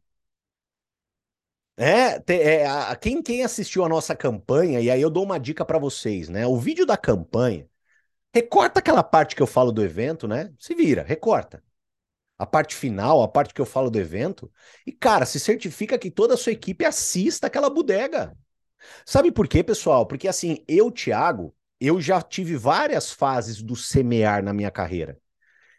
É, 1.76 2.20
te, 2.20 2.34
é 2.34 2.68
a, 2.68 2.96
quem, 2.96 3.22
quem 3.22 3.44
assistiu 3.44 3.84
a 3.84 3.90
nossa 3.90 4.16
campanha, 4.16 4.80
e 4.80 4.92
aí 4.92 5.02
eu 5.02 5.10
dou 5.10 5.24
uma 5.24 5.40
dica 5.40 5.66
para 5.66 5.80
vocês, 5.80 6.30
né? 6.30 6.46
O 6.46 6.58
vídeo 6.58 6.86
da 6.86 6.96
campanha, 6.96 7.68
recorta 8.34 8.80
aquela 8.80 9.04
parte 9.04 9.36
que 9.36 9.44
eu 9.44 9.48
falo 9.48 9.72
do 9.72 9.84
evento, 9.84 10.28
né? 10.28 10.54
Se 10.60 10.76
vira, 10.76 11.04
recorta 11.04 11.64
a 12.40 12.46
parte 12.46 12.76
final, 12.76 13.24
a 13.24 13.28
parte 13.28 13.54
que 13.54 13.62
eu 13.62 13.66
falo 13.66 13.90
do 13.92 14.00
evento, 14.00 14.52
e, 14.88 14.92
cara, 14.92 15.26
se 15.26 15.40
certifica 15.40 15.98
que 16.00 16.12
toda 16.12 16.36
a 16.36 16.38
sua 16.38 16.54
equipe 16.54 16.86
assista 16.86 17.48
aquela 17.48 17.70
bodega. 17.70 18.36
Sabe 19.06 19.32
por 19.32 19.48
quê, 19.48 19.64
pessoal? 19.64 20.06
Porque 20.08 20.28
assim, 20.28 20.64
eu, 20.68 20.92
Thiago, 20.92 21.56
eu 21.80 22.02
já 22.02 22.22
tive 22.22 22.58
várias 22.58 23.12
fases 23.12 23.62
do 23.62 23.76
semear 23.76 24.44
na 24.44 24.54
minha 24.54 24.72
carreira. 24.72 25.20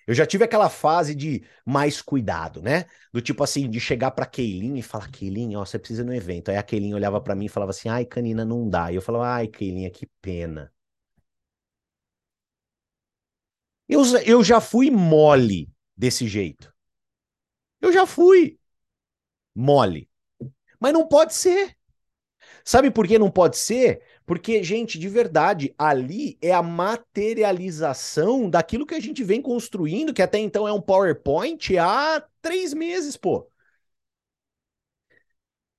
Eu 0.06 0.14
já 0.14 0.26
tive 0.26 0.44
aquela 0.44 0.68
fase 0.70 1.14
de 1.14 1.42
mais 1.64 2.00
cuidado, 2.02 2.60
né? 2.62 2.84
Do 3.12 3.20
tipo 3.22 3.42
assim, 3.44 3.68
de 3.70 3.80
chegar 3.80 4.10
pra 4.12 4.26
Keilin 4.26 4.76
e 4.78 4.82
falar, 4.82 5.08
Keilin, 5.10 5.54
ó, 5.56 5.64
você 5.64 5.78
precisa 5.78 6.02
ir 6.02 6.04
no 6.06 6.14
evento. 6.14 6.50
Aí 6.50 6.56
a 6.56 6.62
Keilin 6.62 6.94
olhava 6.94 7.20
para 7.20 7.34
mim 7.34 7.46
e 7.46 7.48
falava 7.48 7.70
assim, 7.70 7.88
ai, 7.88 8.04
Canina, 8.04 8.44
não 8.44 8.68
dá. 8.68 8.92
E 8.92 8.96
eu 8.96 9.02
falava, 9.02 9.26
ai, 9.28 9.48
Keilin, 9.48 9.88
que 9.90 10.06
pena. 10.20 10.72
Eu, 13.88 14.02
eu 14.26 14.42
já 14.44 14.60
fui 14.60 14.90
mole 14.90 15.70
desse 15.96 16.26
jeito. 16.28 16.72
Eu 17.80 17.92
já 17.92 18.06
fui 18.06 18.58
mole. 19.54 20.10
Mas 20.80 20.92
não 20.92 21.08
pode 21.08 21.34
ser. 21.34 21.76
Sabe 22.64 22.90
por 22.90 23.06
que 23.08 23.18
não 23.18 23.30
pode 23.30 23.56
ser? 23.58 24.02
Porque, 24.26 24.62
gente, 24.62 24.98
de 24.98 25.08
verdade, 25.08 25.74
ali 25.76 26.38
é 26.40 26.52
a 26.52 26.62
materialização 26.62 28.48
daquilo 28.48 28.86
que 28.86 28.94
a 28.94 29.00
gente 29.00 29.22
vem 29.22 29.42
construindo, 29.42 30.14
que 30.14 30.22
até 30.22 30.38
então 30.38 30.66
é 30.66 30.72
um 30.72 30.80
PowerPoint 30.80 31.76
há 31.76 32.24
três 32.40 32.72
meses, 32.72 33.16
pô. 33.16 33.50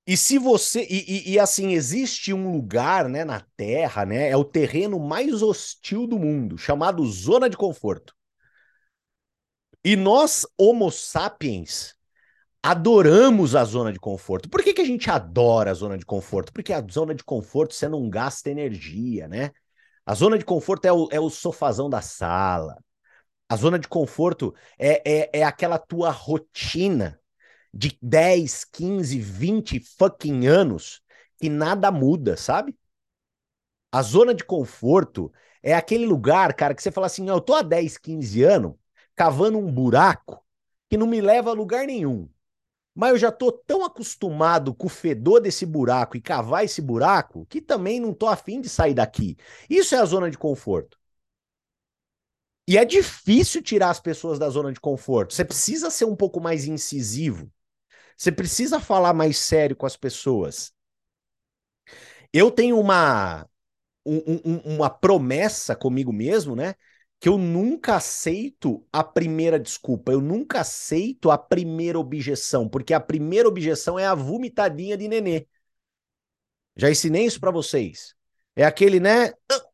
E 0.06 0.16
se 0.16 0.38
você. 0.38 0.86
E, 0.88 1.30
e, 1.30 1.32
e, 1.32 1.38
assim, 1.38 1.72
existe 1.72 2.32
um 2.32 2.52
lugar 2.52 3.08
né, 3.08 3.24
na 3.24 3.40
Terra, 3.56 4.04
né? 4.06 4.30
É 4.30 4.36
o 4.36 4.44
terreno 4.44 4.98
mais 5.00 5.42
hostil 5.42 6.06
do 6.06 6.18
mundo, 6.18 6.56
chamado 6.56 7.04
zona 7.06 7.50
de 7.50 7.56
conforto. 7.56 8.14
E 9.82 9.96
nós, 9.96 10.46
Homo 10.58 10.90
sapiens, 10.90 11.95
adoramos 12.66 13.54
a 13.54 13.64
zona 13.64 13.92
de 13.92 14.00
conforto. 14.00 14.48
Por 14.48 14.60
que, 14.60 14.74
que 14.74 14.80
a 14.80 14.84
gente 14.84 15.08
adora 15.08 15.70
a 15.70 15.74
zona 15.74 15.96
de 15.96 16.04
conforto? 16.04 16.52
Porque 16.52 16.72
a 16.72 16.84
zona 16.90 17.14
de 17.14 17.22
conforto 17.22 17.74
você 17.74 17.88
não 17.88 18.10
gasta 18.10 18.50
energia, 18.50 19.28
né? 19.28 19.52
A 20.04 20.14
zona 20.14 20.36
de 20.36 20.44
conforto 20.44 20.84
é 20.84 20.92
o, 20.92 21.08
é 21.12 21.20
o 21.20 21.30
sofazão 21.30 21.88
da 21.88 22.02
sala. 22.02 22.76
A 23.48 23.54
zona 23.56 23.78
de 23.78 23.86
conforto 23.86 24.52
é, 24.76 25.02
é, 25.08 25.40
é 25.40 25.44
aquela 25.44 25.78
tua 25.78 26.10
rotina 26.10 27.20
de 27.72 27.96
10, 28.02 28.64
15, 28.64 29.20
20 29.20 29.78
fucking 29.80 30.46
anos 30.48 31.02
que 31.38 31.48
nada 31.48 31.92
muda, 31.92 32.36
sabe? 32.36 32.76
A 33.92 34.02
zona 34.02 34.34
de 34.34 34.44
conforto 34.44 35.32
é 35.62 35.72
aquele 35.72 36.04
lugar, 36.04 36.52
cara, 36.54 36.74
que 36.74 36.82
você 36.82 36.90
fala 36.90 37.06
assim: 37.06 37.28
eu 37.28 37.40
tô 37.40 37.54
há 37.54 37.62
10, 37.62 37.96
15 37.96 38.42
anos 38.42 38.74
cavando 39.14 39.56
um 39.56 39.70
buraco 39.72 40.44
que 40.90 40.96
não 40.96 41.06
me 41.06 41.20
leva 41.20 41.50
a 41.50 41.54
lugar 41.54 41.86
nenhum. 41.86 42.28
Mas 42.96 43.10
eu 43.12 43.18
já 43.18 43.30
tô 43.32 43.52
tão 43.52 43.84
acostumado 43.84 44.74
com 44.74 44.86
o 44.86 44.90
fedor 44.90 45.40
desse 45.42 45.66
buraco 45.66 46.16
e 46.16 46.22
cavar 46.22 46.64
esse 46.64 46.82
buraco 46.82 47.46
que 47.46 47.60
também 47.60 48.00
não 48.00 48.14
tô 48.14 48.26
afim 48.26 48.60
de 48.60 48.70
sair 48.70 48.94
daqui. 48.94 49.36
Isso 49.70 49.94
é 49.94 49.98
a 49.98 50.06
zona 50.06 50.30
de 50.30 50.38
conforto. 50.38 50.98
E 52.68 52.76
é 52.76 52.84
difícil 52.84 53.62
tirar 53.62 53.90
as 53.90 54.00
pessoas 54.00 54.38
da 54.38 54.48
zona 54.48 54.72
de 54.72 54.80
conforto. 54.80 55.34
Você 55.34 55.44
precisa 55.44 55.90
ser 55.90 56.04
um 56.04 56.16
pouco 56.16 56.40
mais 56.40 56.66
incisivo. 56.66 57.50
Você 58.16 58.32
precisa 58.32 58.80
falar 58.80 59.14
mais 59.14 59.38
sério 59.38 59.76
com 59.76 59.86
as 59.86 59.96
pessoas. 59.96 60.72
Eu 62.32 62.50
tenho 62.50 62.78
uma, 62.78 63.48
um, 64.06 64.18
um, 64.44 64.76
uma 64.76 64.90
promessa 64.90 65.76
comigo 65.76 66.12
mesmo, 66.12 66.56
né? 66.56 66.74
Que 67.18 67.28
eu 67.28 67.38
nunca 67.38 67.96
aceito 67.96 68.86
a 68.92 69.02
primeira 69.02 69.58
desculpa, 69.58 70.12
eu 70.12 70.20
nunca 70.20 70.60
aceito 70.60 71.30
a 71.30 71.38
primeira 71.38 71.98
objeção, 71.98 72.68
porque 72.68 72.92
a 72.92 73.00
primeira 73.00 73.48
objeção 73.48 73.98
é 73.98 74.06
a 74.06 74.14
vomitadinha 74.14 74.96
de 74.96 75.08
nenê. 75.08 75.46
Já 76.76 76.90
ensinei 76.90 77.24
isso 77.24 77.40
para 77.40 77.50
vocês. 77.50 78.14
É 78.54 78.64
aquele, 78.64 79.00
né? 79.00 79.32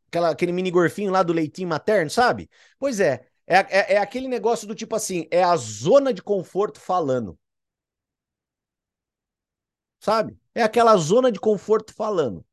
Aquela, 0.08 0.30
aquele 0.30 0.52
mini 0.52 0.70
gorfinho 0.70 1.10
lá 1.10 1.22
do 1.22 1.32
leitinho 1.32 1.68
materno, 1.68 2.10
sabe? 2.10 2.48
Pois 2.78 3.00
é, 3.00 3.26
é, 3.46 3.56
é, 3.56 3.94
é 3.94 3.98
aquele 3.98 4.28
negócio 4.28 4.66
do 4.66 4.74
tipo 4.74 4.94
assim, 4.94 5.26
é 5.30 5.42
a 5.42 5.56
zona 5.56 6.12
de 6.12 6.22
conforto 6.22 6.80
falando. 6.80 7.38
Sabe? 10.00 10.36
É 10.54 10.62
aquela 10.62 10.96
zona 10.96 11.30
de 11.32 11.40
conforto 11.40 11.94
falando. 11.94 12.44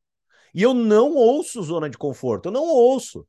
E 0.54 0.64
eu 0.64 0.74
não 0.74 1.16
ouço 1.16 1.62
zona 1.64 1.90
de 1.90 1.98
conforto, 1.98 2.48
eu 2.48 2.54
não 2.54 2.66
ouço. 2.66 3.28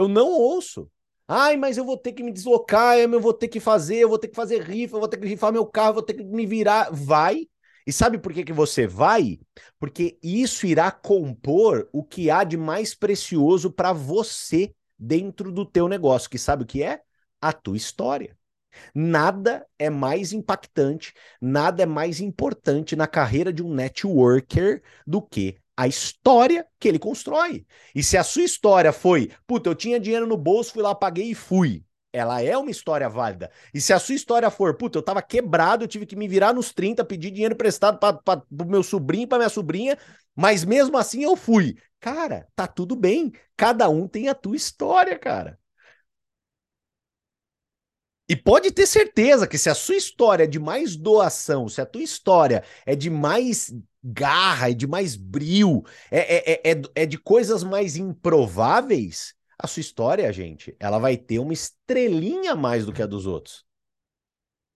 Eu 0.00 0.08
não 0.08 0.30
ouço. 0.30 0.90
Ai, 1.28 1.58
mas 1.58 1.76
eu 1.76 1.84
vou 1.84 1.96
ter 1.98 2.12
que 2.12 2.22
me 2.22 2.32
deslocar, 2.32 2.96
eu 2.96 3.20
vou 3.20 3.34
ter 3.34 3.48
que 3.48 3.60
fazer, 3.60 3.96
eu 3.96 4.08
vou 4.08 4.18
ter 4.18 4.28
que 4.28 4.34
fazer 4.34 4.62
rifa, 4.62 4.96
eu 4.96 5.00
vou 5.00 5.08
ter 5.08 5.18
que 5.18 5.26
rifar 5.26 5.52
meu 5.52 5.66
carro, 5.66 5.90
eu 5.90 5.94
vou 5.94 6.02
ter 6.02 6.14
que 6.14 6.24
me 6.24 6.46
virar. 6.46 6.88
Vai. 6.90 7.46
E 7.86 7.92
sabe 7.92 8.16
por 8.18 8.32
que, 8.32 8.42
que 8.42 8.52
você 8.52 8.86
vai? 8.86 9.38
Porque 9.78 10.18
isso 10.22 10.66
irá 10.66 10.90
compor 10.90 11.86
o 11.92 12.02
que 12.02 12.30
há 12.30 12.44
de 12.44 12.56
mais 12.56 12.94
precioso 12.94 13.70
para 13.70 13.92
você 13.92 14.74
dentro 14.98 15.52
do 15.52 15.66
teu 15.66 15.86
negócio, 15.86 16.30
que 16.30 16.38
sabe 16.38 16.62
o 16.62 16.66
que 16.66 16.82
é? 16.82 17.02
A 17.38 17.52
tua 17.52 17.76
história. 17.76 18.34
Nada 18.94 19.66
é 19.78 19.90
mais 19.90 20.32
impactante, 20.32 21.12
nada 21.42 21.82
é 21.82 21.86
mais 21.86 22.20
importante 22.20 22.96
na 22.96 23.06
carreira 23.06 23.52
de 23.52 23.62
um 23.62 23.74
networker 23.74 24.82
do 25.06 25.20
que 25.20 25.58
a 25.80 25.88
história 25.88 26.66
que 26.78 26.86
ele 26.86 26.98
constrói. 26.98 27.64
E 27.94 28.02
se 28.02 28.18
a 28.18 28.22
sua 28.22 28.42
história 28.42 28.92
foi, 28.92 29.30
puta, 29.46 29.70
eu 29.70 29.74
tinha 29.74 29.98
dinheiro 29.98 30.26
no 30.26 30.36
bolso, 30.36 30.74
fui 30.74 30.82
lá, 30.82 30.94
paguei 30.94 31.30
e 31.30 31.34
fui. 31.34 31.82
Ela 32.12 32.42
é 32.42 32.54
uma 32.54 32.70
história 32.70 33.08
válida. 33.08 33.50
E 33.72 33.80
se 33.80 33.90
a 33.90 33.98
sua 33.98 34.14
história 34.14 34.50
for, 34.50 34.76
puta, 34.76 34.98
eu 34.98 35.02
tava 35.02 35.22
quebrado, 35.22 35.82
eu 35.84 35.88
tive 35.88 36.04
que 36.04 36.14
me 36.14 36.28
virar 36.28 36.52
nos 36.52 36.70
30, 36.70 37.02
pedir 37.02 37.30
dinheiro 37.30 37.54
emprestado 37.54 37.98
para 37.98 38.42
o 38.50 38.64
meu 38.66 38.82
sobrinho, 38.82 39.26
para 39.26 39.38
minha 39.38 39.48
sobrinha, 39.48 39.96
mas 40.36 40.66
mesmo 40.66 40.98
assim 40.98 41.22
eu 41.22 41.34
fui. 41.34 41.74
Cara, 41.98 42.46
tá 42.54 42.66
tudo 42.66 42.94
bem. 42.94 43.32
Cada 43.56 43.88
um 43.88 44.06
tem 44.06 44.28
a 44.28 44.34
tua 44.34 44.56
história, 44.56 45.18
cara. 45.18 45.58
E 48.28 48.36
pode 48.36 48.70
ter 48.70 48.86
certeza 48.86 49.46
que 49.46 49.56
se 49.56 49.70
a 49.70 49.74
sua 49.74 49.96
história 49.96 50.44
é 50.44 50.46
de 50.46 50.58
mais 50.58 50.94
doação, 50.94 51.68
se 51.70 51.80
a 51.80 51.86
tua 51.86 52.02
história 52.02 52.62
é 52.84 52.94
de 52.94 53.08
mais 53.08 53.72
garra, 54.02 54.70
é 54.70 54.74
de 54.74 54.86
mais 54.86 55.16
bril, 55.16 55.84
é, 56.10 56.52
é, 56.52 56.72
é, 56.72 56.82
é 56.94 57.06
de 57.06 57.18
coisas 57.18 57.62
mais 57.62 57.96
improváveis, 57.96 59.34
a 59.58 59.66
sua 59.66 59.80
história, 59.80 60.32
gente, 60.32 60.74
ela 60.80 60.98
vai 60.98 61.16
ter 61.16 61.38
uma 61.38 61.52
estrelinha 61.52 62.52
a 62.52 62.56
mais 62.56 62.86
do 62.86 62.92
que 62.92 63.02
a 63.02 63.06
dos 63.06 63.26
outros. 63.26 63.64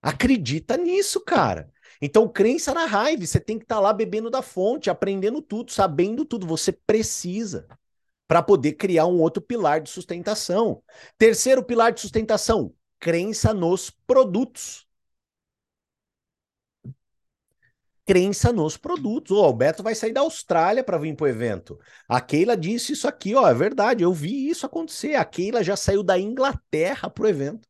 Acredita 0.01 0.77
nisso, 0.77 1.19
cara. 1.21 1.71
Então, 1.99 2.27
crença 2.27 2.71
na 2.71 2.85
raiva. 2.85 3.25
Você 3.25 3.39
tem 3.39 3.57
que 3.57 3.65
estar 3.65 3.75
tá 3.75 3.81
lá 3.81 3.91
bebendo 3.91 4.29
da 4.29 4.43
fonte, 4.43 4.89
aprendendo 4.89 5.41
tudo, 5.41 5.71
sabendo 5.71 6.23
tudo. 6.23 6.45
Você 6.45 6.71
precisa 6.71 7.67
para 8.27 8.43
poder 8.43 8.73
criar 8.73 9.07
um 9.07 9.19
outro 9.19 9.41
pilar 9.41 9.81
de 9.81 9.89
sustentação. 9.89 10.83
Terceiro 11.17 11.63
pilar 11.63 11.91
de 11.91 12.01
sustentação: 12.01 12.71
crença 12.99 13.53
nos 13.53 13.89
produtos. 13.89 14.84
Crença 18.05 18.53
nos 18.53 18.77
produtos. 18.77 19.31
O 19.31 19.41
Alberto 19.43 19.83
vai 19.83 19.95
sair 19.95 20.13
da 20.13 20.21
Austrália 20.21 20.83
para 20.83 20.97
vir 20.97 21.15
para 21.15 21.25
o 21.25 21.27
evento. 21.27 21.79
A 22.07 22.21
Keila 22.21 22.55
disse 22.55 22.93
isso 22.93 23.07
aqui, 23.07 23.35
ó, 23.35 23.47
é 23.47 23.53
verdade, 23.53 24.03
eu 24.03 24.13
vi 24.13 24.49
isso 24.49 24.65
acontecer. 24.65 25.15
A 25.15 25.25
Keila 25.25 25.63
já 25.63 25.75
saiu 25.75 26.03
da 26.03 26.17
Inglaterra 26.17 27.09
para 27.09 27.23
o 27.23 27.27
evento. 27.27 27.67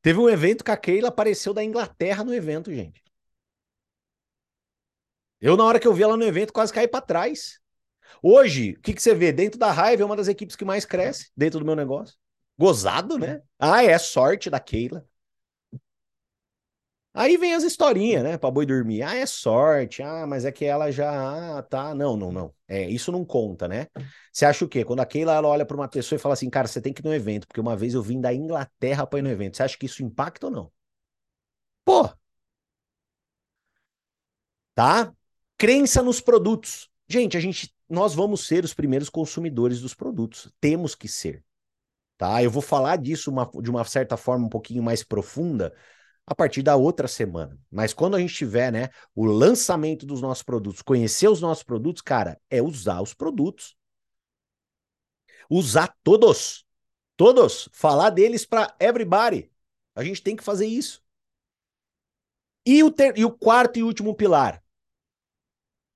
Teve 0.00 0.18
um 0.20 0.28
evento 0.28 0.64
que 0.64 0.70
a 0.70 0.76
Keila 0.76 1.08
apareceu 1.08 1.52
da 1.52 1.64
Inglaterra 1.64 2.24
no 2.24 2.32
evento, 2.32 2.72
gente. 2.72 3.02
Eu, 5.40 5.56
na 5.56 5.64
hora 5.64 5.78
que 5.78 5.86
eu 5.86 5.94
vi 5.94 6.02
ela 6.02 6.16
no 6.16 6.24
evento, 6.24 6.52
quase 6.52 6.72
caí 6.72 6.88
para 6.88 7.00
trás. 7.00 7.60
Hoje, 8.22 8.72
o 8.72 8.80
que, 8.80 8.92
que 8.92 9.02
você 9.02 9.14
vê? 9.14 9.32
Dentro 9.32 9.58
da 9.58 9.70
Raiva 9.70 10.02
é 10.02 10.06
uma 10.06 10.16
das 10.16 10.28
equipes 10.28 10.56
que 10.56 10.64
mais 10.64 10.84
cresce 10.84 11.30
dentro 11.36 11.60
do 11.60 11.64
meu 11.66 11.76
negócio. 11.76 12.16
Gozado, 12.58 13.18
né? 13.18 13.40
Ah, 13.58 13.84
é 13.84 13.96
sorte 13.98 14.50
da 14.50 14.58
Keila. 14.58 15.06
Aí 17.18 17.36
vem 17.36 17.52
as 17.52 17.64
historinhas, 17.64 18.22
né, 18.22 18.38
para 18.38 18.48
boi 18.48 18.64
dormir. 18.64 19.02
Ah, 19.02 19.16
é 19.16 19.26
sorte. 19.26 20.04
Ah, 20.04 20.24
mas 20.24 20.44
é 20.44 20.52
que 20.52 20.64
ela 20.64 20.88
já, 20.92 21.58
ah, 21.58 21.60
tá. 21.64 21.92
Não, 21.92 22.16
não, 22.16 22.30
não. 22.30 22.54
É, 22.68 22.88
isso 22.88 23.10
não 23.10 23.24
conta, 23.24 23.66
né? 23.66 23.88
Você 24.32 24.44
acha 24.44 24.64
o 24.64 24.68
quê? 24.68 24.84
Quando 24.84 25.00
a 25.00 25.06
Keila 25.06 25.34
ela 25.34 25.48
olha 25.48 25.66
para 25.66 25.76
uma 25.76 25.88
pessoa 25.88 26.16
e 26.16 26.20
fala 26.20 26.34
assim, 26.34 26.48
cara, 26.48 26.68
você 26.68 26.80
tem 26.80 26.92
que 26.92 27.00
ir 27.02 27.04
no 27.04 27.12
evento, 27.12 27.48
porque 27.48 27.60
uma 27.60 27.76
vez 27.76 27.94
eu 27.94 28.02
vim 28.02 28.20
da 28.20 28.32
Inglaterra 28.32 29.04
para 29.04 29.18
ir 29.18 29.22
no 29.22 29.30
evento. 29.30 29.56
Você 29.56 29.64
acha 29.64 29.76
que 29.76 29.86
isso 29.86 30.00
impacta 30.00 30.46
ou 30.46 30.52
não? 30.52 30.72
Pô. 31.84 32.08
Tá? 34.76 35.12
Crença 35.56 36.04
nos 36.04 36.20
produtos. 36.20 36.88
Gente, 37.08 37.36
a 37.36 37.40
gente 37.40 37.74
nós 37.88 38.14
vamos 38.14 38.46
ser 38.46 38.62
os 38.62 38.74
primeiros 38.74 39.10
consumidores 39.10 39.80
dos 39.80 39.92
produtos. 39.92 40.52
Temos 40.60 40.94
que 40.94 41.08
ser. 41.08 41.42
Tá? 42.16 42.40
Eu 42.44 42.50
vou 42.50 42.62
falar 42.62 42.96
disso 42.96 43.28
uma, 43.28 43.50
de 43.60 43.70
uma 43.70 43.82
certa 43.82 44.16
forma 44.16 44.46
um 44.46 44.48
pouquinho 44.48 44.84
mais 44.84 45.02
profunda 45.02 45.74
a 46.28 46.34
partir 46.34 46.62
da 46.62 46.76
outra 46.76 47.08
semana. 47.08 47.58
Mas 47.70 47.94
quando 47.94 48.14
a 48.14 48.20
gente 48.20 48.34
tiver, 48.34 48.70
né, 48.70 48.90
o 49.14 49.24
lançamento 49.24 50.04
dos 50.04 50.20
nossos 50.20 50.42
produtos, 50.42 50.82
conhecer 50.82 51.26
os 51.26 51.40
nossos 51.40 51.64
produtos, 51.64 52.02
cara, 52.02 52.38
é 52.50 52.60
usar 52.60 53.00
os 53.00 53.14
produtos. 53.14 53.74
Usar 55.48 55.96
todos. 56.04 56.66
Todos. 57.16 57.70
Falar 57.72 58.10
deles 58.10 58.44
para 58.44 58.76
everybody. 58.78 59.50
A 59.94 60.04
gente 60.04 60.22
tem 60.22 60.36
que 60.36 60.44
fazer 60.44 60.66
isso. 60.66 61.02
E 62.66 62.82
o, 62.84 62.90
ter... 62.90 63.16
e 63.16 63.24
o 63.24 63.30
quarto 63.30 63.78
e 63.78 63.82
último 63.82 64.14
pilar: 64.14 64.62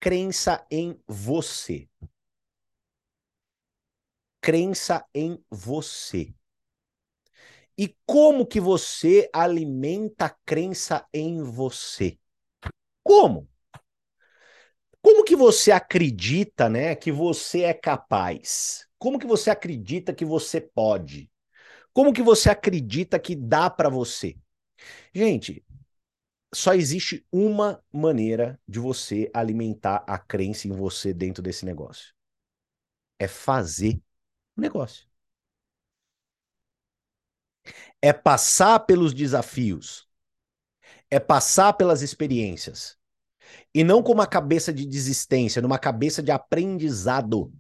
crença 0.01 0.67
em 0.71 0.99
você. 1.07 1.87
Crença 4.41 5.07
em 5.15 5.39
você. 5.51 6.35
E 7.79 7.97
como 8.07 8.47
que 8.47 8.61
você 8.61 9.29
alimenta 9.33 10.27
a 10.27 10.31
crença 10.47 11.07
em 11.13 11.43
você? 11.43 12.19
Como? 13.05 13.49
Como 15.01 15.25
que 15.25 15.35
você 15.35 15.73
acredita, 15.73 16.69
né, 16.69 16.95
que 16.95 17.11
você 17.11 17.63
é 17.63 17.75
capaz? 17.75 18.87
Como 18.99 19.19
que 19.19 19.27
você 19.27 19.51
acredita 19.51 20.15
que 20.15 20.25
você 20.25 20.61
pode? 20.61 21.31
Como 21.93 22.13
que 22.13 22.23
você 22.23 22.51
acredita 22.51 23.19
que 23.19 23.37
dá 23.37 23.71
para 23.71 23.89
você? 23.91 24.37
Gente, 25.15 25.65
só 26.55 26.75
existe 26.75 27.27
uma 27.33 27.83
maneira 27.93 28.61
de 28.69 28.81
você 28.81 29.31
alimentar 29.35 30.05
a 30.07 30.19
crença 30.19 30.69
em 30.69 30.73
você 30.73 31.13
dentro 31.15 31.43
desse 31.43 31.65
negócio. 31.67 32.15
É 33.19 33.27
fazer 33.29 34.03
o 34.57 34.61
negócio 34.63 35.07
é 38.01 38.13
passar 38.13 38.81
pelos 38.81 39.15
desafios, 39.15 40.09
é 41.11 41.21
passar 41.21 41.75
pelas 41.75 42.03
experiências. 42.03 42.99
E 43.75 43.85
não 43.85 44.03
com 44.03 44.13
uma 44.13 44.27
cabeça 44.27 44.73
de 44.73 44.87
desistência, 44.87 45.63
numa 45.63 45.79
cabeça 45.79 46.23
de 46.23 46.31
aprendizado. 46.31 47.53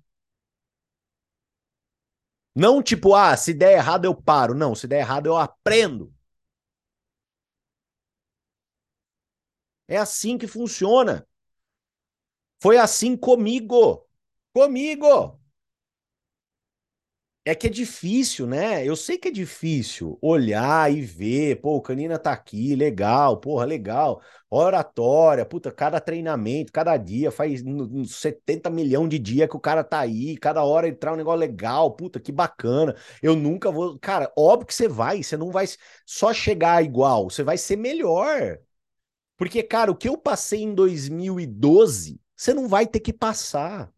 Não 2.55 2.83
tipo, 2.83 3.15
ah, 3.15 3.37
se 3.37 3.55
der 3.55 3.73
errado 3.75 4.05
eu 4.05 4.15
paro. 4.15 4.55
Não, 4.55 4.75
se 4.75 4.87
der 4.87 5.01
errado 5.01 5.27
eu 5.27 5.37
aprendo. 5.37 6.13
É 9.89 9.97
assim 9.97 10.37
que 10.39 10.47
funciona. 10.49 11.27
Foi 12.61 12.79
assim 12.79 13.17
comigo. 13.17 14.07
Comigo. 14.55 15.42
É 17.45 17.57
que 17.57 17.67
é 17.67 17.71
difícil, 17.71 18.47
né? 18.47 18.87
Eu 18.87 18.95
sei 18.95 19.19
que 19.19 19.27
é 19.27 19.31
difícil 19.33 20.17
olhar 20.23 20.93
e 20.93 21.01
ver, 21.01 21.61
pô, 21.61 21.75
o 21.77 21.81
Canina 21.83 22.17
tá 22.17 22.33
aqui, 22.33 22.77
legal, 22.77 23.37
porra, 23.41 23.65
legal. 23.65 24.23
Oratória, 24.49 25.45
puta, 25.45 25.73
cada 25.73 26.01
treinamento, 26.01 26.71
cada 26.73 26.97
dia, 26.97 27.33
faz 27.33 27.61
70 28.07 28.71
milhões 28.71 29.09
de 29.09 29.19
dia 29.19 29.49
que 29.49 29.57
o 29.57 29.61
cara 29.61 29.83
tá 29.83 29.99
aí, 30.01 30.37
cada 30.37 30.63
hora 30.63 30.87
entrar 30.87 31.13
um 31.15 31.17
negócio 31.17 31.41
legal, 31.41 31.91
puta, 31.97 32.21
que 32.21 32.31
bacana. 32.31 32.95
Eu 33.21 33.35
nunca 33.35 33.73
vou. 33.73 33.99
Cara, 33.99 34.33
óbvio 34.39 34.67
que 34.69 34.75
você 34.75 34.87
vai, 34.87 35.21
você 35.21 35.37
não 35.37 35.51
vai 35.51 35.67
só 36.07 36.33
chegar 36.33 36.85
igual, 36.85 37.29
você 37.29 37.43
vai 37.43 37.59
ser 37.59 37.75
melhor. 37.77 38.59
Porque, 39.37 39.63
cara, 39.63 39.91
o 39.93 39.97
que 39.97 40.09
eu 40.09 40.19
passei 40.19 40.63
em 40.63 40.75
2012, 40.75 42.21
você 42.37 42.55
não 42.55 42.69
vai 42.69 42.87
ter 42.87 43.01
que 43.01 43.13
passar. 43.13 43.92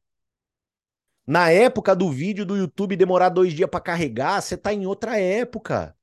Na 1.26 1.50
época 1.50 1.96
do 1.96 2.10
vídeo 2.10 2.44
do 2.44 2.56
YouTube 2.56 2.96
demorar 2.96 3.30
dois 3.30 3.52
dias 3.52 3.68
para 3.70 3.80
carregar, 3.80 4.40
você 4.42 4.56
tá 4.56 4.72
em 4.72 4.87
outra 4.87 5.18
época. 5.18 5.96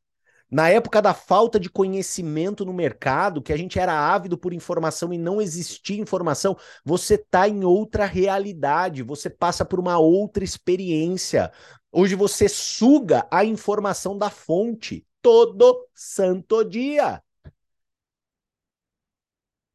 Na 0.50 0.68
época 0.70 1.02
da 1.02 1.14
falta 1.14 1.60
de 1.60 1.70
conhecimento 1.70 2.66
no 2.66 2.74
mercado, 2.74 3.42
que 3.42 3.54
a 3.54 3.58
gente 3.58 3.80
era 3.80 3.94
ávido 3.94 4.38
por 4.38 4.54
informação 4.54 5.14
e 5.14 5.18
não 5.18 5.42
existia 5.42 6.02
informação, 6.02 6.58
você 6.84 7.18
tá 7.18 7.48
em 7.48 7.64
outra 7.64 8.06
realidade, 8.06 9.02
você 9.04 9.30
passa 9.30 9.64
por 9.64 9.80
uma 9.80 9.98
outra 9.98 10.44
experiência. 10.44 11.52
Hoje 11.92 12.16
você 12.16 12.50
suga 12.50 13.26
a 13.32 13.46
informação 13.46 14.18
da 14.18 14.30
fonte 14.30 15.06
todo 15.22 15.88
santo 15.94 16.64
dia. 16.66 17.24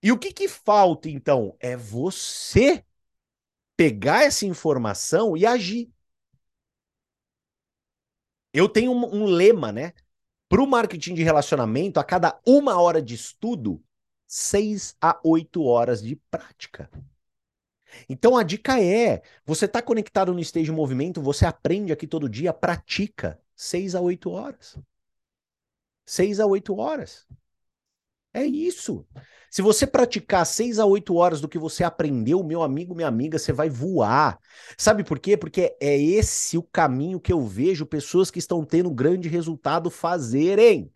E 0.03 0.13
o 0.13 0.19
que 0.19 0.33
que 0.33 0.49
falta 0.49 1.09
então? 1.09 1.57
É 1.59 1.77
você 1.77 2.85
pegar 3.77 4.25
essa 4.25 4.47
informação 4.47 5.37
e 5.37 5.45
agir. 5.45 5.91
Eu 8.53 8.69
tenho 8.69 8.93
um, 8.93 9.23
um 9.23 9.25
lema, 9.27 9.71
né? 9.71 9.93
Para 10.49 10.63
o 10.63 10.67
marketing 10.67 11.15
de 11.15 11.23
relacionamento, 11.23 12.01
a 12.01 12.05
cada 12.05 12.41
uma 12.47 12.81
hora 12.81 13.03
de 13.03 13.15
estudo, 13.15 13.83
seis 14.27 14.97
a 15.01 15.21
oito 15.25 15.63
horas 15.65 16.03
de 16.03 16.17
prática. 16.31 16.91
Então 18.09 18.37
a 18.37 18.43
dica 18.43 18.81
é: 18.81 19.23
você 19.45 19.67
está 19.67 19.83
conectado 19.83 20.33
no 20.33 20.41
Stage 20.41 20.71
Movimento, 20.73 21.21
você 21.21 21.45
aprende 21.47 21.93
aqui 21.93 22.07
todo 22.07 22.29
dia, 22.29 22.53
pratica 22.53 23.41
seis 23.55 23.95
a 23.95 24.01
oito 24.01 24.31
horas. 24.31 24.79
Seis 26.05 26.41
a 26.41 26.47
oito 26.47 26.77
horas. 26.77 27.27
É 28.37 28.45
isso. 28.45 29.07
Se 29.51 29.63
você 29.63 29.87
praticar 29.87 30.45
seis 30.45 30.79
a 30.79 30.85
oito 30.85 31.15
horas 31.15 31.41
do 31.41 31.49
que 31.49 31.59
você 31.59 31.83
aprendeu, 31.83 32.45
meu 32.45 32.63
amigo, 32.63 32.95
minha 32.95 33.09
amiga, 33.09 33.39
você 33.39 33.53
vai 33.53 33.71
voar. 33.71 34.39
Sabe 34.77 35.03
por 35.03 35.19
quê? 35.19 35.39
Porque 35.39 35.75
é 35.81 35.97
esse 35.99 36.59
o 36.59 36.63
caminho 36.63 37.19
que 37.19 37.33
eu 37.33 37.41
vejo 37.47 37.87
pessoas 37.87 38.31
que 38.31 38.39
estão 38.39 38.63
tendo 38.63 38.91
grande 38.91 39.27
resultado 39.29 39.89
fazerem. 39.91 40.93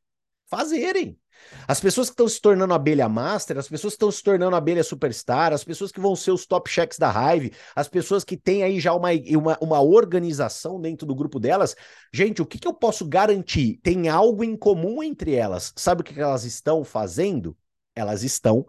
Fazerem. 0.48 1.19
As 1.66 1.80
pessoas 1.80 2.08
que 2.08 2.14
estão 2.14 2.28
se 2.28 2.40
tornando 2.40 2.74
abelha 2.74 3.08
master, 3.08 3.58
as 3.58 3.68
pessoas 3.68 3.92
que 3.92 3.96
estão 3.96 4.10
se 4.10 4.22
tornando 4.22 4.56
abelha 4.56 4.82
superstar, 4.82 5.52
as 5.52 5.64
pessoas 5.64 5.92
que 5.92 6.00
vão 6.00 6.16
ser 6.16 6.32
os 6.32 6.46
top 6.46 6.68
checks 6.70 6.98
da 6.98 7.10
Hive, 7.10 7.52
as 7.74 7.88
pessoas 7.88 8.24
que 8.24 8.36
têm 8.36 8.62
aí 8.62 8.80
já 8.80 8.92
uma, 8.94 9.10
uma, 9.36 9.58
uma 9.60 9.80
organização 9.80 10.80
dentro 10.80 11.06
do 11.06 11.14
grupo 11.14 11.38
delas. 11.38 11.74
Gente, 12.12 12.42
o 12.42 12.46
que, 12.46 12.58
que 12.58 12.66
eu 12.68 12.74
posso 12.74 13.06
garantir? 13.06 13.78
Tem 13.82 14.08
algo 14.08 14.42
em 14.44 14.56
comum 14.56 15.02
entre 15.02 15.34
elas. 15.34 15.72
Sabe 15.76 16.02
o 16.02 16.04
que, 16.04 16.14
que 16.14 16.20
elas 16.20 16.44
estão 16.44 16.84
fazendo? 16.84 17.56
Elas 17.94 18.22
estão 18.22 18.66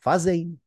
fazendo. 0.00 0.58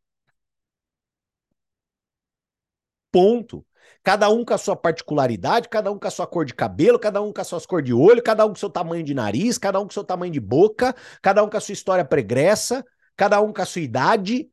Ponto. 3.12 3.65
Cada 4.05 4.29
um 4.29 4.45
com 4.45 4.53
a 4.53 4.57
sua 4.59 4.75
particularidade, 4.75 5.67
cada 5.67 5.91
um 5.91 5.97
com 5.97 6.07
a 6.07 6.11
sua 6.11 6.27
cor 6.27 6.45
de 6.45 6.53
cabelo, 6.53 6.99
cada 6.99 7.19
um 7.23 7.33
com 7.33 7.41
as 7.41 7.47
suas 7.47 7.65
cor 7.65 7.81
de 7.81 7.91
olho, 7.91 8.21
cada 8.21 8.45
um 8.45 8.49
com 8.49 8.53
o 8.53 8.59
seu 8.59 8.69
tamanho 8.69 9.03
de 9.03 9.15
nariz, 9.15 9.57
cada 9.57 9.79
um 9.79 9.85
com 9.85 9.89
o 9.89 9.93
seu 9.93 10.03
tamanho 10.03 10.31
de 10.31 10.39
boca, 10.39 10.95
cada 11.23 11.43
um 11.43 11.49
com 11.49 11.57
a 11.57 11.59
sua 11.59 11.73
história 11.73 12.05
pregressa, 12.05 12.85
cada 13.17 13.41
um 13.41 13.51
com 13.51 13.63
a 13.63 13.65
sua 13.65 13.81
idade. 13.81 14.47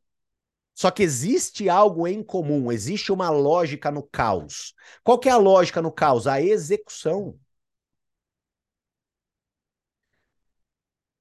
Só 0.73 0.89
que 0.89 1.03
existe 1.03 1.69
algo 1.69 2.07
em 2.07 2.23
comum, 2.23 2.71
existe 2.71 3.11
uma 3.11 3.29
lógica 3.29 3.91
no 3.91 4.01
caos. 4.01 4.73
Qual 5.03 5.19
que 5.19 5.29
é 5.29 5.31
a 5.31 5.37
lógica 5.37 5.83
no 5.83 5.91
caos? 5.91 6.25
A 6.25 6.41
execução. 6.41 7.39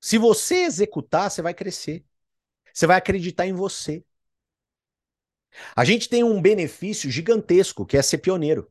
Se 0.01 0.17
você 0.17 0.65
executar, 0.65 1.31
você 1.31 1.43
vai 1.43 1.53
crescer. 1.53 2.03
Você 2.73 2.87
vai 2.87 2.97
acreditar 2.97 3.47
em 3.47 3.53
você. 3.53 4.03
A 5.77 5.85
gente 5.85 6.09
tem 6.09 6.25
um 6.25 6.41
benefício 6.41 7.11
gigantesco, 7.11 7.87
que 7.87 7.97
é 7.97 8.03
ser 8.03 8.19
pioneiro. 8.19 8.71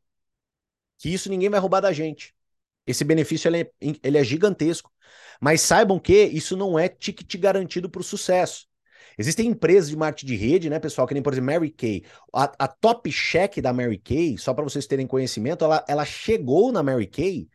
Que 0.97 1.09
isso 1.13 1.29
ninguém 1.29 1.49
vai 1.49 1.59
roubar 1.59 1.81
da 1.81 1.91
gente. 1.91 2.35
Esse 2.85 3.03
benefício 3.03 3.47
ele 3.47 3.61
é, 3.61 3.71
ele 4.03 4.17
é 4.17 4.23
gigantesco. 4.23 4.91
Mas 5.39 5.61
saibam 5.61 5.99
que 5.99 6.23
isso 6.25 6.55
não 6.55 6.77
é 6.77 6.87
ticket 6.87 7.35
garantido 7.37 7.89
para 7.89 8.01
o 8.01 8.03
sucesso. 8.03 8.67
Existem 9.17 9.47
empresas 9.47 9.89
de 9.89 9.95
marketing 9.97 10.25
de 10.27 10.35
rede, 10.35 10.69
né, 10.69 10.79
pessoal, 10.79 11.07
que 11.07 11.13
nem, 11.13 11.23
por 11.23 11.33
exemplo, 11.33 11.53
Mary 11.53 11.71
Kay. 11.71 12.03
A, 12.33 12.65
a 12.65 12.67
Top 12.67 13.11
Check 13.11 13.59
da 13.61 13.73
Mary 13.73 13.97
Kay, 13.97 14.37
só 14.37 14.53
para 14.53 14.63
vocês 14.63 14.87
terem 14.87 15.07
conhecimento, 15.07 15.65
ela, 15.65 15.83
ela 15.87 16.05
chegou 16.05 16.71
na 16.71 16.81
Mary 16.81 17.07
Kay, 17.07 17.49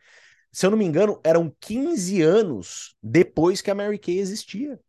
se 0.51 0.65
eu 0.65 0.71
não 0.71 0.77
me 0.77 0.85
engano, 0.85 1.19
eram 1.23 1.55
15 1.59 2.21
anos 2.21 2.95
depois 3.01 3.61
que 3.61 3.71
a 3.71 3.75
Mary 3.75 3.97
Kay 3.99 4.19
existia. 4.19 4.79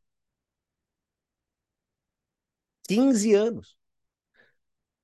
15 2.89 3.35
anos. 3.35 3.78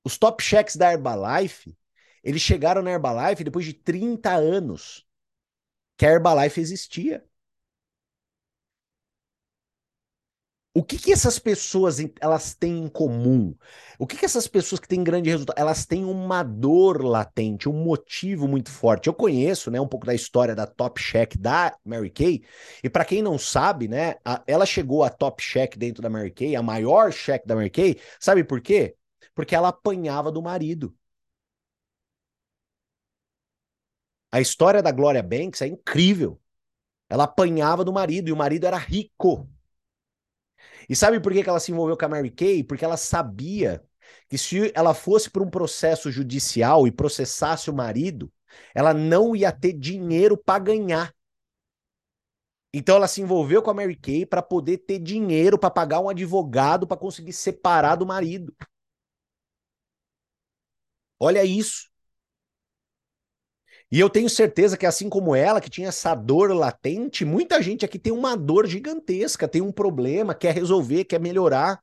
Os 0.05 0.19
top 0.19 0.43
checks 0.43 0.77
da 0.77 0.93
Herbalife, 0.93 1.77
eles 2.23 2.43
chegaram 2.43 2.83
na 2.83 2.90
Herbalife 2.93 3.45
depois 3.45 3.64
de 3.64 3.73
30 3.73 4.35
anos 4.35 5.07
que 5.97 6.07
a 6.07 6.11
Herbalife 6.11 6.61
existia. 6.61 7.25
O 10.77 10.83
que, 10.83 10.99
que 10.99 11.12
essas 11.12 11.38
pessoas 11.38 11.99
elas 12.21 12.53
têm 12.53 12.83
em 12.85 12.88
comum? 12.88 13.55
O 13.97 14.09
que, 14.09 14.17
que 14.17 14.25
essas 14.25 14.49
pessoas 14.49 14.81
que 14.81 14.88
têm 14.88 15.05
grande 15.05 15.31
resultado, 15.31 15.57
elas 15.57 15.87
têm 15.87 16.05
uma 16.05 16.43
dor 16.43 17.05
latente, 17.05 17.69
um 17.69 17.73
motivo 17.85 18.49
muito 18.49 18.71
forte. 18.73 19.07
Eu 19.07 19.14
conheço, 19.14 19.71
né, 19.71 19.81
um 19.81 19.87
pouco 19.87 20.05
da 20.05 20.14
história 20.14 20.53
da 20.53 20.67
Top 20.67 21.01
Check 21.01 21.37
da 21.38 21.77
Mary 21.85 22.11
Kay, 22.11 22.43
e 22.83 22.90
para 22.90 23.05
quem 23.05 23.23
não 23.23 23.38
sabe, 23.38 23.87
né, 23.87 24.17
a, 24.25 24.43
ela 24.49 24.67
chegou 24.67 25.05
a 25.05 25.11
Top 25.11 25.40
Check 25.40 25.77
dentro 25.77 26.03
da 26.03 26.11
Mary 26.11 26.33
Kay, 26.33 26.57
a 26.57 26.62
maior 26.62 27.12
check 27.12 27.47
da 27.47 27.55
Mary 27.55 27.71
Kay, 27.71 27.97
sabe 28.19 28.43
por 28.43 28.61
quê? 28.61 28.97
Porque 29.35 29.55
ela 29.55 29.68
apanhava 29.68 30.31
do 30.31 30.42
marido. 30.42 30.97
A 34.31 34.40
história 34.40 34.83
da 34.83 34.90
Gloria 34.90 35.23
Banks 35.23 35.62
é 35.62 35.66
incrível. 35.66 36.40
Ela 37.09 37.25
apanhava 37.25 37.85
do 37.85 37.92
marido 37.92 38.29
e 38.29 38.33
o 38.33 38.37
marido 38.37 38.66
era 38.66 38.77
rico. 38.77 39.49
E 40.88 40.97
sabe 40.97 41.20
por 41.20 41.33
que 41.33 41.49
ela 41.49 41.61
se 41.61 41.73
envolveu 41.73 41.97
com 41.97 42.05
a 42.05 42.09
Mary 42.09 42.31
Kay? 42.31 42.64
Porque 42.64 42.85
ela 42.85 42.97
sabia 42.97 43.83
que 44.29 44.37
se 44.37 44.73
ela 44.75 44.94
fosse 44.94 45.31
para 45.31 45.42
um 45.42 45.51
processo 45.51 46.11
judicial 46.11 46.87
e 46.87 46.92
processasse 46.92 47.70
o 47.70 47.75
marido, 47.75 48.31
ela 48.75 48.92
não 48.92 49.35
ia 49.35 49.53
ter 49.53 49.73
dinheiro 49.73 50.37
para 50.37 50.59
ganhar. 50.59 51.14
Então 52.73 52.97
ela 52.97 53.07
se 53.07 53.20
envolveu 53.20 53.62
com 53.62 53.70
a 53.70 53.75
Mary 53.75 53.97
Kay 53.97 54.27
para 54.27 54.42
poder 54.42 54.79
ter 54.79 54.99
dinheiro 54.99 55.59
para 55.59 55.70
pagar 55.70 56.01
um 56.01 56.09
advogado 56.09 56.87
para 56.87 56.97
conseguir 56.97 57.33
separar 57.33 57.94
do 57.94 58.05
marido. 58.05 58.55
Olha 61.18 61.44
isso. 61.44 61.88
E 63.90 64.00
eu 64.00 64.11
tenho 64.11 64.29
certeza 64.29 64.77
que, 64.77 64.87
assim 64.87 65.09
como 65.09 65.35
ela, 65.37 65.61
que 65.61 65.70
tinha 65.70 65.88
essa 65.88 66.14
dor 66.14 66.53
latente, 66.55 67.24
muita 67.24 67.62
gente 67.62 67.85
aqui 67.85 67.98
tem 67.98 68.12
uma 68.12 68.37
dor 68.37 68.66
gigantesca, 68.66 69.46
tem 69.46 69.62
um 69.62 69.70
problema, 69.72 70.35
quer 70.35 70.53
resolver, 70.55 71.05
quer 71.05 71.20
melhorar, 71.20 71.81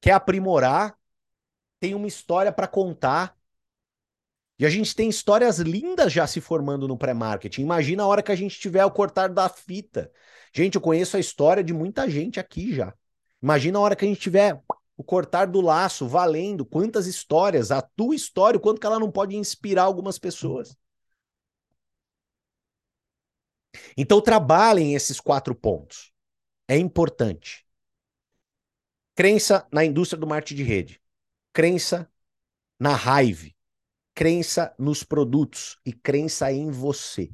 quer 0.00 0.12
aprimorar, 0.12 0.96
tem 1.80 1.94
uma 1.94 2.06
história 2.08 2.52
para 2.52 2.68
contar. 2.68 3.36
E 4.58 4.66
a 4.66 4.70
gente 4.70 4.94
tem 4.94 5.08
histórias 5.08 5.58
lindas 5.58 6.12
já 6.12 6.26
se 6.26 6.40
formando 6.40 6.88
no 6.88 6.98
pré-marketing. 6.98 7.62
Imagina 7.62 8.02
a 8.02 8.06
hora 8.06 8.22
que 8.22 8.32
a 8.32 8.36
gente 8.36 8.58
tiver 8.58 8.84
o 8.84 8.90
cortar 8.90 9.28
da 9.28 9.48
fita. 9.48 10.10
Gente, 10.52 10.74
eu 10.74 10.80
conheço 10.80 11.16
a 11.16 11.20
história 11.20 11.62
de 11.62 11.72
muita 11.72 12.08
gente 12.10 12.40
aqui 12.40 12.74
já. 12.74 12.92
Imagina 13.40 13.78
a 13.78 13.82
hora 13.82 13.96
que 13.96 14.04
a 14.04 14.08
gente 14.08 14.20
tiver 14.20 14.60
o 14.98 15.04
cortar 15.04 15.46
do 15.46 15.60
laço, 15.60 16.08
valendo, 16.08 16.66
quantas 16.66 17.06
histórias, 17.06 17.70
a 17.70 17.80
tua 17.80 18.16
história, 18.16 18.58
o 18.58 18.60
quanto 18.60 18.80
que 18.80 18.86
ela 18.86 18.98
não 18.98 19.12
pode 19.12 19.36
inspirar 19.36 19.84
algumas 19.84 20.18
pessoas. 20.18 20.76
Então 23.96 24.20
trabalhem 24.20 24.96
esses 24.96 25.20
quatro 25.20 25.54
pontos. 25.54 26.12
É 26.66 26.76
importante. 26.76 27.64
Crença 29.14 29.68
na 29.72 29.84
indústria 29.84 30.18
do 30.18 30.26
marketing 30.26 30.56
de 30.56 30.62
rede. 30.64 31.02
Crença 31.52 32.10
na 32.78 32.96
raiva. 32.96 33.48
Crença 34.14 34.74
nos 34.76 35.04
produtos 35.04 35.78
e 35.86 35.92
crença 35.92 36.50
em 36.50 36.72
você. 36.72 37.30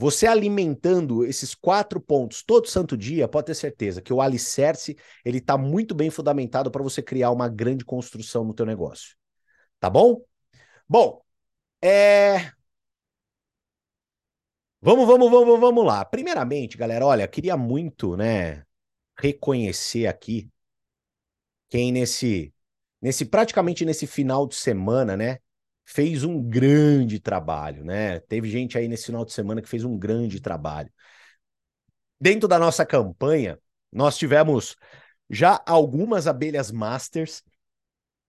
Você 0.00 0.28
alimentando 0.28 1.24
esses 1.26 1.56
quatro 1.56 2.00
pontos 2.00 2.40
todo 2.40 2.68
santo 2.68 2.96
dia, 2.96 3.26
pode 3.26 3.46
ter 3.46 3.54
certeza 3.56 4.00
que 4.00 4.12
o 4.12 4.22
alicerce 4.22 4.96
ele 5.24 5.38
está 5.38 5.58
muito 5.58 5.92
bem 5.92 6.08
fundamentado 6.08 6.70
para 6.70 6.84
você 6.84 7.02
criar 7.02 7.32
uma 7.32 7.48
grande 7.48 7.84
construção 7.84 8.44
no 8.44 8.54
teu 8.54 8.64
negócio. 8.64 9.16
Tá 9.80 9.90
bom? 9.90 10.22
Bom, 10.88 11.20
é... 11.82 12.52
Vamos, 14.80 15.04
vamos, 15.08 15.28
vamos, 15.30 15.58
vamos 15.58 15.84
lá. 15.84 16.04
Primeiramente, 16.04 16.76
galera, 16.76 17.04
olha, 17.04 17.26
queria 17.26 17.56
muito, 17.56 18.16
né, 18.16 18.64
reconhecer 19.18 20.06
aqui 20.06 20.48
quem 21.68 21.90
nesse, 21.90 22.54
nesse 23.02 23.24
praticamente 23.24 23.84
nesse 23.84 24.06
final 24.06 24.46
de 24.46 24.54
semana, 24.54 25.16
né, 25.16 25.38
fez 25.88 26.22
um 26.22 26.42
grande 26.42 27.18
trabalho, 27.18 27.82
né? 27.82 28.20
Teve 28.20 28.50
gente 28.50 28.76
aí 28.76 28.86
nesse 28.86 29.06
final 29.06 29.24
de 29.24 29.32
semana 29.32 29.62
que 29.62 29.68
fez 29.68 29.84
um 29.84 29.98
grande 29.98 30.38
trabalho. 30.38 30.92
Dentro 32.20 32.46
da 32.46 32.58
nossa 32.58 32.84
campanha, 32.84 33.58
nós 33.90 34.18
tivemos 34.18 34.76
já 35.30 35.62
algumas 35.64 36.26
abelhas 36.26 36.70
masters 36.70 37.42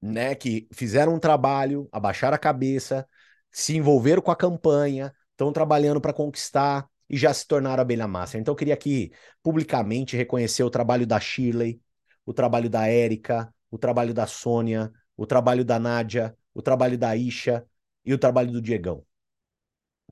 né, 0.01 0.35
que 0.35 0.69
fizeram 0.71 1.15
um 1.15 1.19
trabalho, 1.19 1.89
abaixaram 1.91 2.35
a 2.35 2.39
cabeça, 2.39 3.05
se 3.51 3.75
envolveram 3.75 4.21
com 4.21 4.31
a 4.31 4.37
campanha, 4.37 5.13
estão 5.31 5.51
trabalhando 5.51 5.99
para 5.99 6.13
conquistar 6.13 6.87
e 7.09 7.17
já 7.17 7.33
se 7.33 7.45
tornaram 7.45 7.81
abelha 7.81 8.07
master. 8.07 8.39
Então 8.39 8.53
eu 8.53 8.57
queria 8.57 8.73
aqui 8.73 9.11
publicamente 9.43 10.15
reconhecer 10.15 10.63
o 10.63 10.69
trabalho 10.69 11.05
da 11.05 11.19
Shirley, 11.19 11.81
o 12.25 12.33
trabalho 12.33 12.69
da 12.69 12.87
Érica, 12.87 13.53
o 13.69 13.77
trabalho 13.77 14.13
da 14.13 14.25
Sônia, 14.25 14.89
o 15.17 15.25
trabalho 15.25 15.65
da 15.65 15.77
Nádia, 15.77 16.33
o 16.59 16.61
trabalho 16.61 16.97
da 16.97 17.15
Isha 17.15 17.65
e 18.05 18.13
o 18.13 18.17
trabalho 18.17 18.51
do 18.51 18.61
Diegão. 18.61 19.05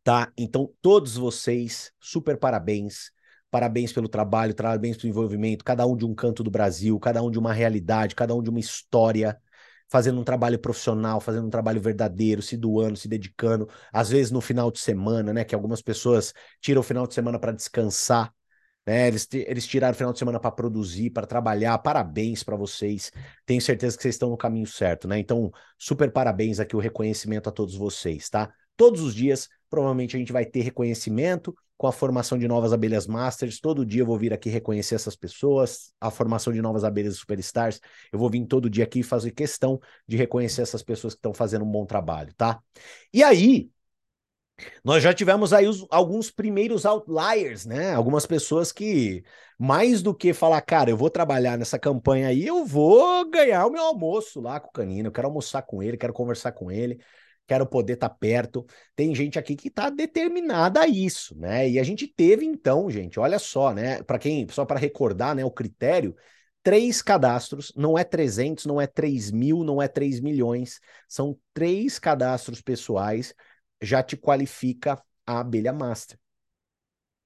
Tá? 0.03 0.31
Então 0.37 0.73
todos 0.81 1.17
vocês, 1.17 1.91
super 1.99 2.37
parabéns. 2.37 3.11
Parabéns 3.51 3.91
pelo 3.93 4.09
trabalho, 4.09 4.55
parabéns 4.55 4.97
pelo 4.97 5.09
envolvimento, 5.09 5.63
cada 5.63 5.85
um 5.85 5.95
de 5.95 6.05
um 6.05 6.13
canto 6.13 6.43
do 6.43 6.51
Brasil, 6.51 6.99
cada 6.99 7.21
um 7.23 7.31
de 7.31 7.39
uma 7.39 7.53
realidade, 7.53 8.15
cada 8.15 8.35
um 8.35 8.41
de 8.41 8.49
uma 8.49 8.59
história 8.59 9.37
fazendo 9.89 10.19
um 10.19 10.23
trabalho 10.23 10.59
profissional, 10.59 11.21
fazendo 11.21 11.47
um 11.47 11.49
trabalho 11.49 11.79
verdadeiro, 11.81 12.41
se 12.41 12.57
doando, 12.57 12.97
se 12.97 13.07
dedicando, 13.07 13.69
às 13.91 14.09
vezes 14.09 14.31
no 14.31 14.41
final 14.41 14.69
de 14.69 14.79
semana, 14.79 15.33
né? 15.33 15.45
Que 15.45 15.55
algumas 15.55 15.81
pessoas 15.81 16.33
tiram 16.61 16.81
o 16.81 16.83
final 16.83 17.07
de 17.07 17.13
semana 17.13 17.39
para 17.39 17.53
descansar, 17.53 18.33
né? 18.87 19.09
Eles, 19.09 19.27
eles 19.33 19.67
tiraram 19.67 19.93
o 19.93 19.97
final 19.97 20.13
de 20.13 20.19
semana 20.19 20.39
para 20.39 20.49
produzir, 20.49 21.09
para 21.09 21.27
trabalhar. 21.27 21.77
Parabéns 21.79 22.41
para 22.41 22.55
vocês. 22.55 23.11
Tenho 23.45 23.61
certeza 23.61 23.97
que 23.97 24.01
vocês 24.01 24.15
estão 24.15 24.29
no 24.29 24.37
caminho 24.37 24.65
certo, 24.65 25.09
né? 25.09 25.19
Então, 25.19 25.51
super 25.77 26.09
parabéns 26.09 26.57
aqui, 26.57 26.73
o 26.73 26.79
reconhecimento 26.79 27.49
a 27.49 27.51
todos 27.51 27.75
vocês, 27.75 28.29
tá? 28.29 28.49
Todos 28.77 29.01
os 29.01 29.13
dias, 29.13 29.49
provavelmente 29.69 30.15
a 30.15 30.19
gente 30.19 30.31
vai 30.31 30.45
ter 30.45 30.61
reconhecimento 30.61 31.53
com 31.75 31.85
a 31.85 31.91
formação 31.91 32.37
de 32.37 32.47
novas 32.47 32.71
abelhas 32.71 33.05
masters. 33.07 33.59
Todo 33.59 33.85
dia 33.85 34.03
eu 34.03 34.05
vou 34.05 34.17
vir 34.17 34.33
aqui 34.33 34.49
reconhecer 34.49 34.95
essas 34.95 35.17
pessoas, 35.17 35.93
a 35.99 36.09
formação 36.09 36.53
de 36.53 36.61
novas 36.61 36.85
abelhas 36.85 37.17
superstars. 37.17 37.81
Eu 38.11 38.17
vou 38.17 38.29
vir 38.29 38.45
todo 38.45 38.69
dia 38.69 38.85
aqui 38.85 39.03
fazer 39.03 39.31
questão 39.31 39.79
de 40.07 40.15
reconhecer 40.15 40.61
essas 40.61 40.81
pessoas 40.81 41.13
que 41.13 41.19
estão 41.19 41.33
fazendo 41.33 41.65
um 41.65 41.69
bom 41.69 41.85
trabalho, 41.85 42.33
tá? 42.35 42.59
E 43.13 43.21
aí, 43.21 43.69
nós 44.83 45.03
já 45.03 45.13
tivemos 45.13 45.53
aí 45.53 45.67
os, 45.67 45.85
alguns 45.89 46.31
primeiros 46.31 46.85
outliers, 46.85 47.65
né? 47.65 47.93
Algumas 47.93 48.25
pessoas 48.25 48.71
que, 48.71 49.23
mais 49.57 50.01
do 50.01 50.13
que 50.13 50.33
falar, 50.33 50.61
cara, 50.61 50.89
eu 50.89 50.97
vou 50.97 51.09
trabalhar 51.09 51.57
nessa 51.57 51.77
campanha 51.77 52.27
aí, 52.27 52.45
eu 52.45 52.65
vou 52.65 53.29
ganhar 53.29 53.65
o 53.65 53.71
meu 53.71 53.83
almoço 53.83 54.41
lá 54.41 54.59
com 54.59 54.69
o 54.69 54.71
Canino, 54.71 55.07
eu 55.09 55.11
quero 55.11 55.27
almoçar 55.27 55.61
com 55.61 55.81
ele, 55.83 55.97
quero 55.97 56.13
conversar 56.13 56.51
com 56.51 56.71
ele 56.71 56.99
quero 57.47 57.65
poder 57.65 57.93
estar 57.93 58.09
tá 58.09 58.15
perto. 58.15 58.65
Tem 58.95 59.15
gente 59.15 59.39
aqui 59.39 59.55
que 59.55 59.69
está 59.69 59.89
determinada 59.89 60.81
a 60.81 60.87
isso, 60.87 61.35
né? 61.37 61.67
E 61.69 61.79
a 61.79 61.83
gente 61.83 62.05
teve 62.07 62.45
então, 62.45 62.91
gente, 62.91 63.19
olha 63.19 63.39
só, 63.39 63.73
né? 63.73 64.03
Para 64.03 64.19
quem, 64.19 64.47
só 64.49 64.65
para 64.65 64.79
recordar, 64.79 65.33
né, 65.33 65.45
o 65.45 65.51
critério, 65.51 66.15
três 66.61 67.01
cadastros, 67.01 67.71
não 67.75 67.97
é 67.97 68.03
300, 68.03 68.65
não 68.65 68.81
é 68.81 68.85
3 68.85 69.31
mil, 69.31 69.63
não 69.63 69.81
é 69.81 69.87
3 69.87 70.19
milhões, 70.19 70.79
são 71.07 71.39
três 71.53 71.97
cadastros 71.97 72.61
pessoais, 72.61 73.33
já 73.81 74.01
te 74.03 74.17
qualifica 74.17 75.01
a 75.25 75.39
abelha 75.39 75.73
master. 75.73 76.19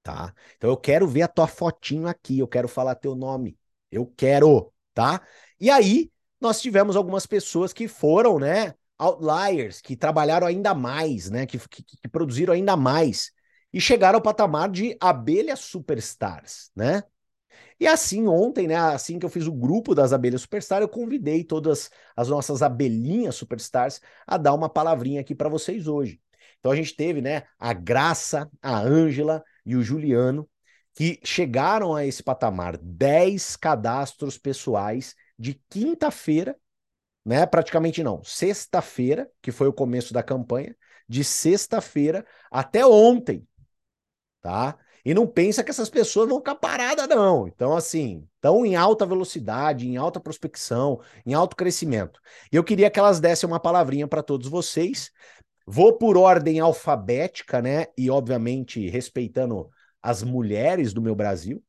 Tá? 0.02 0.34
Então 0.56 0.68
eu 0.68 0.76
quero 0.76 1.06
ver 1.06 1.22
a 1.22 1.28
tua 1.28 1.46
fotinho 1.46 2.08
aqui, 2.08 2.38
eu 2.38 2.48
quero 2.48 2.68
falar 2.68 2.94
teu 2.96 3.14
nome. 3.14 3.56
Eu 3.90 4.06
quero, 4.16 4.72
tá? 4.94 5.20
E 5.60 5.70
aí, 5.70 6.10
nós 6.40 6.60
tivemos 6.60 6.96
algumas 6.96 7.26
pessoas 7.26 7.72
que 7.72 7.86
foram, 7.86 8.38
né, 8.38 8.74
outliers 8.98 9.80
que 9.80 9.96
trabalharam 9.96 10.46
ainda 10.46 10.74
mais, 10.74 11.30
né? 11.30 11.46
Que, 11.46 11.58
que, 11.58 11.82
que, 11.82 12.08
produziram 12.08 12.54
ainda 12.54 12.76
mais 12.76 13.32
e 13.72 13.80
chegaram 13.80 14.16
ao 14.16 14.22
patamar 14.22 14.70
de 14.70 14.96
abelhas 15.00 15.60
superstars, 15.60 16.70
né? 16.74 17.02
E 17.78 17.86
assim, 17.86 18.26
ontem, 18.28 18.68
né? 18.68 18.76
Assim 18.76 19.18
que 19.18 19.26
eu 19.26 19.30
fiz 19.30 19.46
o 19.46 19.52
grupo 19.52 19.94
das 19.94 20.12
abelhas 20.12 20.42
superstars, 20.42 20.82
eu 20.82 20.88
convidei 20.88 21.44
todas 21.44 21.90
as 22.16 22.28
nossas 22.28 22.62
abelhinhas 22.62 23.34
superstars 23.34 24.00
a 24.26 24.36
dar 24.36 24.54
uma 24.54 24.68
palavrinha 24.68 25.20
aqui 25.20 25.34
para 25.34 25.48
vocês 25.48 25.86
hoje. 25.86 26.20
Então 26.62 26.70
a 26.70 26.76
gente 26.76 26.94
teve, 26.94 27.20
né? 27.20 27.42
A 27.58 27.72
Graça, 27.72 28.48
a 28.62 28.78
Ângela 28.78 29.42
e 29.66 29.74
o 29.76 29.82
Juliano 29.82 30.48
que 30.94 31.18
chegaram 31.24 31.94
a 31.94 32.04
esse 32.06 32.22
patamar, 32.22 32.76
10 32.76 33.56
cadastros 33.56 34.38
pessoais 34.38 35.14
de 35.38 35.54
quinta-feira 35.68 36.56
né? 37.24 37.46
Praticamente 37.46 38.02
não. 38.02 38.22
Sexta-feira, 38.24 39.30
que 39.40 39.52
foi 39.52 39.68
o 39.68 39.72
começo 39.72 40.12
da 40.12 40.22
campanha, 40.22 40.76
de 41.08 41.22
sexta-feira 41.24 42.26
até 42.50 42.86
ontem, 42.86 43.46
tá? 44.40 44.76
E 45.04 45.12
não 45.12 45.26
pensa 45.26 45.64
que 45.64 45.70
essas 45.70 45.90
pessoas 45.90 46.28
vão 46.28 46.38
ficar 46.38 46.54
paradas, 46.54 47.08
não. 47.08 47.48
Então, 47.48 47.76
assim, 47.76 48.26
estão 48.36 48.64
em 48.64 48.76
alta 48.76 49.04
velocidade, 49.04 49.88
em 49.88 49.96
alta 49.96 50.20
prospecção, 50.20 51.00
em 51.26 51.34
alto 51.34 51.56
crescimento. 51.56 52.20
E 52.52 52.56
eu 52.56 52.62
queria 52.62 52.88
que 52.90 53.00
elas 53.00 53.18
dessem 53.18 53.48
uma 53.48 53.58
palavrinha 53.58 54.06
para 54.06 54.22
todos 54.22 54.48
vocês. 54.48 55.10
Vou 55.66 55.96
por 55.98 56.16
ordem 56.16 56.60
alfabética, 56.60 57.62
né? 57.62 57.86
E, 57.96 58.10
obviamente, 58.10 58.88
respeitando 58.88 59.70
as 60.02 60.22
mulheres 60.22 60.92
do 60.92 61.02
meu 61.02 61.14
Brasil, 61.14 61.62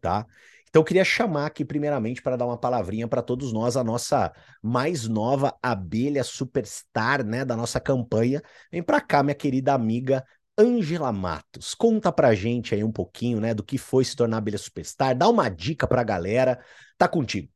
tá? 0.00 0.26
Então, 0.68 0.80
eu 0.80 0.84
queria 0.84 1.04
chamar 1.04 1.46
aqui, 1.46 1.64
primeiramente, 1.64 2.22
para 2.22 2.36
dar 2.36 2.46
uma 2.46 2.56
palavrinha 2.56 3.06
para 3.06 3.20
todos 3.20 3.52
nós, 3.52 3.76
a 3.76 3.84
nossa 3.84 4.32
mais 4.62 5.06
nova 5.06 5.54
abelha 5.62 6.24
superstar, 6.24 7.22
né, 7.24 7.44
da 7.44 7.54
nossa 7.56 7.78
campanha. 7.78 8.40
Vem 8.70 8.82
para 8.82 9.00
cá, 9.00 9.22
minha 9.22 9.34
querida 9.34 9.74
amiga 9.74 10.24
Angela 10.56 11.12
Matos. 11.12 11.74
Conta 11.74 12.10
pra 12.10 12.34
gente 12.34 12.74
aí 12.74 12.82
um 12.82 12.92
pouquinho, 12.92 13.38
né, 13.38 13.52
do 13.52 13.62
que 13.62 13.76
foi 13.76 14.04
se 14.04 14.16
tornar 14.16 14.38
abelha 14.38 14.56
superstar. 14.58 15.14
Dá 15.16 15.28
uma 15.28 15.50
dica 15.50 15.86
pra 15.86 16.02
galera. 16.02 16.58
Tá 16.96 17.06
contigo. 17.06 17.51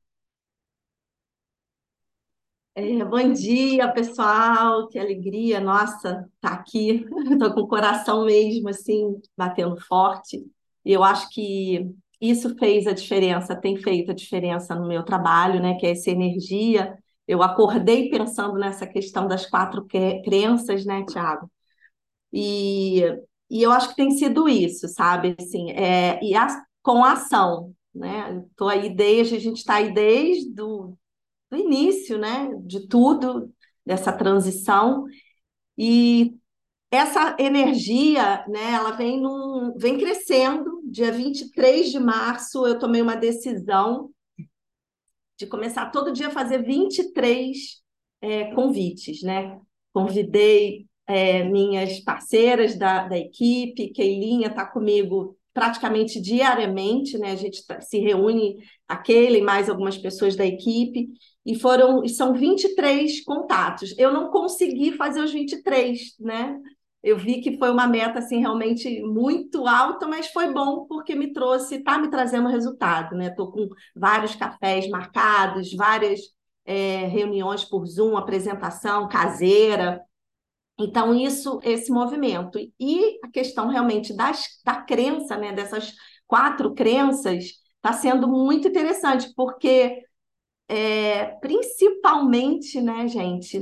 É, 2.78 3.04
bom 3.06 3.32
dia, 3.32 3.90
pessoal. 3.92 4.86
Que 4.88 4.98
alegria, 4.98 5.60
nossa, 5.60 6.28
tá 6.40 6.50
aqui. 6.50 7.06
Tô 7.40 7.54
com 7.54 7.60
o 7.62 7.68
coração 7.68 8.26
mesmo 8.26 8.68
assim 8.68 9.18
batendo 9.36 9.80
forte. 9.80 10.44
E 10.84 10.92
eu 10.92 11.02
acho 11.02 11.30
que 11.30 11.90
isso 12.20 12.54
fez 12.58 12.86
a 12.86 12.92
diferença, 12.92 13.56
tem 13.56 13.76
feito 13.78 14.10
a 14.10 14.14
diferença 14.14 14.74
no 14.74 14.86
meu 14.86 15.02
trabalho, 15.04 15.60
né? 15.60 15.74
Que 15.78 15.86
é 15.86 15.90
essa 15.92 16.10
energia. 16.10 16.96
Eu 17.26 17.42
acordei 17.42 18.10
pensando 18.10 18.54
nessa 18.58 18.86
questão 18.86 19.26
das 19.26 19.46
quatro 19.48 19.86
crenças, 20.24 20.84
né, 20.84 21.04
Tiago? 21.06 21.50
E, 22.32 23.02
e 23.50 23.62
eu 23.62 23.72
acho 23.72 23.90
que 23.90 23.96
tem 23.96 24.10
sido 24.12 24.48
isso, 24.48 24.88
sabe? 24.88 25.36
Assim, 25.40 25.70
é, 25.72 26.20
e 26.22 26.34
a, 26.34 26.48
com 26.82 27.04
a 27.04 27.12
ação, 27.14 27.74
né? 27.94 28.44
Estou 28.50 28.68
aí 28.68 28.94
desde, 28.94 29.36
a 29.36 29.40
gente 29.40 29.58
está 29.58 29.76
aí 29.76 29.92
desde 29.94 30.52
do, 30.54 30.96
do 31.50 31.56
início, 31.56 32.18
né? 32.18 32.50
De 32.62 32.86
tudo, 32.88 33.52
dessa 33.84 34.12
transição. 34.12 35.04
E 35.78 36.34
essa 36.90 37.36
energia, 37.38 38.44
né, 38.48 38.72
ela 38.72 38.92
vem, 38.92 39.20
num, 39.20 39.74
vem 39.76 39.98
crescendo. 39.98 40.80
Dia 40.84 41.12
23 41.12 41.90
de 41.90 41.98
março, 41.98 42.66
eu 42.66 42.78
tomei 42.78 43.02
uma 43.02 43.16
decisão 43.16 44.10
de 45.38 45.46
começar 45.46 45.90
todo 45.90 46.12
dia 46.12 46.28
a 46.28 46.32
fazer 46.32 46.62
23 46.62 47.82
é, 48.22 48.54
convites, 48.54 49.22
né? 49.22 49.60
Convidei 49.92 50.86
é, 51.06 51.44
minhas 51.44 52.00
parceiras 52.00 52.76
da, 52.76 53.06
da 53.06 53.18
equipe, 53.18 53.90
Keilinha 53.90 54.48
está 54.48 54.64
comigo 54.64 55.36
praticamente 55.52 56.20
diariamente, 56.20 57.18
né? 57.18 57.32
A 57.32 57.36
gente 57.36 57.64
tá, 57.66 57.80
se 57.80 57.98
reúne, 57.98 58.56
aquele 58.88 59.38
e 59.38 59.42
mais 59.42 59.68
algumas 59.68 59.96
pessoas 59.96 60.36
da 60.36 60.46
equipe, 60.46 61.08
e 61.46 61.54
foram, 61.54 62.06
são 62.08 62.34
23 62.34 63.24
contatos. 63.24 63.94
Eu 63.96 64.12
não 64.12 64.30
consegui 64.30 64.92
fazer 64.92 65.20
os 65.20 65.32
23, 65.32 66.16
né? 66.20 66.60
eu 67.06 67.16
vi 67.16 67.40
que 67.40 67.56
foi 67.56 67.70
uma 67.70 67.86
meta 67.86 68.18
assim 68.18 68.40
realmente 68.40 69.00
muito 69.02 69.64
alta, 69.68 70.08
mas 70.08 70.26
foi 70.26 70.52
bom 70.52 70.86
porque 70.86 71.14
me 71.14 71.32
trouxe, 71.32 71.76
está 71.76 71.98
me 71.98 72.10
trazendo 72.10 72.48
resultado, 72.48 73.14
né? 73.14 73.28
Estou 73.28 73.52
com 73.52 73.68
vários 73.94 74.34
cafés 74.34 74.88
marcados, 74.88 75.72
várias 75.72 76.18
é, 76.64 77.06
reuniões 77.06 77.64
por 77.64 77.86
Zoom, 77.86 78.16
apresentação 78.16 79.08
caseira. 79.08 80.02
Então, 80.76 81.14
isso, 81.14 81.60
esse 81.62 81.92
movimento. 81.92 82.58
E 82.78 83.20
a 83.22 83.28
questão 83.28 83.68
realmente 83.68 84.12
das, 84.12 84.44
da 84.64 84.74
crença, 84.82 85.36
né? 85.36 85.52
Dessas 85.52 85.94
quatro 86.26 86.74
crenças, 86.74 87.44
está 87.76 87.92
sendo 87.92 88.26
muito 88.26 88.66
interessante, 88.66 89.32
porque 89.36 90.02
é, 90.68 91.26
principalmente, 91.40 92.80
né, 92.80 93.06
gente, 93.08 93.60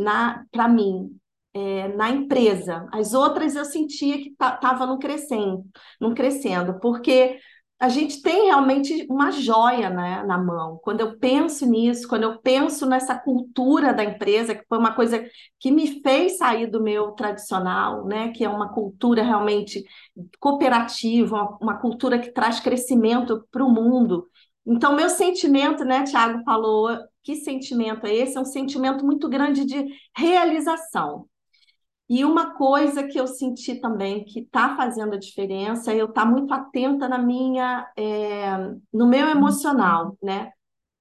para 0.51 0.69
mim, 0.69 1.11
é, 1.53 1.89
na 1.89 2.11
empresa. 2.11 2.89
As 2.93 3.15
outras 3.15 3.55
eu 3.55 3.65
sentia 3.65 4.19
que 4.19 4.31
estava 4.31 4.87
não 4.87 4.99
crescendo, 4.99 5.65
não 6.01 6.15
crescendo, 6.15 6.81
porque 6.81 7.39
a 7.79 7.89
gente 7.89 8.23
tem 8.23 8.47
realmente 8.47 9.07
uma 9.11 9.31
joia 9.31 9.91
né, 9.91 10.23
na 10.25 10.39
mão. 10.39 10.81
Quando 10.83 11.01
eu 11.01 11.19
penso 11.19 11.67
nisso, 11.67 12.09
quando 12.09 12.23
eu 12.23 12.39
penso 12.41 12.87
nessa 12.87 13.15
cultura 13.15 13.93
da 13.93 14.03
empresa, 14.03 14.55
que 14.55 14.65
foi 14.69 14.79
uma 14.79 14.95
coisa 14.95 15.25
que 15.61 15.71
me 15.71 16.01
fez 16.01 16.39
sair 16.39 16.67
do 16.67 16.83
meu 16.83 17.13
tradicional, 17.13 18.07
né, 18.07 18.31
que 18.33 18.45
é 18.45 18.49
uma 18.49 18.73
cultura 18.73 19.23
realmente 19.23 19.85
cooperativa, 20.41 21.37
uma, 21.37 21.59
uma 21.61 21.79
cultura 21.79 22.19
que 22.19 22.33
traz 22.33 22.59
crescimento 22.61 23.47
para 23.51 23.65
o 23.65 23.71
mundo. 23.71 24.29
Então, 24.67 24.97
meu 24.97 25.11
sentimento, 25.11 25.85
né, 25.85 26.05
Tiago 26.05 26.43
falou, 26.45 26.89
que 27.23 27.37
sentimento 27.37 28.07
é 28.07 28.15
esse? 28.15 28.37
É 28.37 28.41
um 28.41 28.45
sentimento 28.45 29.05
muito 29.05 29.29
grande 29.29 29.65
de 29.65 29.85
realização. 30.17 31.29
E 32.09 32.25
uma 32.25 32.55
coisa 32.55 33.05
que 33.05 33.19
eu 33.19 33.27
senti 33.27 33.77
também 33.77 34.25
que 34.25 34.41
está 34.41 34.77
fazendo 34.77 35.15
a 35.15 35.19
diferença 35.19 35.93
é 35.93 35.97
eu 35.97 36.07
estar 36.07 36.25
tá 36.25 36.31
muito 36.31 36.53
atenta 36.53 37.09
na 37.09 37.19
minha, 37.19 37.91
é, 37.97 38.57
no 38.93 39.09
meu 39.09 39.29
emocional, 39.29 40.17
né? 40.23 40.51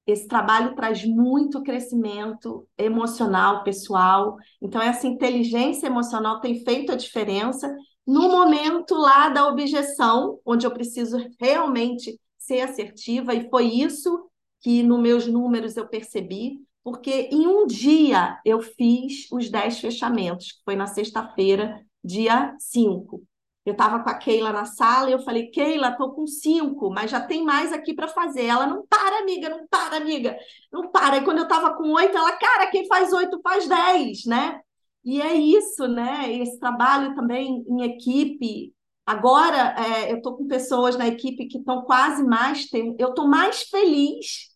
Esse 0.05 0.28
trabalho 0.28 0.76
traz 0.76 1.05
muito 1.05 1.61
crescimento 1.64 2.68
emocional, 2.78 3.64
pessoal. 3.64 4.38
Então, 4.61 4.82
essa 4.82 5.07
inteligência 5.07 5.88
emocional 5.88 6.41
tem 6.41 6.64
feito 6.64 6.91
a 6.91 6.95
diferença 6.95 7.74
no 8.05 8.30
momento 8.30 8.95
lá 8.95 9.30
da 9.30 9.47
objeção, 9.47 10.39
onde 10.45 10.66
eu 10.66 10.72
preciso 10.72 11.18
realmente 11.39 12.20
ser 12.46 12.62
assertiva, 12.62 13.34
e 13.34 13.50
foi 13.50 13.66
isso 13.66 14.30
que 14.62 14.84
nos 14.84 15.00
meus 15.00 15.28
números 15.28 15.78
eu 15.78 15.88
percebi, 15.88 16.60
porque 16.84 17.30
em 17.32 17.48
um 17.48 17.66
dia 17.66 18.39
eu 18.46 18.62
fiz 18.62 19.28
os 19.32 19.50
10 19.50 19.80
fechamentos, 19.80 20.54
que 20.54 20.64
foi 20.66 20.76
na 20.76 20.88
sexta-feira, 20.88 21.82
dia 22.04 22.56
5. 22.60 23.24
Eu 23.66 23.72
estava 23.72 24.04
com 24.04 24.10
a 24.10 24.18
Keila 24.18 24.52
na 24.52 24.66
sala 24.66 25.10
e 25.10 25.14
eu 25.14 25.20
falei, 25.20 25.48
Keila, 25.48 25.89
estou 25.89 26.12
com 26.12 26.28
cinco, 26.28 26.89
mas 26.89 27.10
já 27.10 27.22
tem 27.22 27.46
mais 27.46 27.72
aqui 27.72 27.94
para 27.94 28.10
fazer. 28.10 28.46
Ela, 28.46 28.68
não 28.68 28.86
para, 28.86 29.20
amiga, 29.20 29.48
não 29.48 29.66
para, 29.68 29.96
amiga, 29.96 30.38
não 30.70 30.91
para. 30.91 31.18
E 31.18 31.24
quando 31.24 31.38
eu 31.38 31.44
estava 31.44 31.74
com 31.74 31.94
oito, 31.94 32.18
ela, 32.18 32.34
cara, 32.34 32.70
quem 32.70 32.86
faz 32.88 33.14
oito 33.14 33.39
faz 33.41 33.66
dez, 33.66 34.26
né? 34.26 34.60
E 35.06 35.22
é 35.22 35.34
isso, 35.34 35.88
né? 35.88 36.30
Esse 36.34 36.60
trabalho 36.60 37.16
também 37.16 37.64
em 37.68 37.84
equipe. 37.84 38.74
Agora, 39.06 39.76
é, 39.78 40.12
eu 40.12 40.18
estou 40.18 40.38
com 40.38 40.47
pessoas 40.47 40.97
na 40.97 41.08
equipe 41.08 41.47
que 41.47 41.58
estão 41.58 41.84
quase 41.84 42.24
mais. 42.24 42.68
Eu 42.97 43.10
estou 43.10 43.28
mais 43.28 43.64
feliz. 43.64 44.51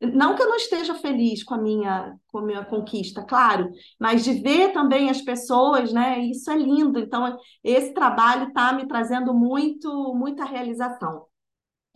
Não 0.00 0.36
que 0.36 0.42
eu 0.42 0.48
não 0.48 0.56
esteja 0.56 0.94
feliz 0.94 1.42
com 1.42 1.54
a 1.54 1.58
minha, 1.58 2.16
com 2.28 2.38
a 2.38 2.42
minha 2.42 2.64
conquista, 2.64 3.24
claro, 3.24 3.68
mas 3.98 4.22
de 4.22 4.34
ver 4.34 4.72
também 4.72 5.10
as 5.10 5.20
pessoas, 5.20 5.92
né? 5.92 6.20
Isso 6.20 6.48
é 6.50 6.56
lindo. 6.56 7.00
Então, 7.00 7.36
esse 7.64 7.92
trabalho 7.92 8.48
está 8.48 8.72
me 8.72 8.86
trazendo 8.86 9.34
muito, 9.34 10.14
muita 10.14 10.44
realização. 10.44 11.26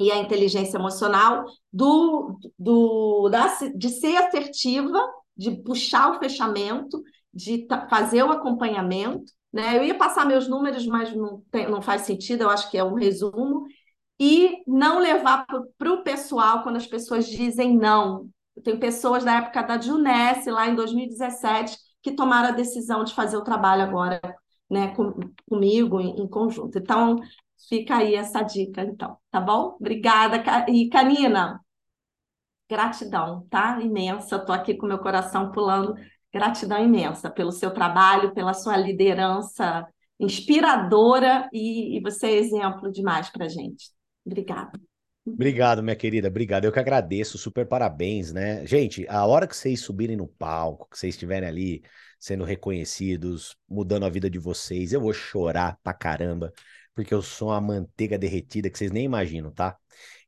E 0.01 0.11
a 0.11 0.19
inteligência 0.19 0.79
emocional 0.79 1.45
do, 1.73 2.37
do, 2.59 3.29
da, 3.29 3.47
de 3.77 3.89
ser 3.91 4.17
assertiva, 4.17 4.99
de 5.37 5.53
puxar 5.63 6.11
o 6.11 6.19
fechamento 6.19 7.01
de 7.33 7.67
fazer 7.89 8.23
o 8.23 8.33
acompanhamento. 8.33 9.33
Né? 9.53 9.77
Eu 9.77 9.85
ia 9.85 9.95
passar 9.97 10.25
meus 10.25 10.49
números, 10.49 10.87
mas 10.87 11.15
não, 11.15 11.43
tem, 11.51 11.69
não 11.69 11.83
faz 11.83 12.03
sentido, 12.03 12.43
eu 12.43 12.51
acho 12.51 12.71
que 12.71 12.79
é 12.79 12.85
um 12.85 12.95
resumo. 12.95 13.67
E 14.19 14.63
não 14.67 14.99
levar 14.99 15.47
para 15.79 15.93
o 15.93 16.03
pessoal 16.03 16.63
quando 16.63 16.77
as 16.77 16.87
pessoas 16.87 17.27
dizem 17.27 17.77
não. 17.77 18.29
Eu 18.57 18.63
tenho 18.63 18.79
pessoas 18.79 19.25
da 19.25 19.39
época 19.39 19.63
da 19.63 19.81
Junesse, 19.81 20.51
lá 20.51 20.69
em 20.69 20.75
2017, 20.75 21.77
que 22.03 22.13
tomaram 22.13 22.49
a 22.49 22.53
decisão 22.53 23.05
de 23.05 23.15
fazer 23.15 23.37
o 23.37 23.45
trabalho 23.45 23.83
agora 23.83 24.21
né, 24.71 24.95
com, 24.95 25.13
comigo 25.49 26.01
em, 26.01 26.23
em 26.23 26.29
conjunto. 26.29 26.79
Então, 26.79 27.17
fica 27.69 27.97
aí 27.97 28.15
essa 28.15 28.43
dica, 28.43 28.83
então, 28.83 29.19
tá 29.31 29.41
bom? 29.41 29.77
Obrigada. 29.79 30.43
E, 30.69 30.89
Canina, 30.89 31.61
gratidão, 32.69 33.47
tá? 33.51 33.81
Imensa. 33.81 34.37
Estou 34.37 34.55
aqui 34.55 34.75
com 34.75 34.87
meu 34.87 34.99
coração 34.99 35.53
pulando 35.53 35.95
Gratidão 36.33 36.83
imensa 36.83 37.31
pelo 37.31 37.53
seu 37.53 37.71
trabalho, 37.71 38.33
pela 38.33 38.55
sua 38.55 38.77
liderança 38.77 39.87
inspiradora 40.19 41.49
e, 41.53 41.99
e 41.99 42.01
você 42.01 42.27
é 42.27 42.39
exemplo 42.39 42.91
demais 42.91 43.29
para 43.29 43.49
gente. 43.49 43.91
Obrigada. 44.25 44.81
Obrigado, 45.27 45.83
minha 45.83 45.95
querida. 45.95 46.29
Obrigado. 46.29 46.65
Eu 46.65 46.73
que 46.73 46.79
agradeço. 46.79 47.39
Super 47.39 47.67
parabéns, 47.67 48.33
né? 48.33 48.67
Gente, 48.67 49.07
a 49.09 49.25
hora 49.25 49.47
que 49.47 49.57
vocês 49.57 49.81
subirem 49.81 50.17
no 50.17 50.27
palco, 50.27 50.89
que 50.91 50.99
vocês 50.99 51.15
estiverem 51.15 51.49
ali 51.49 51.83
sendo 52.19 52.45
reconhecidos, 52.45 53.57
mudando 53.69 54.05
a 54.05 54.09
vida 54.09 54.31
de 54.31 54.39
vocês, 54.39 54.93
eu 54.93 55.01
vou 55.01 55.13
chorar 55.13 55.79
pra 55.83 55.93
caramba, 55.93 56.53
porque 56.95 57.15
eu 57.15 57.23
sou 57.23 57.49
uma 57.49 57.61
manteiga 57.61 58.19
derretida 58.19 58.69
que 58.71 58.79
vocês 58.79 58.91
nem 58.91 59.05
imaginam, 59.05 59.51
tá? 59.51 59.77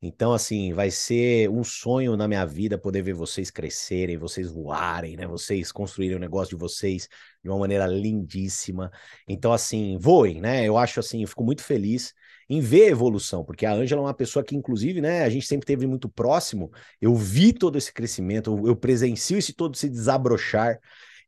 Então, 0.01 0.33
assim, 0.33 0.73
vai 0.73 0.91
ser 0.91 1.49
um 1.49 1.65
sonho 1.65 2.17
na 2.17 2.29
minha 2.29 2.45
vida 2.45 2.79
poder 2.79 3.03
ver 3.03 3.15
vocês 3.15 3.51
crescerem, 3.51 4.19
vocês 4.19 4.51
voarem, 4.51 5.17
né? 5.17 5.27
Vocês 5.27 5.73
construírem 5.73 6.17
o 6.17 6.21
negócio 6.21 6.51
de 6.57 6.61
vocês 6.61 7.09
de 7.43 7.49
uma 7.49 7.59
maneira 7.59 7.87
lindíssima. 7.87 8.91
Então, 9.27 9.53
assim, 9.53 9.97
voem, 9.99 10.41
né? 10.41 10.67
Eu 10.67 10.77
acho 10.77 11.01
assim, 11.01 11.23
eu 11.23 11.29
fico 11.29 11.43
muito 11.43 11.63
feliz 11.63 12.13
em 12.49 12.61
ver 12.61 12.85
a 12.85 12.91
evolução, 12.91 13.45
porque 13.45 13.65
a 13.65 13.73
Ângela 13.73 14.03
é 14.03 14.05
uma 14.05 14.15
pessoa 14.15 14.45
que, 14.45 14.55
inclusive, 14.55 15.01
né, 15.01 15.23
a 15.25 15.31
gente 15.31 15.47
sempre 15.47 15.67
teve 15.67 15.87
muito 15.87 16.09
próximo. 16.09 16.71
Eu 17.01 17.15
vi 17.15 17.53
todo 17.53 17.79
esse 17.79 17.93
crescimento, 17.93 18.67
eu 18.67 18.77
presencio 18.77 19.39
esse 19.39 19.55
todo 19.55 19.77
se 19.77 19.89
desabrochar. 19.89 20.79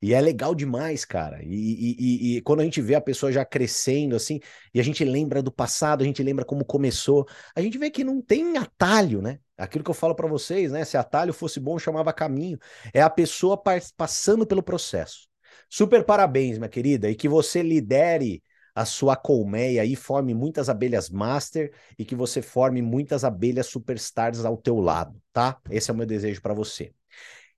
E 0.00 0.12
é 0.14 0.20
legal 0.20 0.54
demais, 0.54 1.04
cara. 1.04 1.42
E, 1.42 1.96
e, 1.98 2.36
e, 2.36 2.40
quando 2.42 2.60
a 2.60 2.64
gente 2.64 2.80
vê 2.80 2.94
a 2.94 3.00
pessoa 3.00 3.32
já 3.32 3.44
crescendo 3.44 4.14
assim, 4.14 4.40
e 4.74 4.80
a 4.80 4.82
gente 4.82 5.04
lembra 5.04 5.42
do 5.42 5.50
passado, 5.50 6.02
a 6.02 6.06
gente 6.06 6.22
lembra 6.22 6.44
como 6.44 6.64
começou, 6.64 7.26
a 7.54 7.60
gente 7.60 7.78
vê 7.78 7.90
que 7.90 8.04
não 8.04 8.20
tem 8.20 8.56
atalho, 8.56 9.22
né? 9.22 9.38
Aquilo 9.56 9.82
que 9.82 9.90
eu 9.90 9.94
falo 9.94 10.14
para 10.14 10.28
vocês, 10.28 10.70
né? 10.70 10.84
Se 10.84 10.96
atalho 10.96 11.32
fosse 11.32 11.58
bom, 11.58 11.78
chamava 11.78 12.12
caminho. 12.12 12.58
É 12.92 13.00
a 13.00 13.10
pessoa 13.10 13.60
passando 13.96 14.46
pelo 14.46 14.62
processo. 14.62 15.28
Super 15.68 16.04
parabéns, 16.04 16.58
minha 16.58 16.68
querida, 16.68 17.10
e 17.10 17.14
que 17.14 17.28
você 17.28 17.62
lidere 17.62 18.42
a 18.76 18.84
sua 18.84 19.16
colmeia 19.16 19.86
e 19.86 19.96
forme 19.96 20.34
muitas 20.34 20.68
abelhas 20.68 21.08
master 21.08 21.72
e 21.98 22.04
que 22.04 22.14
você 22.14 22.42
forme 22.42 22.82
muitas 22.82 23.24
abelhas 23.24 23.68
superstars 23.68 24.44
ao 24.44 24.58
teu 24.58 24.78
lado, 24.78 25.18
tá? 25.32 25.58
Esse 25.70 25.90
é 25.90 25.94
o 25.94 25.96
meu 25.96 26.04
desejo 26.04 26.42
para 26.42 26.52
você. 26.52 26.92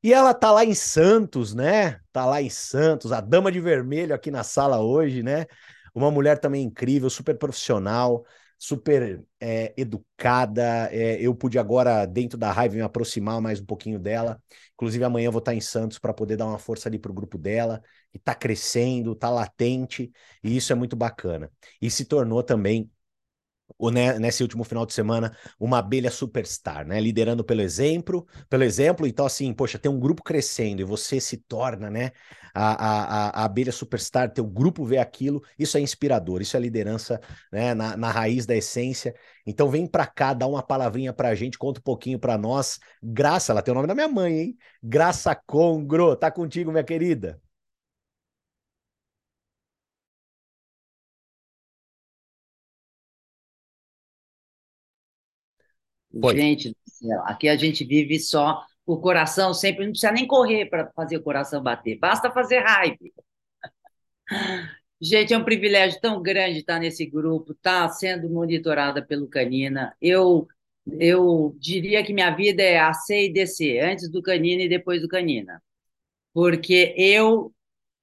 E 0.03 0.13
ela 0.13 0.33
tá 0.33 0.53
lá 0.53 0.65
em 0.65 0.75
Santos, 0.75 1.55
né? 1.55 2.01
Tá 2.13 2.25
lá 2.25 2.41
em 2.41 2.49
Santos, 2.51 3.11
a 3.13 3.21
dama 3.21 3.51
de 3.51 3.61
vermelho 3.61 4.15
aqui 4.15 4.31
na 4.31 4.45
sala 4.45 4.81
hoje, 4.81 5.23
né? 5.23 5.47
Uma 5.95 6.11
mulher 6.11 6.39
também 6.39 6.63
incrível, 6.65 7.11
super 7.11 7.37
profissional, 7.37 8.25
super 8.57 9.25
é, 9.41 9.75
educada. 9.77 10.89
É, 10.93 11.21
eu 11.21 11.35
pude 11.35 11.59
agora, 11.59 12.07
dentro 12.07 12.39
da 12.39 12.53
raiva, 12.53 12.77
me 12.77 12.81
aproximar 12.83 13.41
mais 13.41 13.61
um 13.61 13.67
pouquinho 13.67 13.99
dela. 13.99 14.41
Inclusive, 14.75 15.03
amanhã 15.05 15.31
vou 15.31 15.41
estar 15.41 15.55
em 15.55 15.61
Santos 15.61 15.99
para 15.99 16.15
poder 16.15 16.37
dar 16.37 16.47
uma 16.47 16.59
força 16.59 16.89
ali 16.89 16.99
pro 16.99 17.13
grupo 17.13 17.37
dela, 17.37 17.83
que 18.13 18.19
tá 18.19 18.35
crescendo, 18.35 19.15
tá 19.17 19.29
latente, 19.31 20.13
e 20.45 20.57
isso 20.57 20.73
é 20.73 20.77
muito 20.77 20.95
bacana. 20.95 21.51
E 21.83 21.91
se 21.91 22.05
tornou 22.05 22.43
também 22.43 22.89
né, 23.93 24.19
nesse 24.19 24.43
último 24.43 24.65
final 24.65 24.85
de 24.87 24.93
semana, 24.93 25.37
uma 25.59 25.79
abelha 25.79 26.11
superstar, 26.11 26.87
né? 26.87 27.01
Liderando 27.01 27.45
pelo 27.45 27.61
exemplo, 27.61 28.27
pelo 28.49 28.65
exemplo, 28.65 29.07
então 29.07 29.27
assim, 29.27 29.53
poxa, 29.53 29.79
tem 29.79 29.91
um 29.91 30.01
grupo 30.01 30.23
crescendo 30.23 30.81
e 30.81 30.85
você 30.85 31.21
se 31.21 31.37
torna, 31.37 31.91
né? 31.91 32.11
A, 32.55 33.29
a, 33.29 33.43
a 33.43 33.45
abelha 33.45 33.71
superstar, 33.71 34.33
teu 34.33 34.45
grupo 34.45 34.85
vê 34.85 34.99
aquilo, 34.99 35.43
isso 35.59 35.77
é 35.77 35.81
inspirador, 35.81 36.41
isso 36.43 36.57
é 36.57 36.61
liderança, 36.61 37.21
né? 37.53 37.75
Na, 37.75 37.97
na 37.97 38.11
raiz 38.11 38.47
da 38.47 38.57
essência. 38.57 39.15
Então 39.47 39.69
vem 39.69 39.87
pra 39.87 40.07
cá, 40.07 40.35
dá 40.35 40.47
uma 40.47 40.63
palavrinha 40.63 41.13
pra 41.13 41.35
gente, 41.35 41.59
conta 41.59 41.81
um 41.81 41.83
pouquinho 41.83 42.19
pra 42.19 42.37
nós. 42.37 42.79
Graça, 43.03 43.53
ela 43.53 43.63
tem 43.63 43.73
o 43.73 43.75
nome 43.75 43.87
da 43.89 43.95
minha 43.95 44.09
mãe, 44.09 44.39
hein? 44.41 44.59
Graça 44.83 45.35
Congro, 45.35 46.17
tá 46.17 46.31
contigo, 46.31 46.71
minha 46.71 46.85
querida. 46.85 47.41
Gente 56.13 56.71
do 56.71 56.77
céu, 56.85 57.23
aqui 57.25 57.49
a 57.49 57.57
gente 57.57 57.85
vive 57.85 58.19
só 58.19 58.65
o 58.87 58.97
coração 58.97 59.53
sempre, 59.53 59.85
não 59.85 59.93
precisa 59.93 60.13
nem 60.13 60.27
correr 60.27 60.67
para 60.67 60.91
fazer 60.93 61.19
o 61.19 61.23
coração 61.23 61.63
bater, 61.63 61.99
basta 61.99 62.31
fazer 62.31 62.61
hype. 62.61 63.13
Gente, 65.01 65.33
é 65.33 65.39
um 65.39 65.45
privilégio 65.45 66.01
tão 66.01 66.21
grande 66.21 66.59
estar 66.59 66.81
nesse 66.81 67.07
grupo, 67.07 67.53
estar 67.53 67.83
tá 67.87 67.89
sendo 67.89 68.29
monitorada 68.29 69.01
pelo 69.01 69.29
Canina. 69.29 69.95
Eu 70.01 70.49
eu 70.99 71.55
diria 71.61 72.03
que 72.03 72.15
minha 72.15 72.31
vida 72.31 72.63
é 72.63 72.79
a 72.79 72.93
C 72.95 73.27
e 73.27 73.33
DC, 73.33 73.79
antes 73.79 74.09
do 74.11 74.23
Canina 74.23 74.63
e 74.63 74.69
depois 74.69 75.03
do 75.03 75.09
Canina. 75.09 75.63
Porque 76.33 76.95
eu 76.97 77.53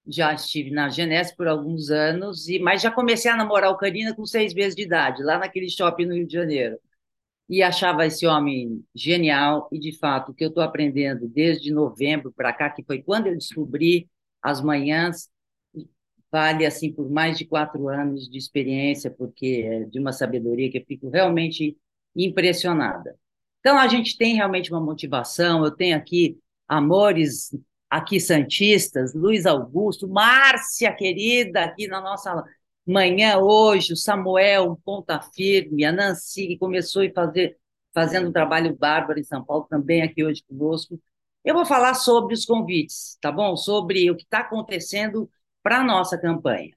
já 0.08 0.34
estive 0.34 0.72
na 0.72 0.90
Genesse 0.90 1.36
por 1.36 1.48
alguns 1.48 1.90
anos, 1.90 2.48
e 2.48 2.60
mas 2.60 2.82
já 2.82 2.92
comecei 2.92 3.30
a 3.32 3.36
namorar 3.36 3.72
o 3.72 3.78
Canina 3.78 4.16
com 4.16 4.26
seis 4.26 4.54
meses 4.54 4.76
de 4.76 4.84
idade, 4.84 5.24
lá 5.24 5.40
naquele 5.40 5.70
shopping 5.70 6.06
no 6.06 6.14
Rio 6.16 6.28
de 6.28 6.34
Janeiro 6.34 6.80
e 7.50 7.62
achava 7.62 8.06
esse 8.06 8.26
homem 8.26 8.84
genial. 8.94 9.70
E, 9.72 9.80
de 9.80 9.98
fato, 9.98 10.32
o 10.32 10.34
que 10.34 10.44
eu 10.44 10.50
estou 10.50 10.64
aprendendo 10.64 11.28
desde 11.28 11.72
novembro 11.72 12.32
para 12.32 12.54
cá, 12.54 12.70
que 12.70 12.84
foi 12.84 13.02
quando 13.02 13.28
eu 13.28 13.36
descobri 13.36 14.10
as 14.42 14.62
manhãs, 14.62 15.30
vale 16.32 16.66
assim 16.66 16.92
por 16.92 17.10
mais 17.10 17.38
de 17.38 17.46
quatro 17.46 17.88
anos 17.88 18.30
de 18.30 18.38
experiência, 18.38 19.10
porque 19.10 19.64
é 19.66 19.84
de 19.86 20.00
uma 20.00 20.12
sabedoria 20.12 20.70
que 20.70 20.80
eu 20.80 20.86
fico 20.86 21.10
realmente 21.10 21.78
impressionada. 22.16 23.18
Então, 23.60 23.78
a 23.78 23.88
gente 23.88 24.18
tem 24.18 24.36
realmente 24.36 24.72
uma 24.72 24.82
motivação. 24.82 25.64
Eu 25.64 25.72
tenho 25.72 25.98
aqui 25.98 26.38
amores 26.68 27.52
aqui 27.90 28.20
santistas, 28.20 29.14
Luiz 29.14 29.46
Augusto, 29.46 30.08
Márcia 30.08 30.94
querida 30.94 31.64
aqui 31.64 31.88
na 31.88 32.02
nossa 32.02 32.44
Manhã, 32.88 33.38
hoje, 33.40 33.94
o 33.94 33.98
Samuel, 33.98 34.72
um 34.72 34.76
ponta 34.76 35.20
firme, 35.20 35.84
a 35.86 35.92
Nancy, 35.92 36.48
que 36.48 36.58
começou 36.58 37.02
a 37.04 37.12
fazer, 37.14 37.58
fazendo 37.94 38.30
um 38.30 38.32
trabalho 38.32 38.76
bárbaro 38.76 39.20
em 39.20 39.24
São 39.24 39.44
Paulo, 39.44 39.66
também 39.70 40.02
aqui 40.04 40.24
hoje 40.24 40.44
conosco. 40.48 41.00
Eu 41.44 41.56
vou 41.56 41.66
falar 41.66 41.96
sobre 41.96 42.34
os 42.34 42.46
convites, 42.46 43.18
tá 43.22 43.32
bom? 43.32 43.56
Sobre 43.58 44.10
o 44.12 44.16
que 44.16 44.24
está 44.24 44.40
acontecendo 44.40 45.30
para 45.64 45.80
a 45.80 45.84
nossa 45.84 46.18
campanha. 46.18 46.76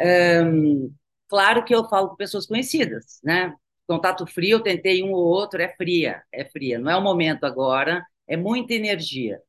Um, 0.00 0.92
claro 1.28 1.64
que 1.64 1.74
eu 1.74 1.88
falo 1.88 2.10
com 2.10 2.16
pessoas 2.16 2.46
conhecidas, 2.46 3.20
né? 3.22 3.54
Contato 3.86 4.26
frio, 4.26 4.58
eu 4.58 4.62
tentei 4.62 5.02
um 5.02 5.12
ou 5.12 5.24
outro, 5.26 5.60
é 5.60 5.68
fria, 5.76 6.22
é 6.32 6.44
fria. 6.44 6.78
Não 6.78 6.90
é 6.90 6.96
o 6.96 7.02
momento 7.02 7.44
agora, 7.44 8.04
é 8.26 8.36
muita 8.36 8.74
energia. 8.74 9.40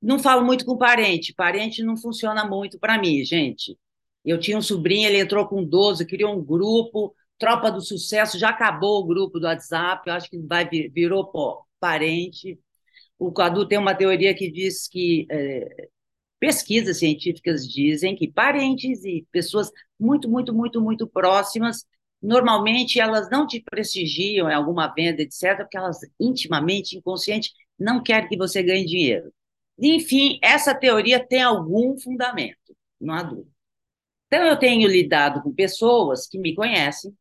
Não 0.00 0.18
falo 0.18 0.44
muito 0.44 0.64
com 0.64 0.76
parente, 0.76 1.34
parente 1.34 1.82
não 1.82 1.96
funciona 1.96 2.44
muito 2.44 2.78
para 2.78 2.98
mim, 2.98 3.24
gente. 3.24 3.78
Eu 4.30 4.38
tinha 4.38 4.58
um 4.58 4.62
sobrinho, 4.62 5.08
ele 5.08 5.20
entrou 5.20 5.46
com 5.46 5.64
12, 5.64 6.06
criou 6.06 6.36
um 6.36 6.44
grupo, 6.44 7.14
Tropa 7.38 7.70
do 7.70 7.80
Sucesso, 7.80 8.38
já 8.38 8.50
acabou 8.50 9.00
o 9.00 9.06
grupo 9.06 9.38
do 9.38 9.46
WhatsApp, 9.46 10.08
eu 10.08 10.14
acho 10.14 10.28
que 10.28 10.38
vai 10.38 10.68
virou 10.68 11.26
pô, 11.26 11.64
parente. 11.78 12.58
O 13.18 13.32
Cadu 13.32 13.66
tem 13.66 13.78
uma 13.78 13.94
teoria 13.94 14.34
que 14.34 14.50
diz 14.50 14.88
que 14.88 15.26
é, 15.30 15.88
pesquisas 16.38 16.98
científicas 16.98 17.66
dizem 17.66 18.16
que 18.16 18.30
parentes 18.30 19.04
e 19.04 19.26
pessoas 19.32 19.70
muito, 19.98 20.28
muito, 20.28 20.52
muito, 20.54 20.80
muito 20.80 21.06
próximas, 21.06 21.84
normalmente 22.22 23.00
elas 23.00 23.30
não 23.30 23.46
te 23.46 23.62
prestigiam 23.70 24.50
em 24.50 24.54
alguma 24.54 24.88
venda, 24.88 25.22
etc., 25.22 25.58
porque 25.58 25.76
elas 25.76 26.00
intimamente, 26.20 26.96
inconsciente, 26.96 27.52
não 27.78 28.02
querem 28.02 28.28
que 28.28 28.36
você 28.36 28.62
ganhe 28.62 28.84
dinheiro. 28.84 29.32
Enfim, 29.80 30.38
essa 30.42 30.74
teoria 30.74 31.24
tem 31.24 31.42
algum 31.42 31.96
fundamento, 31.98 32.76
não 33.00 33.14
há 33.14 33.22
dúvida. 33.22 33.57
Então, 34.28 34.46
eu 34.46 34.58
tenho 34.58 34.86
lidado 34.88 35.42
com 35.42 35.52
pessoas 35.52 36.28
que 36.28 36.38
me 36.38 36.54
conhecem, 36.54 37.12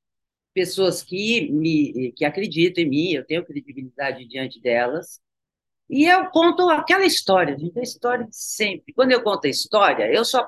pessoas 0.54 1.02
que, 1.02 1.50
me, 1.52 2.12
que 2.14 2.26
acreditam 2.26 2.84
em 2.84 2.90
mim, 2.90 3.12
eu 3.14 3.26
tenho 3.26 3.46
credibilidade 3.46 4.26
diante 4.26 4.62
delas, 4.62 5.20
e 5.90 6.06
eu 6.06 6.30
conto 6.30 6.70
aquela 6.70 7.06
história, 7.06 7.58
gente, 7.58 7.80
a 7.80 7.82
história 7.82 8.26
de 8.26 8.36
sempre. 8.36 8.94
Quando 8.94 9.12
eu 9.12 9.24
conto 9.24 9.48
a 9.48 9.50
história, 9.50 10.12
eu 10.12 10.26
só 10.26 10.46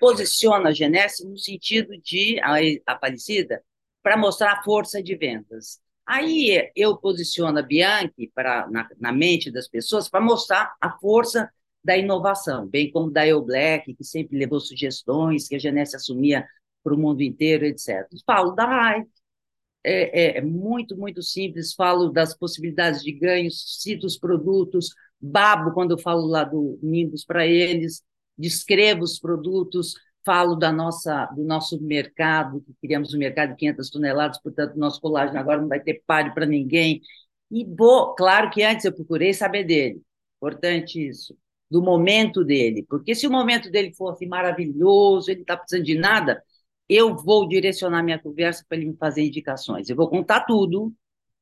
posiciono 0.00 0.66
a 0.66 0.72
Genesse 0.72 1.24
no 1.26 1.38
sentido 1.38 1.96
de 2.02 2.40
a 2.42 2.56
Aparecida 2.92 3.62
para 4.02 4.16
mostrar 4.16 4.54
a 4.54 4.62
força 4.62 5.02
de 5.02 5.14
vendas. 5.14 5.80
Aí 6.04 6.72
eu 6.74 6.96
posiciono 6.96 7.58
a 7.58 7.62
Bianchi 7.62 8.32
para, 8.34 8.68
na, 8.68 8.88
na 8.98 9.12
mente 9.12 9.50
das 9.50 9.68
pessoas 9.68 10.08
para 10.08 10.20
mostrar 10.20 10.74
a 10.80 10.90
força 10.98 11.48
da 11.82 11.96
inovação, 11.96 12.66
bem 12.66 12.90
como 12.90 13.10
da 13.10 13.26
Eu 13.26 13.42
Black, 13.42 13.94
que 13.94 14.04
sempre 14.04 14.38
levou 14.38 14.60
sugestões, 14.60 15.48
que 15.48 15.56
a 15.56 15.58
Genesse 15.58 15.96
assumia 15.96 16.46
para 16.82 16.94
o 16.94 16.98
mundo 16.98 17.22
inteiro, 17.22 17.64
etc. 17.64 18.06
Falo 18.26 18.52
da 18.52 18.66
RAI, 18.66 19.04
é, 19.84 20.36
é, 20.36 20.38
é, 20.38 20.40
muito, 20.42 20.96
muito 20.96 21.22
simples. 21.22 21.74
Falo 21.74 22.10
das 22.10 22.36
possibilidades 22.36 23.02
de 23.02 23.12
ganhos, 23.12 23.80
cito 23.82 24.06
os 24.06 24.18
produtos, 24.18 24.94
babo 25.20 25.72
quando 25.72 25.92
eu 25.92 25.98
falo 25.98 26.26
lá 26.26 26.44
do 26.44 26.78
Nimbus 26.82 27.24
para 27.24 27.46
eles, 27.46 28.02
descrevo 28.36 29.02
os 29.02 29.18
produtos, 29.18 29.94
falo 30.24 30.54
da 30.56 30.72
nossa, 30.72 31.26
do 31.26 31.44
nosso 31.44 31.80
mercado, 31.80 32.60
que 32.62 32.74
criamos 32.82 33.14
um 33.14 33.18
mercado 33.18 33.50
de 33.50 33.56
500 33.56 33.90
toneladas, 33.90 34.40
portanto, 34.42 34.76
nosso 34.76 35.00
colágeno 35.00 35.38
agora 35.38 35.60
não 35.60 35.68
vai 35.68 35.80
ter 35.80 36.02
páreo 36.06 36.34
para 36.34 36.46
ninguém. 36.46 37.00
E, 37.50 37.64
vou, 37.64 38.14
claro 38.14 38.50
que 38.50 38.62
antes 38.62 38.84
eu 38.84 38.92
procurei 38.92 39.32
saber 39.34 39.64
dele, 39.64 40.02
importante 40.36 41.06
isso, 41.06 41.36
do 41.70 41.82
momento 41.82 42.44
dele, 42.44 42.84
porque 42.88 43.14
se 43.14 43.26
o 43.26 43.30
momento 43.30 43.70
dele 43.70 43.94
fosse 43.94 44.26
maravilhoso, 44.26 45.30
ele 45.30 45.42
está 45.42 45.56
precisando 45.56 45.84
de 45.84 45.94
nada, 45.94 46.42
eu 46.88 47.16
vou 47.16 47.46
direcionar 47.48 48.02
minha 48.02 48.18
conversa 48.18 48.64
para 48.68 48.76
ele 48.78 48.90
me 48.90 48.96
fazer 48.96 49.22
indicações. 49.24 49.88
Eu 49.88 49.96
vou 49.96 50.08
contar 50.08 50.40
tudo, 50.40 50.92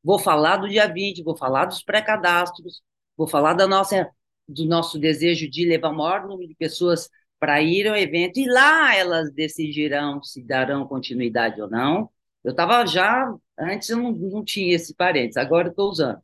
vou 0.04 0.18
falar 0.18 0.58
do 0.58 0.68
dia 0.68 0.86
20, 0.86 1.22
vou 1.22 1.36
falar 1.36 1.64
dos 1.64 1.82
pré-cadastros, 1.82 2.82
vou 3.16 3.26
falar 3.26 3.54
da 3.54 3.66
nossa, 3.66 4.10
do 4.46 4.66
nosso 4.66 4.98
desejo 4.98 5.50
de 5.50 5.64
levar 5.66 5.90
o 5.90 5.96
maior 5.96 6.26
número 6.26 6.48
de 6.48 6.54
pessoas 6.54 7.08
para 7.40 7.62
ir 7.62 7.86
ao 7.88 7.96
evento, 7.96 8.38
e 8.38 8.46
lá 8.46 8.94
elas 8.96 9.32
decidirão 9.32 10.22
se 10.22 10.42
darão 10.42 10.86
continuidade 10.86 11.60
ou 11.62 11.70
não. 11.70 12.10
Eu 12.44 12.50
estava 12.50 12.84
já, 12.86 13.32
antes 13.58 13.88
eu 13.90 13.96
não, 13.96 14.12
não 14.12 14.44
tinha 14.44 14.74
esse 14.74 14.94
parênteses, 14.94 15.36
agora 15.36 15.68
estou 15.68 15.90
usando. 15.90 16.20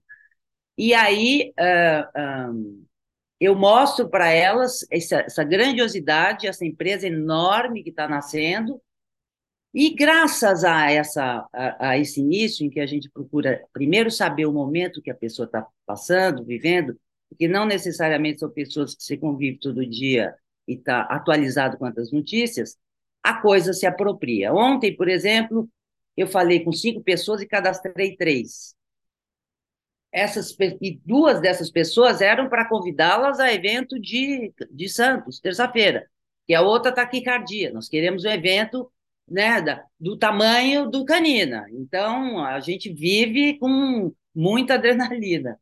E 0.77 0.93
aí, 0.95 1.53
uh, 1.59 2.85
eu 3.45 3.55
mostro 3.55 4.09
para 4.09 4.31
elas 4.31 4.87
essa, 4.91 5.21
essa 5.21 5.45
grandiosidade, 5.45 6.47
essa 6.47 6.65
empresa 6.65 7.07
enorme 7.07 7.83
que 7.83 7.91
está 7.91 8.09
nascendo, 8.09 8.81
e 9.73 9.91
graças 9.93 10.63
a, 10.63 10.91
essa, 10.91 11.49
a, 11.53 11.89
a, 11.89 11.99
esse 11.99 12.21
início, 12.21 12.65
em 12.65 12.71
que 12.71 12.79
a 12.79 12.87
gente 12.87 13.11
procura 13.11 13.61
primeiro 13.73 14.09
saber 14.11 14.47
o 14.47 14.53
momento 14.53 15.03
que 15.03 15.11
a 15.11 15.15
pessoa 15.15 15.47
está 15.47 15.67
passando, 15.85 16.45
vivendo, 16.45 16.97
porque 17.29 17.49
não 17.49 17.67
necessariamente 17.67 18.39
são 18.39 18.49
pessoas 18.49 18.95
que 18.95 19.03
se 19.03 19.17
convivem 19.17 19.59
todo 19.59 19.85
dia 19.85 20.33
e 20.69 20.75
está 20.75 21.03
atualizado 21.03 21.77
quanto 21.77 22.01
às 22.01 22.13
notícias, 22.13 22.77
a 23.21 23.41
coisa 23.41 23.73
se 23.73 23.85
apropria. 23.85 24.55
Ontem, 24.55 24.97
por 24.97 25.09
exemplo, 25.09 25.69
eu 26.17 26.29
falei 26.29 26.63
com 26.63 26.71
cinco 26.71 27.03
pessoas 27.03 27.43
e 27.43 27.47
cadastrei 27.47 28.17
três. 28.17 28.77
Essas, 30.15 30.57
e 30.81 31.01
duas 31.05 31.41
dessas 31.41 31.73
pessoas 31.73 32.21
eram 32.21 32.49
para 32.49 32.69
convidá-las 32.69 33.41
a 33.41 33.53
evento 33.53 33.99
de, 33.99 34.53
de 34.71 34.89
Santos, 34.89 35.41
terça-feira, 35.41 36.09
e 36.49 36.55
a 36.55 36.63
outra 36.63 36.91
está 36.91 37.03
aqui 37.03 37.21
cardia. 37.21 37.73
Nós 37.73 37.89
queremos 37.89 38.25
um 38.25 38.31
evento 38.31 38.89
né, 39.29 39.61
da, 39.61 39.85
do 39.99 40.17
tamanho 40.17 40.89
do 40.89 41.05
canina. 41.05 41.67
Então, 41.73 42.45
a 42.45 42.61
gente 42.61 42.93
vive 42.93 43.59
com 43.59 44.13
muita 44.33 44.75
adrenalina. 44.75 45.59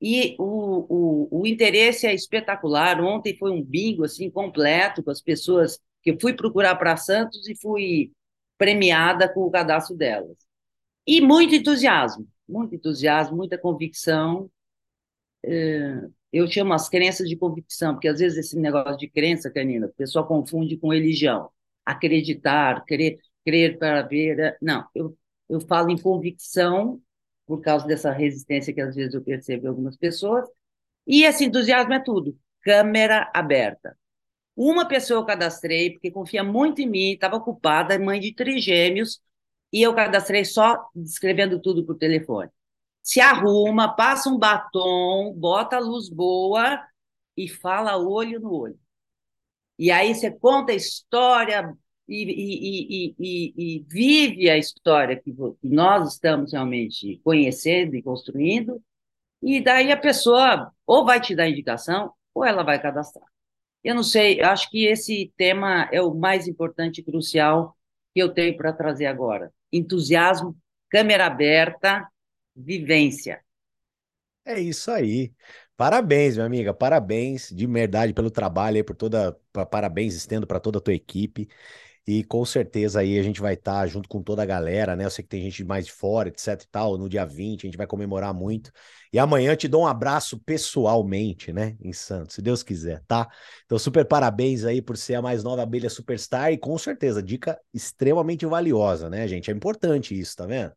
E 0.00 0.34
o, 0.40 1.28
o, 1.30 1.40
o 1.42 1.46
interesse 1.46 2.04
é 2.04 2.12
espetacular. 2.12 3.00
Ontem 3.00 3.36
foi 3.36 3.52
um 3.52 3.62
bingo 3.62 4.04
assim 4.04 4.28
completo 4.28 5.04
com 5.04 5.10
as 5.10 5.20
pessoas 5.20 5.78
que 6.02 6.10
eu 6.10 6.18
fui 6.20 6.32
procurar 6.34 6.74
para 6.76 6.96
Santos 6.96 7.48
e 7.48 7.54
fui 7.54 8.10
premiada 8.58 9.28
com 9.32 9.42
o 9.42 9.50
cadastro 9.50 9.96
delas. 9.96 10.36
E 11.06 11.20
muito 11.20 11.54
entusiasmo, 11.54 12.26
muito 12.48 12.74
entusiasmo, 12.74 13.36
muita 13.36 13.58
convicção. 13.58 14.50
É, 15.44 16.00
eu 16.32 16.46
chamo 16.48 16.72
as 16.72 16.88
crenças 16.88 17.28
de 17.28 17.36
convicção, 17.36 17.94
porque 17.94 18.08
às 18.08 18.18
vezes 18.18 18.38
esse 18.38 18.58
negócio 18.58 18.98
de 18.98 19.08
crença, 19.08 19.50
Canina, 19.50 19.86
o 19.86 19.92
pessoal 19.92 20.26
confunde 20.26 20.76
com 20.76 20.92
religião 20.92 21.50
acreditar, 21.84 22.84
crer, 22.84 23.18
crer 23.44 23.78
para 23.78 24.02
ver. 24.02 24.38
Eh, 24.40 24.56
não, 24.60 24.86
eu, 24.94 25.16
eu 25.48 25.60
falo 25.60 25.90
em 25.90 25.98
convicção, 25.98 27.00
por 27.46 27.60
causa 27.60 27.86
dessa 27.86 28.10
resistência 28.10 28.72
que 28.72 28.80
às 28.80 28.94
vezes 28.94 29.14
eu 29.14 29.22
percebo 29.22 29.66
em 29.66 29.68
algumas 29.68 29.96
pessoas, 29.96 30.48
e 31.06 31.24
esse 31.24 31.44
entusiasmo 31.44 31.92
é 31.94 32.00
tudo. 32.02 32.36
Câmera 32.62 33.30
aberta. 33.34 33.96
Uma 34.56 34.86
pessoa 34.88 35.20
eu 35.20 35.26
cadastrei, 35.26 35.92
porque 35.92 36.10
confia 36.10 36.44
muito 36.44 36.80
em 36.80 36.88
mim, 36.88 37.12
estava 37.12 37.36
ocupada, 37.36 37.98
mãe 37.98 38.20
de 38.20 38.34
trigêmeos, 38.34 39.20
e 39.74 39.82
eu 39.82 39.92
cadastrei 39.92 40.44
só 40.44 40.88
escrevendo 40.94 41.60
tudo 41.60 41.84
por 41.84 41.98
telefone. 41.98 42.48
Se 43.02 43.20
arruma, 43.20 43.88
passa 43.96 44.30
um 44.30 44.38
batom, 44.38 45.34
bota 45.36 45.74
a 45.74 45.80
luz 45.80 46.08
boa 46.08 46.80
e 47.36 47.48
fala 47.48 47.98
olho 47.98 48.38
no 48.38 48.54
olho. 48.54 48.78
E 49.76 49.90
aí 49.90 50.14
você 50.14 50.30
conta 50.30 50.70
a 50.70 50.76
história 50.76 51.76
e, 52.06 52.22
e, 52.22 53.14
e, 53.18 53.54
e 53.56 53.84
vive 53.88 54.48
a 54.48 54.56
história 54.56 55.20
que 55.20 55.34
nós 55.60 56.12
estamos 56.12 56.52
realmente 56.52 57.20
conhecendo 57.24 57.96
e 57.96 58.02
construindo, 58.02 58.80
e 59.42 59.60
daí 59.60 59.90
a 59.90 59.96
pessoa 59.96 60.70
ou 60.86 61.04
vai 61.04 61.20
te 61.20 61.34
dar 61.34 61.48
indicação 61.48 62.12
ou 62.32 62.44
ela 62.44 62.62
vai 62.62 62.80
cadastrar. 62.80 63.26
Eu 63.82 63.96
não 63.96 64.04
sei, 64.04 64.40
acho 64.40 64.70
que 64.70 64.86
esse 64.86 65.32
tema 65.36 65.88
é 65.92 66.00
o 66.00 66.14
mais 66.14 66.46
importante 66.46 67.00
e 67.00 67.04
crucial 67.04 67.76
que 68.14 68.22
eu 68.22 68.32
tenho 68.32 68.56
para 68.56 68.72
trazer 68.72 69.06
agora. 69.06 69.52
Entusiasmo, 69.74 70.56
câmera 70.90 71.26
aberta, 71.26 72.08
vivência. 72.56 73.42
É 74.44 74.60
isso 74.60 74.90
aí. 74.90 75.32
Parabéns, 75.76 76.34
minha 76.36 76.46
amiga, 76.46 76.72
parabéns 76.74 77.48
de 77.50 77.66
verdade 77.66 78.12
pelo 78.12 78.30
trabalho 78.30 78.76
aí, 78.76 78.84
por 78.84 78.94
toda, 78.94 79.32
parabéns 79.70 80.14
estendo 80.14 80.46
para 80.46 80.60
toda 80.60 80.78
a 80.78 80.80
tua 80.80 80.94
equipe. 80.94 81.48
E 82.06 82.22
com 82.22 82.44
certeza 82.44 83.00
aí 83.00 83.18
a 83.18 83.22
gente 83.22 83.40
vai 83.40 83.54
estar 83.54 83.80
tá 83.80 83.86
junto 83.86 84.08
com 84.08 84.22
toda 84.22 84.42
a 84.42 84.46
galera, 84.46 84.94
né? 84.94 85.06
Eu 85.06 85.10
sei 85.10 85.22
que 85.22 85.28
tem 85.30 85.42
gente 85.42 85.64
mais 85.64 85.86
de 85.86 85.92
fora, 85.92 86.28
etc 86.28 86.62
e 86.62 86.68
tal. 86.68 86.98
No 86.98 87.08
dia 87.08 87.24
20 87.24 87.64
a 87.64 87.66
gente 87.68 87.78
vai 87.78 87.86
comemorar 87.86 88.34
muito. 88.34 88.70
E 89.12 89.18
amanhã 89.18 89.56
te 89.56 89.66
dou 89.68 89.82
um 89.82 89.86
abraço 89.86 90.38
pessoalmente, 90.40 91.52
né? 91.52 91.76
Em 91.80 91.92
Santos, 91.92 92.34
se 92.34 92.42
Deus 92.42 92.62
quiser, 92.62 93.02
tá? 93.06 93.28
Então, 93.64 93.78
super 93.78 94.04
parabéns 94.04 94.64
aí 94.64 94.82
por 94.82 94.96
ser 94.96 95.14
a 95.14 95.22
mais 95.22 95.42
nova 95.42 95.62
abelha 95.62 95.88
superstar 95.88 96.52
e 96.52 96.58
com 96.58 96.76
certeza, 96.76 97.22
dica 97.22 97.58
extremamente 97.72 98.44
valiosa, 98.44 99.08
né, 99.08 99.26
gente? 99.26 99.50
É 99.50 99.54
importante 99.54 100.18
isso, 100.18 100.36
tá 100.36 100.46
vendo? 100.46 100.72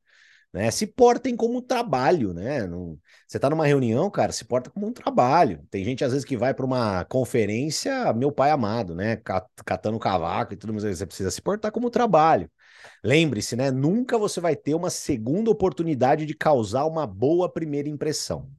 Né? 0.57 0.71
Se 0.71 0.87
portem 0.87 1.35
como 1.35 1.61
trabalho, 1.61 2.33
né? 2.33 2.65
Não... 2.65 2.99
Você 3.27 3.37
está 3.37 3.49
numa 3.49 3.65
reunião, 3.65 4.09
cara, 4.09 4.31
se 4.31 4.43
porta 4.43 4.69
como 4.71 4.87
um 4.87 4.91
trabalho. 4.93 5.65
Tem 5.69 5.83
gente, 5.83 6.03
às 6.03 6.11
vezes, 6.11 6.25
que 6.25 6.35
vai 6.35 6.53
para 6.53 6.65
uma 6.65 7.05
conferência, 7.05 8.11
meu 8.13 8.31
pai 8.31 8.49
amado, 8.49 8.95
né? 8.95 9.17
Catando 9.65 9.99
cavaco 9.99 10.53
e 10.53 10.57
tudo 10.57 10.73
mais. 10.73 10.83
Você 10.83 11.05
precisa 11.05 11.29
se 11.31 11.41
portar 11.41 11.71
como 11.71 11.89
trabalho. 11.91 12.49
Lembre-se, 13.03 13.55
né? 13.55 13.69
Nunca 13.71 14.17
você 14.17 14.39
vai 14.39 14.55
ter 14.55 14.73
uma 14.73 14.89
segunda 14.89 15.51
oportunidade 15.51 16.25
de 16.25 16.33
causar 16.33 16.85
uma 16.85 17.05
boa 17.05 17.47
primeira 17.51 17.87
impressão. 17.87 18.49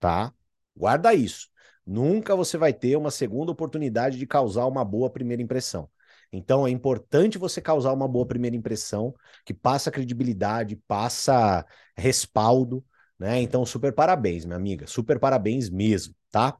Tá? 0.00 0.32
Guarda 0.76 1.12
isso. 1.14 1.48
Nunca 1.84 2.34
você 2.34 2.56
vai 2.58 2.72
ter 2.72 2.96
uma 2.96 3.10
segunda 3.10 3.52
oportunidade 3.52 4.18
de 4.18 4.26
causar 4.26 4.66
uma 4.66 4.84
boa 4.84 5.10
primeira 5.10 5.42
impressão. 5.42 5.88
Então 6.32 6.66
é 6.66 6.70
importante 6.70 7.38
você 7.38 7.60
causar 7.60 7.92
uma 7.92 8.08
boa 8.08 8.26
primeira 8.26 8.56
impressão, 8.56 9.14
que 9.44 9.54
passa 9.54 9.90
credibilidade, 9.90 10.76
passa 10.88 11.64
respaldo, 11.96 12.84
né? 13.18 13.40
Então, 13.40 13.64
super 13.64 13.92
parabéns, 13.94 14.44
minha 14.44 14.56
amiga, 14.56 14.86
super 14.86 15.18
parabéns 15.18 15.70
mesmo, 15.70 16.14
tá? 16.30 16.56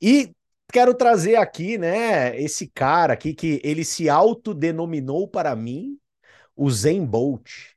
E 0.00 0.32
quero 0.72 0.94
trazer 0.94 1.36
aqui, 1.36 1.78
né, 1.78 2.38
esse 2.40 2.68
cara 2.68 3.12
aqui 3.14 3.34
que 3.34 3.60
ele 3.64 3.84
se 3.84 4.08
autodenominou 4.10 5.28
para 5.28 5.54
mim 5.56 5.98
o 6.56 6.70
Zen 6.70 7.04
Bolt. 7.06 7.74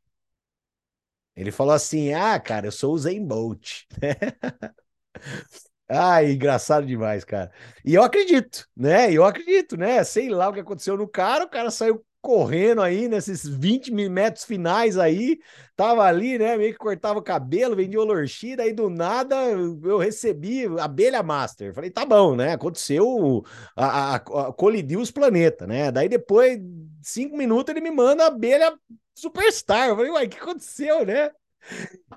Ele 1.35 1.51
falou 1.51 1.73
assim: 1.73 2.13
"Ah, 2.13 2.39
cara, 2.39 2.67
eu 2.67 2.71
sou 2.71 2.93
o 2.93 2.97
Zen 2.97 3.25
Bolt". 3.25 3.83
Ai, 5.91 6.33
engraçado 6.33 6.85
demais, 6.85 7.23
cara. 7.25 7.51
E 7.83 7.95
eu 7.95 8.03
acredito, 8.03 8.67
né? 8.77 9.11
Eu 9.11 9.23
acredito, 9.25 9.75
né? 9.75 10.03
Sei 10.03 10.29
lá 10.29 10.49
o 10.49 10.53
que 10.53 10.59
aconteceu 10.59 10.95
no 10.95 11.07
cara, 11.07 11.45
o 11.45 11.49
cara 11.49 11.71
saiu 11.71 12.05
correndo 12.21 12.81
aí 12.81 13.07
nesses 13.07 13.47
20 13.47 13.91
metros 13.91 14.43
finais 14.43 14.97
aí, 14.97 15.39
tava 15.75 16.03
ali, 16.03 16.37
né? 16.37 16.57
Meio 16.57 16.73
que 16.73 16.77
cortava 16.77 17.17
o 17.17 17.23
cabelo, 17.23 17.75
vendia 17.75 17.99
olorchida, 17.99 18.61
aí 18.63 18.73
do 18.73 18.87
nada 18.89 19.35
eu 19.83 19.97
recebi 19.97 20.65
abelha 20.79 21.23
master. 21.23 21.73
Falei, 21.73 21.89
tá 21.89 22.05
bom, 22.05 22.35
né? 22.35 22.53
Aconteceu, 22.53 23.43
a, 23.75 24.15
a, 24.15 24.15
a 24.17 24.53
colidiu 24.53 24.99
os 24.99 25.09
planetas, 25.11 25.67
né? 25.67 25.91
Daí 25.91 26.07
depois, 26.09 26.59
cinco 27.01 27.35
minutos, 27.35 27.71
ele 27.73 27.81
me 27.81 27.89
manda 27.89 28.27
abelha 28.27 28.77
superstar. 29.15 29.87
Eu 29.89 29.95
falei, 29.95 30.11
uai, 30.11 30.25
o 30.27 30.29
que 30.29 30.37
aconteceu, 30.37 31.03
né? 31.05 31.31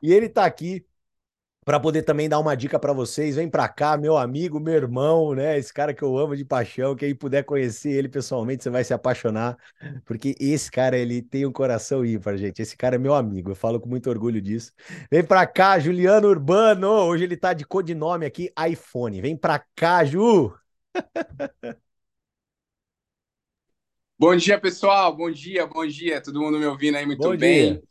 E 0.02 0.12
ele 0.12 0.28
tá 0.28 0.44
aqui 0.44 0.84
para 1.64 1.78
poder 1.78 2.02
também 2.02 2.28
dar 2.28 2.40
uma 2.40 2.56
dica 2.56 2.78
para 2.78 2.92
vocês, 2.92 3.36
vem 3.36 3.48
para 3.48 3.68
cá, 3.68 3.96
meu 3.96 4.16
amigo, 4.16 4.58
meu 4.58 4.74
irmão, 4.74 5.34
né? 5.34 5.56
Esse 5.56 5.72
cara 5.72 5.94
que 5.94 6.02
eu 6.02 6.18
amo 6.18 6.36
de 6.36 6.44
paixão, 6.44 6.96
quem 6.96 7.14
puder 7.14 7.44
conhecer 7.44 7.90
ele 7.90 8.08
pessoalmente, 8.08 8.64
você 8.64 8.70
vai 8.70 8.82
se 8.82 8.92
apaixonar, 8.92 9.56
porque 10.04 10.34
esse 10.40 10.70
cara 10.70 10.96
ele 10.98 11.22
tem 11.22 11.46
um 11.46 11.52
coração 11.52 12.04
ímpar, 12.04 12.36
gente. 12.36 12.60
Esse 12.60 12.76
cara 12.76 12.96
é 12.96 12.98
meu 12.98 13.14
amigo, 13.14 13.50
eu 13.50 13.54
falo 13.54 13.80
com 13.80 13.88
muito 13.88 14.10
orgulho 14.10 14.40
disso. 14.40 14.72
Vem 15.10 15.24
para 15.24 15.46
cá, 15.46 15.78
Juliano 15.78 16.28
Urbano. 16.28 16.88
Hoje 16.88 17.24
ele 17.24 17.36
tá 17.36 17.52
de 17.52 17.64
codinome 17.64 18.26
aqui, 18.26 18.52
iPhone. 18.68 19.20
Vem 19.20 19.36
para 19.36 19.64
cá, 19.76 20.04
Ju. 20.04 20.52
Bom 24.18 24.36
dia, 24.36 24.60
pessoal. 24.60 25.16
Bom 25.16 25.30
dia, 25.30 25.66
bom 25.66 25.86
dia. 25.86 26.20
Todo 26.20 26.40
mundo 26.40 26.58
me 26.58 26.66
ouvindo 26.66 26.96
aí 26.96 27.06
muito 27.06 27.36
bem. 27.36 27.82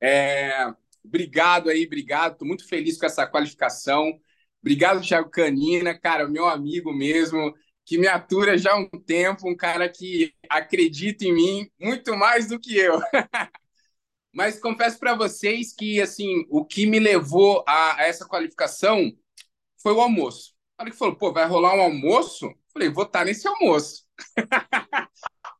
É, 0.00 0.72
Obrigado 1.08 1.70
aí, 1.70 1.86
obrigado. 1.86 2.32
Estou 2.34 2.46
muito 2.46 2.68
feliz 2.68 2.98
com 2.98 3.06
essa 3.06 3.26
qualificação. 3.26 4.12
Obrigado, 4.60 5.00
Thiago 5.00 5.30
Canina, 5.30 5.98
cara, 5.98 6.28
meu 6.28 6.46
amigo 6.46 6.92
mesmo, 6.92 7.54
que 7.84 7.96
me 7.96 8.06
atura 8.06 8.58
já 8.58 8.72
há 8.72 8.76
um 8.78 8.88
tempo, 8.88 9.48
um 9.48 9.56
cara 9.56 9.88
que 9.88 10.34
acredita 10.48 11.24
em 11.24 11.32
mim 11.32 11.70
muito 11.80 12.16
mais 12.16 12.48
do 12.48 12.60
que 12.60 12.76
eu. 12.76 13.00
Mas 14.32 14.60
confesso 14.60 14.98
para 14.98 15.14
vocês 15.14 15.72
que 15.74 16.00
assim, 16.00 16.44
o 16.50 16.64
que 16.64 16.86
me 16.86 16.98
levou 17.00 17.64
a, 17.66 17.96
a 17.96 18.02
essa 18.02 18.26
qualificação 18.26 19.10
foi 19.82 19.92
o 19.92 20.00
almoço. 20.00 20.54
Na 20.76 20.84
hora 20.84 20.90
que 20.90 20.98
falou, 20.98 21.16
pô, 21.16 21.32
vai 21.32 21.46
rolar 21.46 21.74
um 21.74 21.80
almoço? 21.80 22.54
Falei, 22.72 22.88
vou 22.88 23.04
estar 23.04 23.20
tá 23.20 23.24
nesse 23.24 23.48
almoço. 23.48 24.04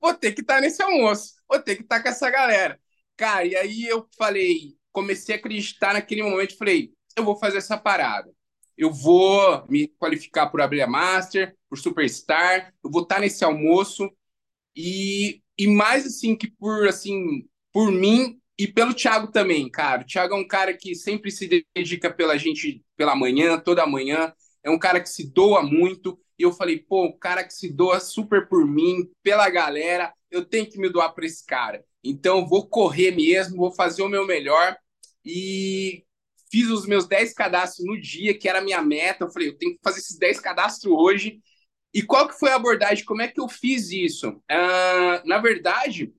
vou 0.01 0.15
ter 0.15 0.33
que 0.33 0.43
estar 0.43 0.57
tá 0.57 0.61
nesse 0.61 0.83
almoço. 0.83 1.35
Vou 1.49 1.61
ter 1.61 1.77
que 1.77 1.83
estar 1.83 1.97
tá 1.97 2.03
com 2.03 2.09
essa 2.09 2.31
galera. 2.31 2.81
Cara, 3.17 3.45
e 3.45 3.57
aí 3.57 3.85
eu 3.87 4.09
falei, 4.17 4.78
comecei 4.99 5.37
a 5.37 5.39
acreditar 5.39 5.93
naquele 5.95 6.23
momento. 6.23 6.59
Falei, 6.59 6.93
eu 7.17 7.25
vou 7.25 7.37
fazer 7.37 7.59
essa 7.59 7.79
parada. 7.79 8.33
Eu 8.77 8.93
vou 8.93 9.65
me 9.69 9.89
qualificar 9.99 10.49
por 10.49 10.61
Abrilha 10.61 10.89
Master, 10.89 11.57
por 11.69 11.79
Superstar. 11.79 12.73
Eu 12.83 12.91
vou 12.91 13.03
estar 13.03 13.21
nesse 13.21 13.45
almoço. 13.45 14.11
E, 14.75 15.41
e 15.57 15.67
mais 15.69 16.05
assim 16.05 16.37
que 16.37 16.51
por 16.51 16.89
assim 16.89 17.49
por 17.73 17.93
mim 17.93 18.41
e 18.59 18.67
pelo 18.67 18.95
Thiago 18.95 19.31
também, 19.31 19.71
cara. 19.71 20.03
O 20.03 20.05
Thiago 20.05 20.35
é 20.35 20.37
um 20.37 20.47
cara 20.47 20.77
que 20.77 20.95
sempre 20.95 21.31
se 21.31 21.49
dedica 21.77 22.13
pela 22.13 22.37
gente 22.37 22.85
pela 22.97 23.15
manhã, 23.15 23.59
toda 23.59 23.87
manhã. 23.87 24.33
É 24.65 24.71
um 24.71 24.79
cara 24.79 25.01
que 25.01 25.09
se 25.09 25.33
doa 25.33 25.63
muito. 25.63 26.19
E 26.37 26.43
eu 26.43 26.53
falei, 26.53 26.79
pô, 26.79 27.07
o 27.07 27.19
cara 27.19 27.45
que 27.45 27.53
se 27.53 27.73
doa 27.73 28.01
super 28.01 28.49
por 28.49 28.67
mim, 28.67 29.09
pela 29.23 29.49
galera, 29.49 30.13
eu 30.31 30.45
tenho 30.45 30.69
que 30.69 30.79
me 30.79 30.89
doar 30.89 31.13
para 31.13 31.27
esse 31.27 31.45
cara. 31.45 31.85
Então, 32.03 32.47
vou 32.47 32.69
correr 32.69 33.11
mesmo, 33.11 33.57
vou 33.57 33.73
fazer 33.73 34.03
o 34.03 34.09
meu 34.09 34.25
melhor 34.27 34.77
e 35.29 36.05
fiz 36.51 36.71
os 36.71 36.87
meus 36.87 37.07
10 37.07 37.35
cadastros 37.35 37.87
no 37.87 38.01
dia, 38.01 38.37
que 38.37 38.49
era 38.49 38.61
a 38.61 38.63
minha 38.63 38.83
meta. 38.83 39.25
Eu 39.25 39.31
falei, 39.31 39.49
eu 39.49 39.59
tenho 39.59 39.75
que 39.75 39.81
fazer 39.85 39.99
esses 40.01 40.19
10 40.19 40.41
cadastros 40.41 40.93
hoje. 40.93 41.41
E 41.93 42.03
qual 42.03 42.29
que 42.29 42.39
foi 42.39 42.51
a 42.51 42.57
abordagem? 42.57 43.05
Como 43.05 43.23
é 43.23 43.29
que 43.29 43.41
eu 43.41 43.49
fiz 43.49 43.91
isso? 43.91 44.31
Uh, 44.31 45.27
na 45.27 45.39
verdade, 45.39 46.15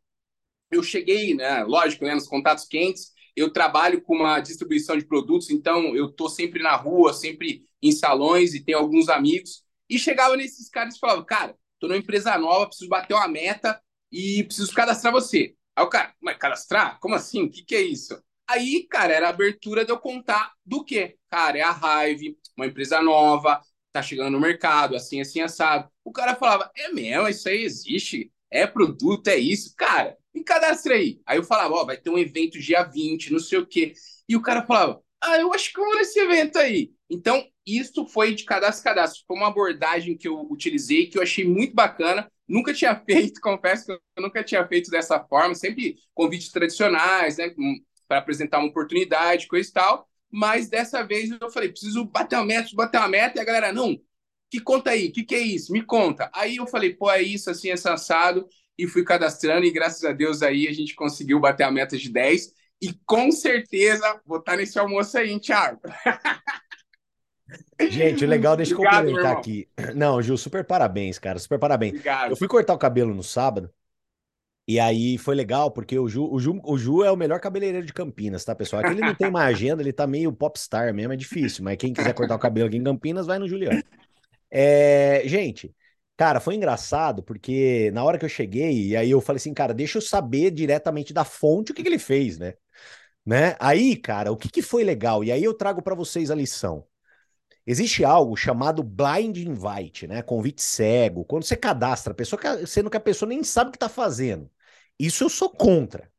eu 0.72 0.84
cheguei, 0.84 1.34
né, 1.36 1.64
lógico, 1.64 2.05
né, 2.05 2.14
nos 2.16 2.28
contatos 2.28 2.66
quentes, 2.66 3.12
eu 3.36 3.51
trabalho 3.51 4.01
com 4.01 4.16
uma 4.16 4.39
distribuição 4.39 4.97
de 4.97 5.05
produtos, 5.05 5.49
então 5.49 5.95
eu 5.95 6.12
tô 6.12 6.30
sempre 6.30 6.62
na 6.62 6.76
rua, 6.76 7.14
sempre 7.14 7.66
em 7.82 7.91
salões 7.91 8.53
e 8.53 8.64
tenho 8.64 8.78
alguns 8.78 9.10
amigos. 9.10 9.64
E 9.89 9.97
chegava 9.97 10.36
nesses 10.38 10.70
caras 10.70 10.95
e 10.95 10.99
falava, 10.99 11.24
cara, 11.26 11.55
tô 11.80 11.88
numa 11.88 11.97
empresa 11.97 12.38
nova, 12.38 12.68
preciso 12.68 12.89
bater 12.89 13.14
uma 13.14 13.28
meta 13.28 13.82
e 14.12 14.43
preciso 14.43 14.74
cadastrar 14.74 15.14
você. 15.14 15.55
Aí 15.76 15.84
o 15.86 15.89
cara, 15.89 16.14
mas 16.22 16.38
cadastrar? 16.38 16.99
Como 16.99 17.16
assim? 17.16 17.43
O 17.43 17.49
que, 17.49 17.64
que 17.64 17.76
é 17.76 17.82
isso? 17.82 18.22
Aí, 18.50 18.88
cara, 18.89 19.14
era 19.14 19.28
a 19.28 19.30
abertura 19.30 19.86
de 19.86 19.91
eu 19.91 20.00
contar 20.00 20.52
do 20.66 20.84
quê? 20.84 21.18
Cara, 21.30 21.58
é 21.60 21.62
a 21.62 22.08
Hive, 22.10 22.36
uma 22.58 22.66
empresa 22.66 23.02
nova, 23.02 23.62
tá 23.91 24.02
chegando 24.02 24.32
no 24.32 24.39
mercado, 24.39 24.95
assim, 24.95 25.22
assim, 25.22 25.39
assado. 25.41 25.88
O 26.04 26.12
cara 26.12 26.36
falava, 26.36 26.72
é 26.76 26.89
mesmo, 26.91 27.28
isso 27.28 27.47
aí 27.47 27.62
existe, 27.64 28.32
é 28.50 28.66
produto, 28.66 29.28
é 29.28 29.38
isso. 29.38 29.74
Cara, 29.78 30.18
me 30.34 30.43
cadastra 30.43 30.95
aí. 30.95 31.22
Aí 31.28 31.38
eu 31.38 31.43
falava, 31.43 31.74
ó, 31.76 31.82
oh, 31.84 31.86
vai 31.86 31.97
ter 31.97 32.10
um 32.10 32.18
evento 32.18 32.60
dia 32.60 32.84
20, 32.84 33.32
não 33.32 33.39
sei 33.39 33.60
o 33.60 33.68
quê. 33.68 33.93
E 34.28 34.36
o 34.36 34.41
cara 34.41 34.66
falava, 34.66 35.00
ah, 35.22 35.38
eu 35.39 35.54
acho 35.54 35.72
que 35.72 35.80
eu 35.80 35.86
vou 35.86 35.95
nesse 35.95 36.20
evento 36.20 36.58
aí. 36.58 36.91
Então, 37.10 37.45
isso 37.66 38.06
foi 38.08 38.34
de 38.34 38.45
cadastro 38.45 38.82
a 38.89 38.93
cadastro. 38.95 39.24
Foi 39.28 39.38
uma 39.38 39.47
abordagem 39.47 40.18
que 40.18 40.28
eu 40.28 40.41
utilizei, 40.50 41.08
que 41.08 41.18
eu 41.18 41.22
achei 41.22 41.45
muito 41.47 41.76
bacana. 41.76 42.32
Nunca 42.47 42.74
tinha 42.74 42.95
feito, 43.06 43.39
confesso 43.41 43.86
que 43.86 43.91
eu 44.18 44.24
nunca 44.24 44.43
tinha 44.43 44.66
feito 44.68 44.89
dessa 44.89 45.20
forma. 45.24 45.54
Sempre 45.54 45.97
convites 46.16 46.52
tradicionais, 46.52 47.38
né? 47.38 47.52
Para 48.10 48.18
apresentar 48.18 48.57
uma 48.57 48.68
oportunidade, 48.68 49.47
coisa 49.47 49.70
e 49.70 49.72
tal. 49.72 50.10
Mas 50.32 50.68
dessa 50.68 51.03
vez 51.03 51.30
eu 51.30 51.49
falei, 51.51 51.70
preciso 51.70 52.03
bater 52.05 52.36
uma 52.36 52.45
meta, 52.45 52.70
bater 52.74 52.97
uma 52.97 53.07
meta. 53.07 53.38
E 53.38 53.41
a 53.41 53.45
galera, 53.45 53.72
não, 53.72 53.95
que 54.49 54.60
conta 54.60 54.89
aí, 54.89 55.07
o 55.07 55.12
que, 55.12 55.24
que 55.24 55.36
é 55.36 55.39
isso? 55.39 55.72
Me 55.72 55.84
conta. 55.84 56.30
Aí 56.34 56.57
eu 56.57 56.66
falei, 56.66 56.93
pô, 56.93 57.10
é 57.10 57.22
isso, 57.22 57.49
assim, 57.51 57.70
é 57.70 57.74
assado. 57.74 58.47
E 58.78 58.88
fui 58.88 59.03
cadastrando 59.03 59.66
e 59.66 59.72
graças 59.72 60.03
a 60.03 60.12
Deus 60.12 60.41
aí 60.41 60.68
a 60.68 60.74
gente 60.74 60.95
conseguiu 60.95 61.39
bater 61.39 61.64
a 61.64 61.72
meta 61.72 61.97
de 61.97 62.10
10. 62.10 62.53
E 62.82 62.93
com 63.05 63.32
certeza 63.32 64.20
vou 64.26 64.39
estar 64.39 64.57
nesse 64.57 64.80
almoço 64.80 65.18
aí, 65.18 65.30
hein, 65.30 65.39
Thiago? 65.39 65.80
Gente, 67.89 68.26
legal, 68.26 68.55
deixa 68.55 68.74
eu 68.74 68.78
complementar 68.78 69.36
aqui. 69.36 69.68
Não, 69.95 70.22
Ju, 70.22 70.38
super 70.38 70.64
parabéns, 70.64 71.18
cara, 71.18 71.39
super 71.39 71.57
parabéns. 71.57 71.93
Obrigado. 71.93 72.32
Eu 72.32 72.36
fui 72.36 72.47
cortar 72.47 72.74
o 72.74 72.78
cabelo 72.78 73.14
no 73.14 73.24
sábado 73.24 73.74
e 74.70 74.80
aí 74.80 75.18
foi 75.18 75.34
legal, 75.34 75.72
porque 75.72 75.98
o 75.98 76.08
Ju, 76.08 76.32
o, 76.32 76.40
Ju, 76.40 76.62
o 76.64 76.78
Ju 76.78 77.04
é 77.04 77.12
o 77.12 77.18
melhor 77.18 77.40
cabeleireiro 77.40 77.88
de 77.88 77.92
Campinas, 77.92 78.46
tá, 78.46 78.54
pessoal? 78.54 78.84
Aqui 78.84 78.92
ele 78.92 79.02
não 79.02 79.16
tem 79.16 79.32
mais 79.32 79.56
agenda, 79.56 79.82
ele 79.82 79.92
tá 79.92 80.06
meio 80.06 80.32
popstar 80.32 80.94
mesmo, 80.94 81.12
é 81.12 81.16
difícil. 81.16 81.64
Mas 81.64 81.76
quem 81.78 81.92
quiser 81.92 82.14
cortar 82.14 82.36
o 82.36 82.40
cabelo 82.40 82.68
aqui 82.68 82.78
em 82.78 82.84
Campinas, 82.84 83.26
vai 83.26 83.40
no 83.40 83.48
Juliano. 83.48 83.82
É, 84.52 85.24
gente, 85.26 85.74
cara, 86.16 86.40
foi 86.40 86.54
engraçado, 86.54 87.24
porque 87.24 87.90
na 87.96 88.04
hora 88.04 88.20
que 88.20 88.26
eu 88.26 88.30
cheguei, 88.30 88.90
e 88.90 88.96
aí 88.96 89.10
eu 89.10 89.20
falei 89.20 89.38
assim, 89.38 89.56
cara, 89.56 89.74
deixa 89.74 89.98
eu 89.98 90.04
saber 90.04 90.52
diretamente 90.52 91.14
da 91.14 91.26
fonte 91.26 91.72
o 91.72 91.76
que, 91.76 91.82
que 91.82 91.90
ele 91.90 91.98
fez, 91.98 92.38
né? 92.38 92.54
né? 93.26 93.56
Aí, 93.60 93.96
cara, 93.96 94.32
o 94.32 94.38
que, 94.38 94.50
que 94.50 94.62
foi 94.62 94.84
legal? 94.84 95.24
E 95.24 95.32
aí 95.32 95.44
eu 95.44 95.56
trago 95.56 95.82
para 95.82 95.96
vocês 95.96 96.30
a 96.30 96.36
lição. 96.36 96.86
Existe 97.66 98.04
algo 98.06 98.36
chamado 98.36 98.84
blind 98.84 99.38
invite, 99.38 100.08
né? 100.08 100.22
Convite 100.22 100.62
cego. 100.62 101.26
Quando 101.26 101.44
você 101.44 101.56
cadastra 101.56 102.14
a 102.14 102.16
pessoa, 102.16 102.40
sendo 102.68 102.90
que 102.90 102.98
a 102.98 103.00
pessoa 103.00 103.30
nem 103.30 103.44
sabe 103.44 103.70
o 103.70 103.72
que 103.72 103.78
está 103.78 103.90
fazendo. 103.90 104.50
Isso 105.00 105.24
eu 105.24 105.30
sou 105.30 105.50
contra. 105.50 106.12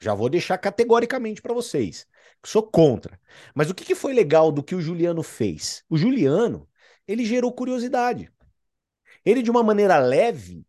Já 0.00 0.14
vou 0.14 0.28
deixar 0.28 0.58
categoricamente 0.58 1.42
para 1.42 1.54
vocês. 1.54 2.06
Sou 2.44 2.62
contra. 2.62 3.20
Mas 3.54 3.70
o 3.70 3.74
que, 3.74 3.84
que 3.84 3.94
foi 3.94 4.12
legal 4.12 4.52
do 4.52 4.62
que 4.62 4.74
o 4.74 4.80
Juliano 4.80 5.22
fez? 5.22 5.84
O 5.88 5.96
Juliano, 5.96 6.68
ele 7.06 7.24
gerou 7.24 7.52
curiosidade. 7.52 8.30
Ele, 9.24 9.42
de 9.42 9.50
uma 9.50 9.62
maneira 9.62 9.98
leve, 9.98 10.64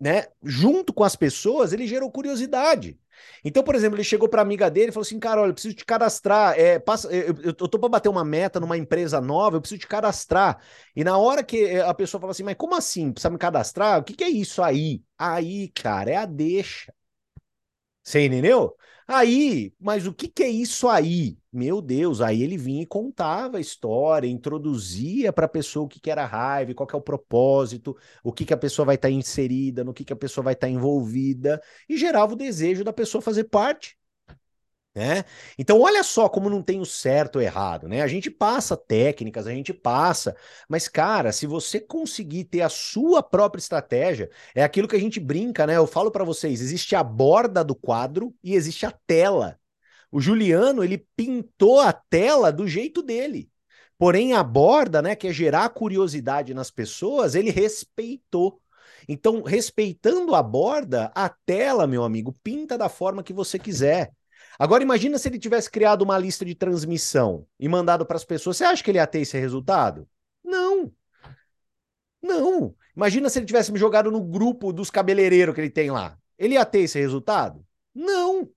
né, 0.00 0.26
junto 0.42 0.92
com 0.92 1.04
as 1.04 1.14
pessoas, 1.14 1.72
ele 1.72 1.86
gerou 1.86 2.10
curiosidade. 2.10 2.98
Então, 3.44 3.62
por 3.62 3.74
exemplo, 3.74 3.96
ele 3.96 4.04
chegou 4.04 4.28
para 4.28 4.42
amiga 4.42 4.70
dele 4.70 4.88
e 4.88 4.92
falou 4.92 5.02
assim: 5.04 5.18
Cara, 5.18 5.40
olha, 5.42 5.50
eu 5.50 5.54
preciso 5.54 5.74
te 5.74 5.84
cadastrar. 5.84 6.58
É, 6.58 6.78
passa, 6.78 7.08
eu, 7.12 7.34
eu, 7.42 7.52
tô 7.54 7.78
para 7.78 7.88
bater 7.88 8.08
uma 8.08 8.24
meta 8.24 8.60
numa 8.60 8.76
empresa 8.76 9.20
nova, 9.20 9.56
eu 9.56 9.60
preciso 9.60 9.80
te 9.80 9.86
cadastrar. 9.86 10.60
E 10.94 11.04
na 11.04 11.16
hora 11.18 11.42
que 11.44 11.64
eh, 11.64 11.80
a 11.82 11.94
pessoa 11.94 12.20
fala 12.20 12.32
assim: 12.32 12.42
Mas 12.42 12.56
como 12.56 12.74
assim? 12.74 13.12
Precisa 13.12 13.30
me 13.30 13.38
cadastrar? 13.38 14.00
O 14.00 14.04
que, 14.04 14.14
que 14.14 14.24
é 14.24 14.28
isso 14.30 14.62
aí? 14.62 15.02
Aí, 15.18 15.68
cara, 15.74 16.10
é 16.10 16.16
a 16.16 16.26
deixa. 16.26 16.92
Você 18.02 18.26
entendeu? 18.26 18.76
Aí, 19.06 19.72
mas 19.78 20.06
o 20.06 20.14
que, 20.14 20.28
que 20.28 20.42
é 20.42 20.48
isso 20.48 20.88
aí? 20.88 21.36
Meu 21.52 21.82
Deus, 21.82 22.20
aí 22.20 22.42
ele 22.42 22.56
vinha 22.56 22.82
e 22.82 22.86
contava 22.86 23.58
a 23.58 23.60
história, 23.60 24.26
introduzia 24.26 25.32
para 25.32 25.46
a 25.46 25.48
pessoa 25.48 25.84
o 25.84 25.88
que, 25.88 26.00
que 26.00 26.10
era 26.10 26.24
raiva, 26.24 26.74
qual 26.74 26.86
que 26.86 26.94
é 26.94 26.98
o 26.98 27.02
propósito, 27.02 27.96
o 28.22 28.32
que, 28.32 28.44
que 28.44 28.54
a 28.54 28.56
pessoa 28.56 28.86
vai 28.86 28.94
estar 28.96 29.08
tá 29.08 29.12
inserida, 29.12 29.84
no 29.84 29.92
que, 29.92 30.04
que 30.04 30.12
a 30.12 30.16
pessoa 30.16 30.44
vai 30.44 30.54
estar 30.54 30.66
tá 30.66 30.72
envolvida, 30.72 31.60
e 31.88 31.96
gerava 31.98 32.32
o 32.32 32.36
desejo 32.36 32.82
da 32.82 32.92
pessoa 32.92 33.20
fazer 33.20 33.44
parte. 33.44 33.96
Né? 34.94 35.24
Então, 35.58 35.80
olha 35.80 36.04
só 36.04 36.28
como 36.28 36.48
não 36.48 36.62
tem 36.62 36.80
o 36.80 36.84
certo 36.86 37.36
ou 37.36 37.42
errado, 37.42 37.88
né? 37.88 38.00
A 38.00 38.06
gente 38.06 38.30
passa 38.30 38.76
técnicas, 38.76 39.44
a 39.44 39.50
gente 39.50 39.74
passa, 39.74 40.36
mas, 40.68 40.86
cara, 40.86 41.32
se 41.32 41.48
você 41.48 41.80
conseguir 41.80 42.44
ter 42.44 42.60
a 42.60 42.68
sua 42.68 43.20
própria 43.20 43.58
estratégia, 43.58 44.30
é 44.54 44.62
aquilo 44.62 44.86
que 44.86 44.94
a 44.94 45.00
gente 45.00 45.18
brinca, 45.18 45.66
né? 45.66 45.76
Eu 45.76 45.86
falo 45.88 46.12
para 46.12 46.22
vocês: 46.22 46.60
existe 46.60 46.94
a 46.94 47.02
borda 47.02 47.64
do 47.64 47.74
quadro 47.74 48.32
e 48.42 48.54
existe 48.54 48.86
a 48.86 48.92
tela. 49.04 49.58
O 50.12 50.20
Juliano, 50.20 50.84
ele 50.84 50.98
pintou 51.16 51.80
a 51.80 51.92
tela 51.92 52.52
do 52.52 52.68
jeito 52.68 53.02
dele. 53.02 53.50
Porém, 53.98 54.32
a 54.32 54.44
borda, 54.44 55.02
né, 55.02 55.16
que 55.16 55.26
é 55.28 55.32
gerar 55.32 55.68
curiosidade 55.70 56.54
nas 56.54 56.70
pessoas, 56.70 57.34
ele 57.34 57.50
respeitou. 57.50 58.60
Então, 59.08 59.42
respeitando 59.42 60.34
a 60.34 60.42
borda, 60.42 61.10
a 61.14 61.28
tela, 61.28 61.86
meu 61.86 62.04
amigo, 62.04 62.32
pinta 62.44 62.78
da 62.78 62.88
forma 62.88 63.22
que 63.24 63.32
você 63.32 63.58
quiser. 63.58 64.12
Agora 64.58 64.82
imagina 64.82 65.18
se 65.18 65.28
ele 65.28 65.38
tivesse 65.38 65.70
criado 65.70 66.02
uma 66.02 66.18
lista 66.18 66.44
de 66.44 66.54
transmissão 66.54 67.46
e 67.58 67.68
mandado 67.68 68.06
para 68.06 68.16
as 68.16 68.24
pessoas. 68.24 68.56
Você 68.56 68.64
acha 68.64 68.82
que 68.82 68.90
ele 68.90 68.98
ia 68.98 69.06
ter 69.06 69.20
esse 69.20 69.38
resultado? 69.38 70.08
Não. 70.44 70.92
Não. 72.22 72.74
Imagina 72.96 73.28
se 73.28 73.38
ele 73.38 73.46
tivesse 73.46 73.72
me 73.72 73.78
jogado 73.78 74.10
no 74.10 74.22
grupo 74.22 74.72
dos 74.72 74.90
cabeleireiros 74.90 75.54
que 75.54 75.60
ele 75.60 75.70
tem 75.70 75.90
lá. 75.90 76.16
Ele 76.38 76.54
ia 76.54 76.64
ter 76.64 76.80
esse 76.80 76.98
resultado? 76.98 77.64
Não. 77.94 78.48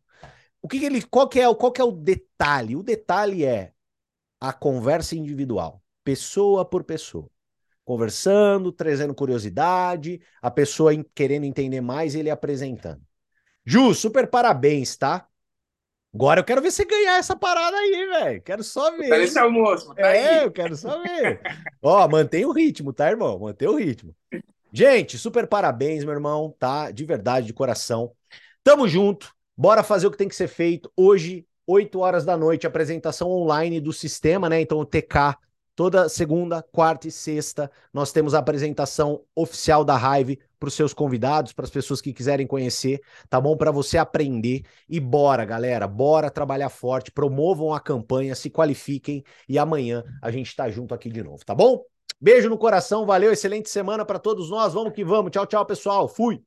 O 0.61 0.67
que, 0.67 0.79
que 0.79 0.85
ele, 0.85 1.01
qual 1.01 1.27
que 1.27 1.39
é, 1.39 1.55
qual 1.55 1.71
que 1.71 1.81
é 1.81 1.83
o 1.83 1.91
detalhe? 1.91 2.75
O 2.75 2.83
detalhe 2.83 3.45
é 3.45 3.71
a 4.39 4.53
conversa 4.53 5.15
individual, 5.15 5.81
pessoa 6.03 6.63
por 6.65 6.83
pessoa. 6.83 7.29
Conversando, 7.83 8.71
trazendo 8.71 9.15
curiosidade, 9.15 10.21
a 10.41 10.51
pessoa 10.51 10.91
querendo 11.15 11.45
entender 11.45 11.81
mais 11.81 12.13
e 12.13 12.19
ele 12.19 12.29
apresentando. 12.29 13.01
Ju, 13.65 13.93
super 13.93 14.29
parabéns, 14.29 14.97
tá? 14.97 15.27
Agora 16.17 16.39
eu 16.39 16.43
quero 16.43 16.63
ver 16.63 16.71
você 16.71 16.83
ganhar 16.83 17.17
essa 17.19 17.35
parada 17.35 17.77
aí, 17.77 18.07
velho. 18.07 18.41
Quero 18.41 18.63
só 18.63 18.89
ver. 18.97 19.07
Tá 19.07 19.17
nesse 19.19 19.37
almoço, 19.37 19.93
tá 19.93 20.01
É, 20.01 20.39
aí. 20.39 20.45
eu 20.45 20.51
quero 20.51 20.75
só 20.75 20.99
ver. 21.03 21.39
Ó, 21.79 22.07
mantém 22.07 22.43
o 22.43 22.51
ritmo, 22.51 22.91
tá, 22.91 23.07
irmão? 23.07 23.37
Mantém 23.37 23.67
o 23.67 23.75
ritmo. 23.75 24.15
Gente, 24.73 25.15
super 25.17 25.45
parabéns, 25.45 26.03
meu 26.03 26.13
irmão, 26.13 26.55
tá? 26.57 26.89
De 26.89 27.05
verdade, 27.05 27.45
de 27.45 27.53
coração. 27.53 28.11
Tamo 28.63 28.87
junto. 28.87 29.31
Bora 29.55 29.83
fazer 29.83 30.07
o 30.07 30.11
que 30.11 30.17
tem 30.17 30.27
que 30.27 30.35
ser 30.35 30.47
feito. 30.47 30.91
Hoje, 30.97 31.45
8 31.67 31.99
horas 31.99 32.25
da 32.25 32.35
noite, 32.35 32.65
apresentação 32.65 33.29
online 33.29 33.79
do 33.79 33.93
sistema, 33.93 34.49
né? 34.49 34.59
Então, 34.59 34.79
o 34.79 34.85
TK 34.85 35.37
Toda 35.77 36.09
segunda, 36.09 36.63
quarta 36.63 37.07
e 37.07 37.11
sexta, 37.11 37.69
nós 37.93 38.11
temos 38.11 38.33
a 38.33 38.39
apresentação 38.39 39.21
oficial 39.35 39.85
da 39.85 39.95
Hive 39.95 40.39
para 40.59 40.69
os 40.69 40.73
seus 40.73 40.91
convidados, 40.91 41.53
para 41.53 41.65
as 41.65 41.69
pessoas 41.69 42.01
que 42.01 42.11
quiserem 42.11 42.47
conhecer, 42.47 42.99
tá 43.29 43.39
bom? 43.39 43.55
Para 43.55 43.69
você 43.69 43.95
aprender. 43.95 44.63
E 44.89 44.99
bora, 44.99 45.45
galera, 45.45 45.87
bora 45.87 46.31
trabalhar 46.31 46.69
forte, 46.69 47.11
promovam 47.11 47.75
a 47.75 47.79
campanha, 47.79 48.33
se 48.33 48.49
qualifiquem 48.49 49.23
e 49.47 49.59
amanhã 49.59 50.03
a 50.19 50.31
gente 50.31 50.47
está 50.47 50.67
junto 50.67 50.95
aqui 50.95 51.11
de 51.11 51.21
novo, 51.21 51.45
tá 51.45 51.53
bom? 51.53 51.83
Beijo 52.19 52.49
no 52.49 52.57
coração, 52.57 53.05
valeu, 53.05 53.31
excelente 53.31 53.69
semana 53.69 54.03
para 54.03 54.17
todos 54.17 54.49
nós. 54.49 54.73
Vamos 54.73 54.93
que 54.93 55.05
vamos. 55.05 55.29
Tchau, 55.29 55.45
tchau, 55.45 55.63
pessoal. 55.63 56.07
Fui. 56.07 56.41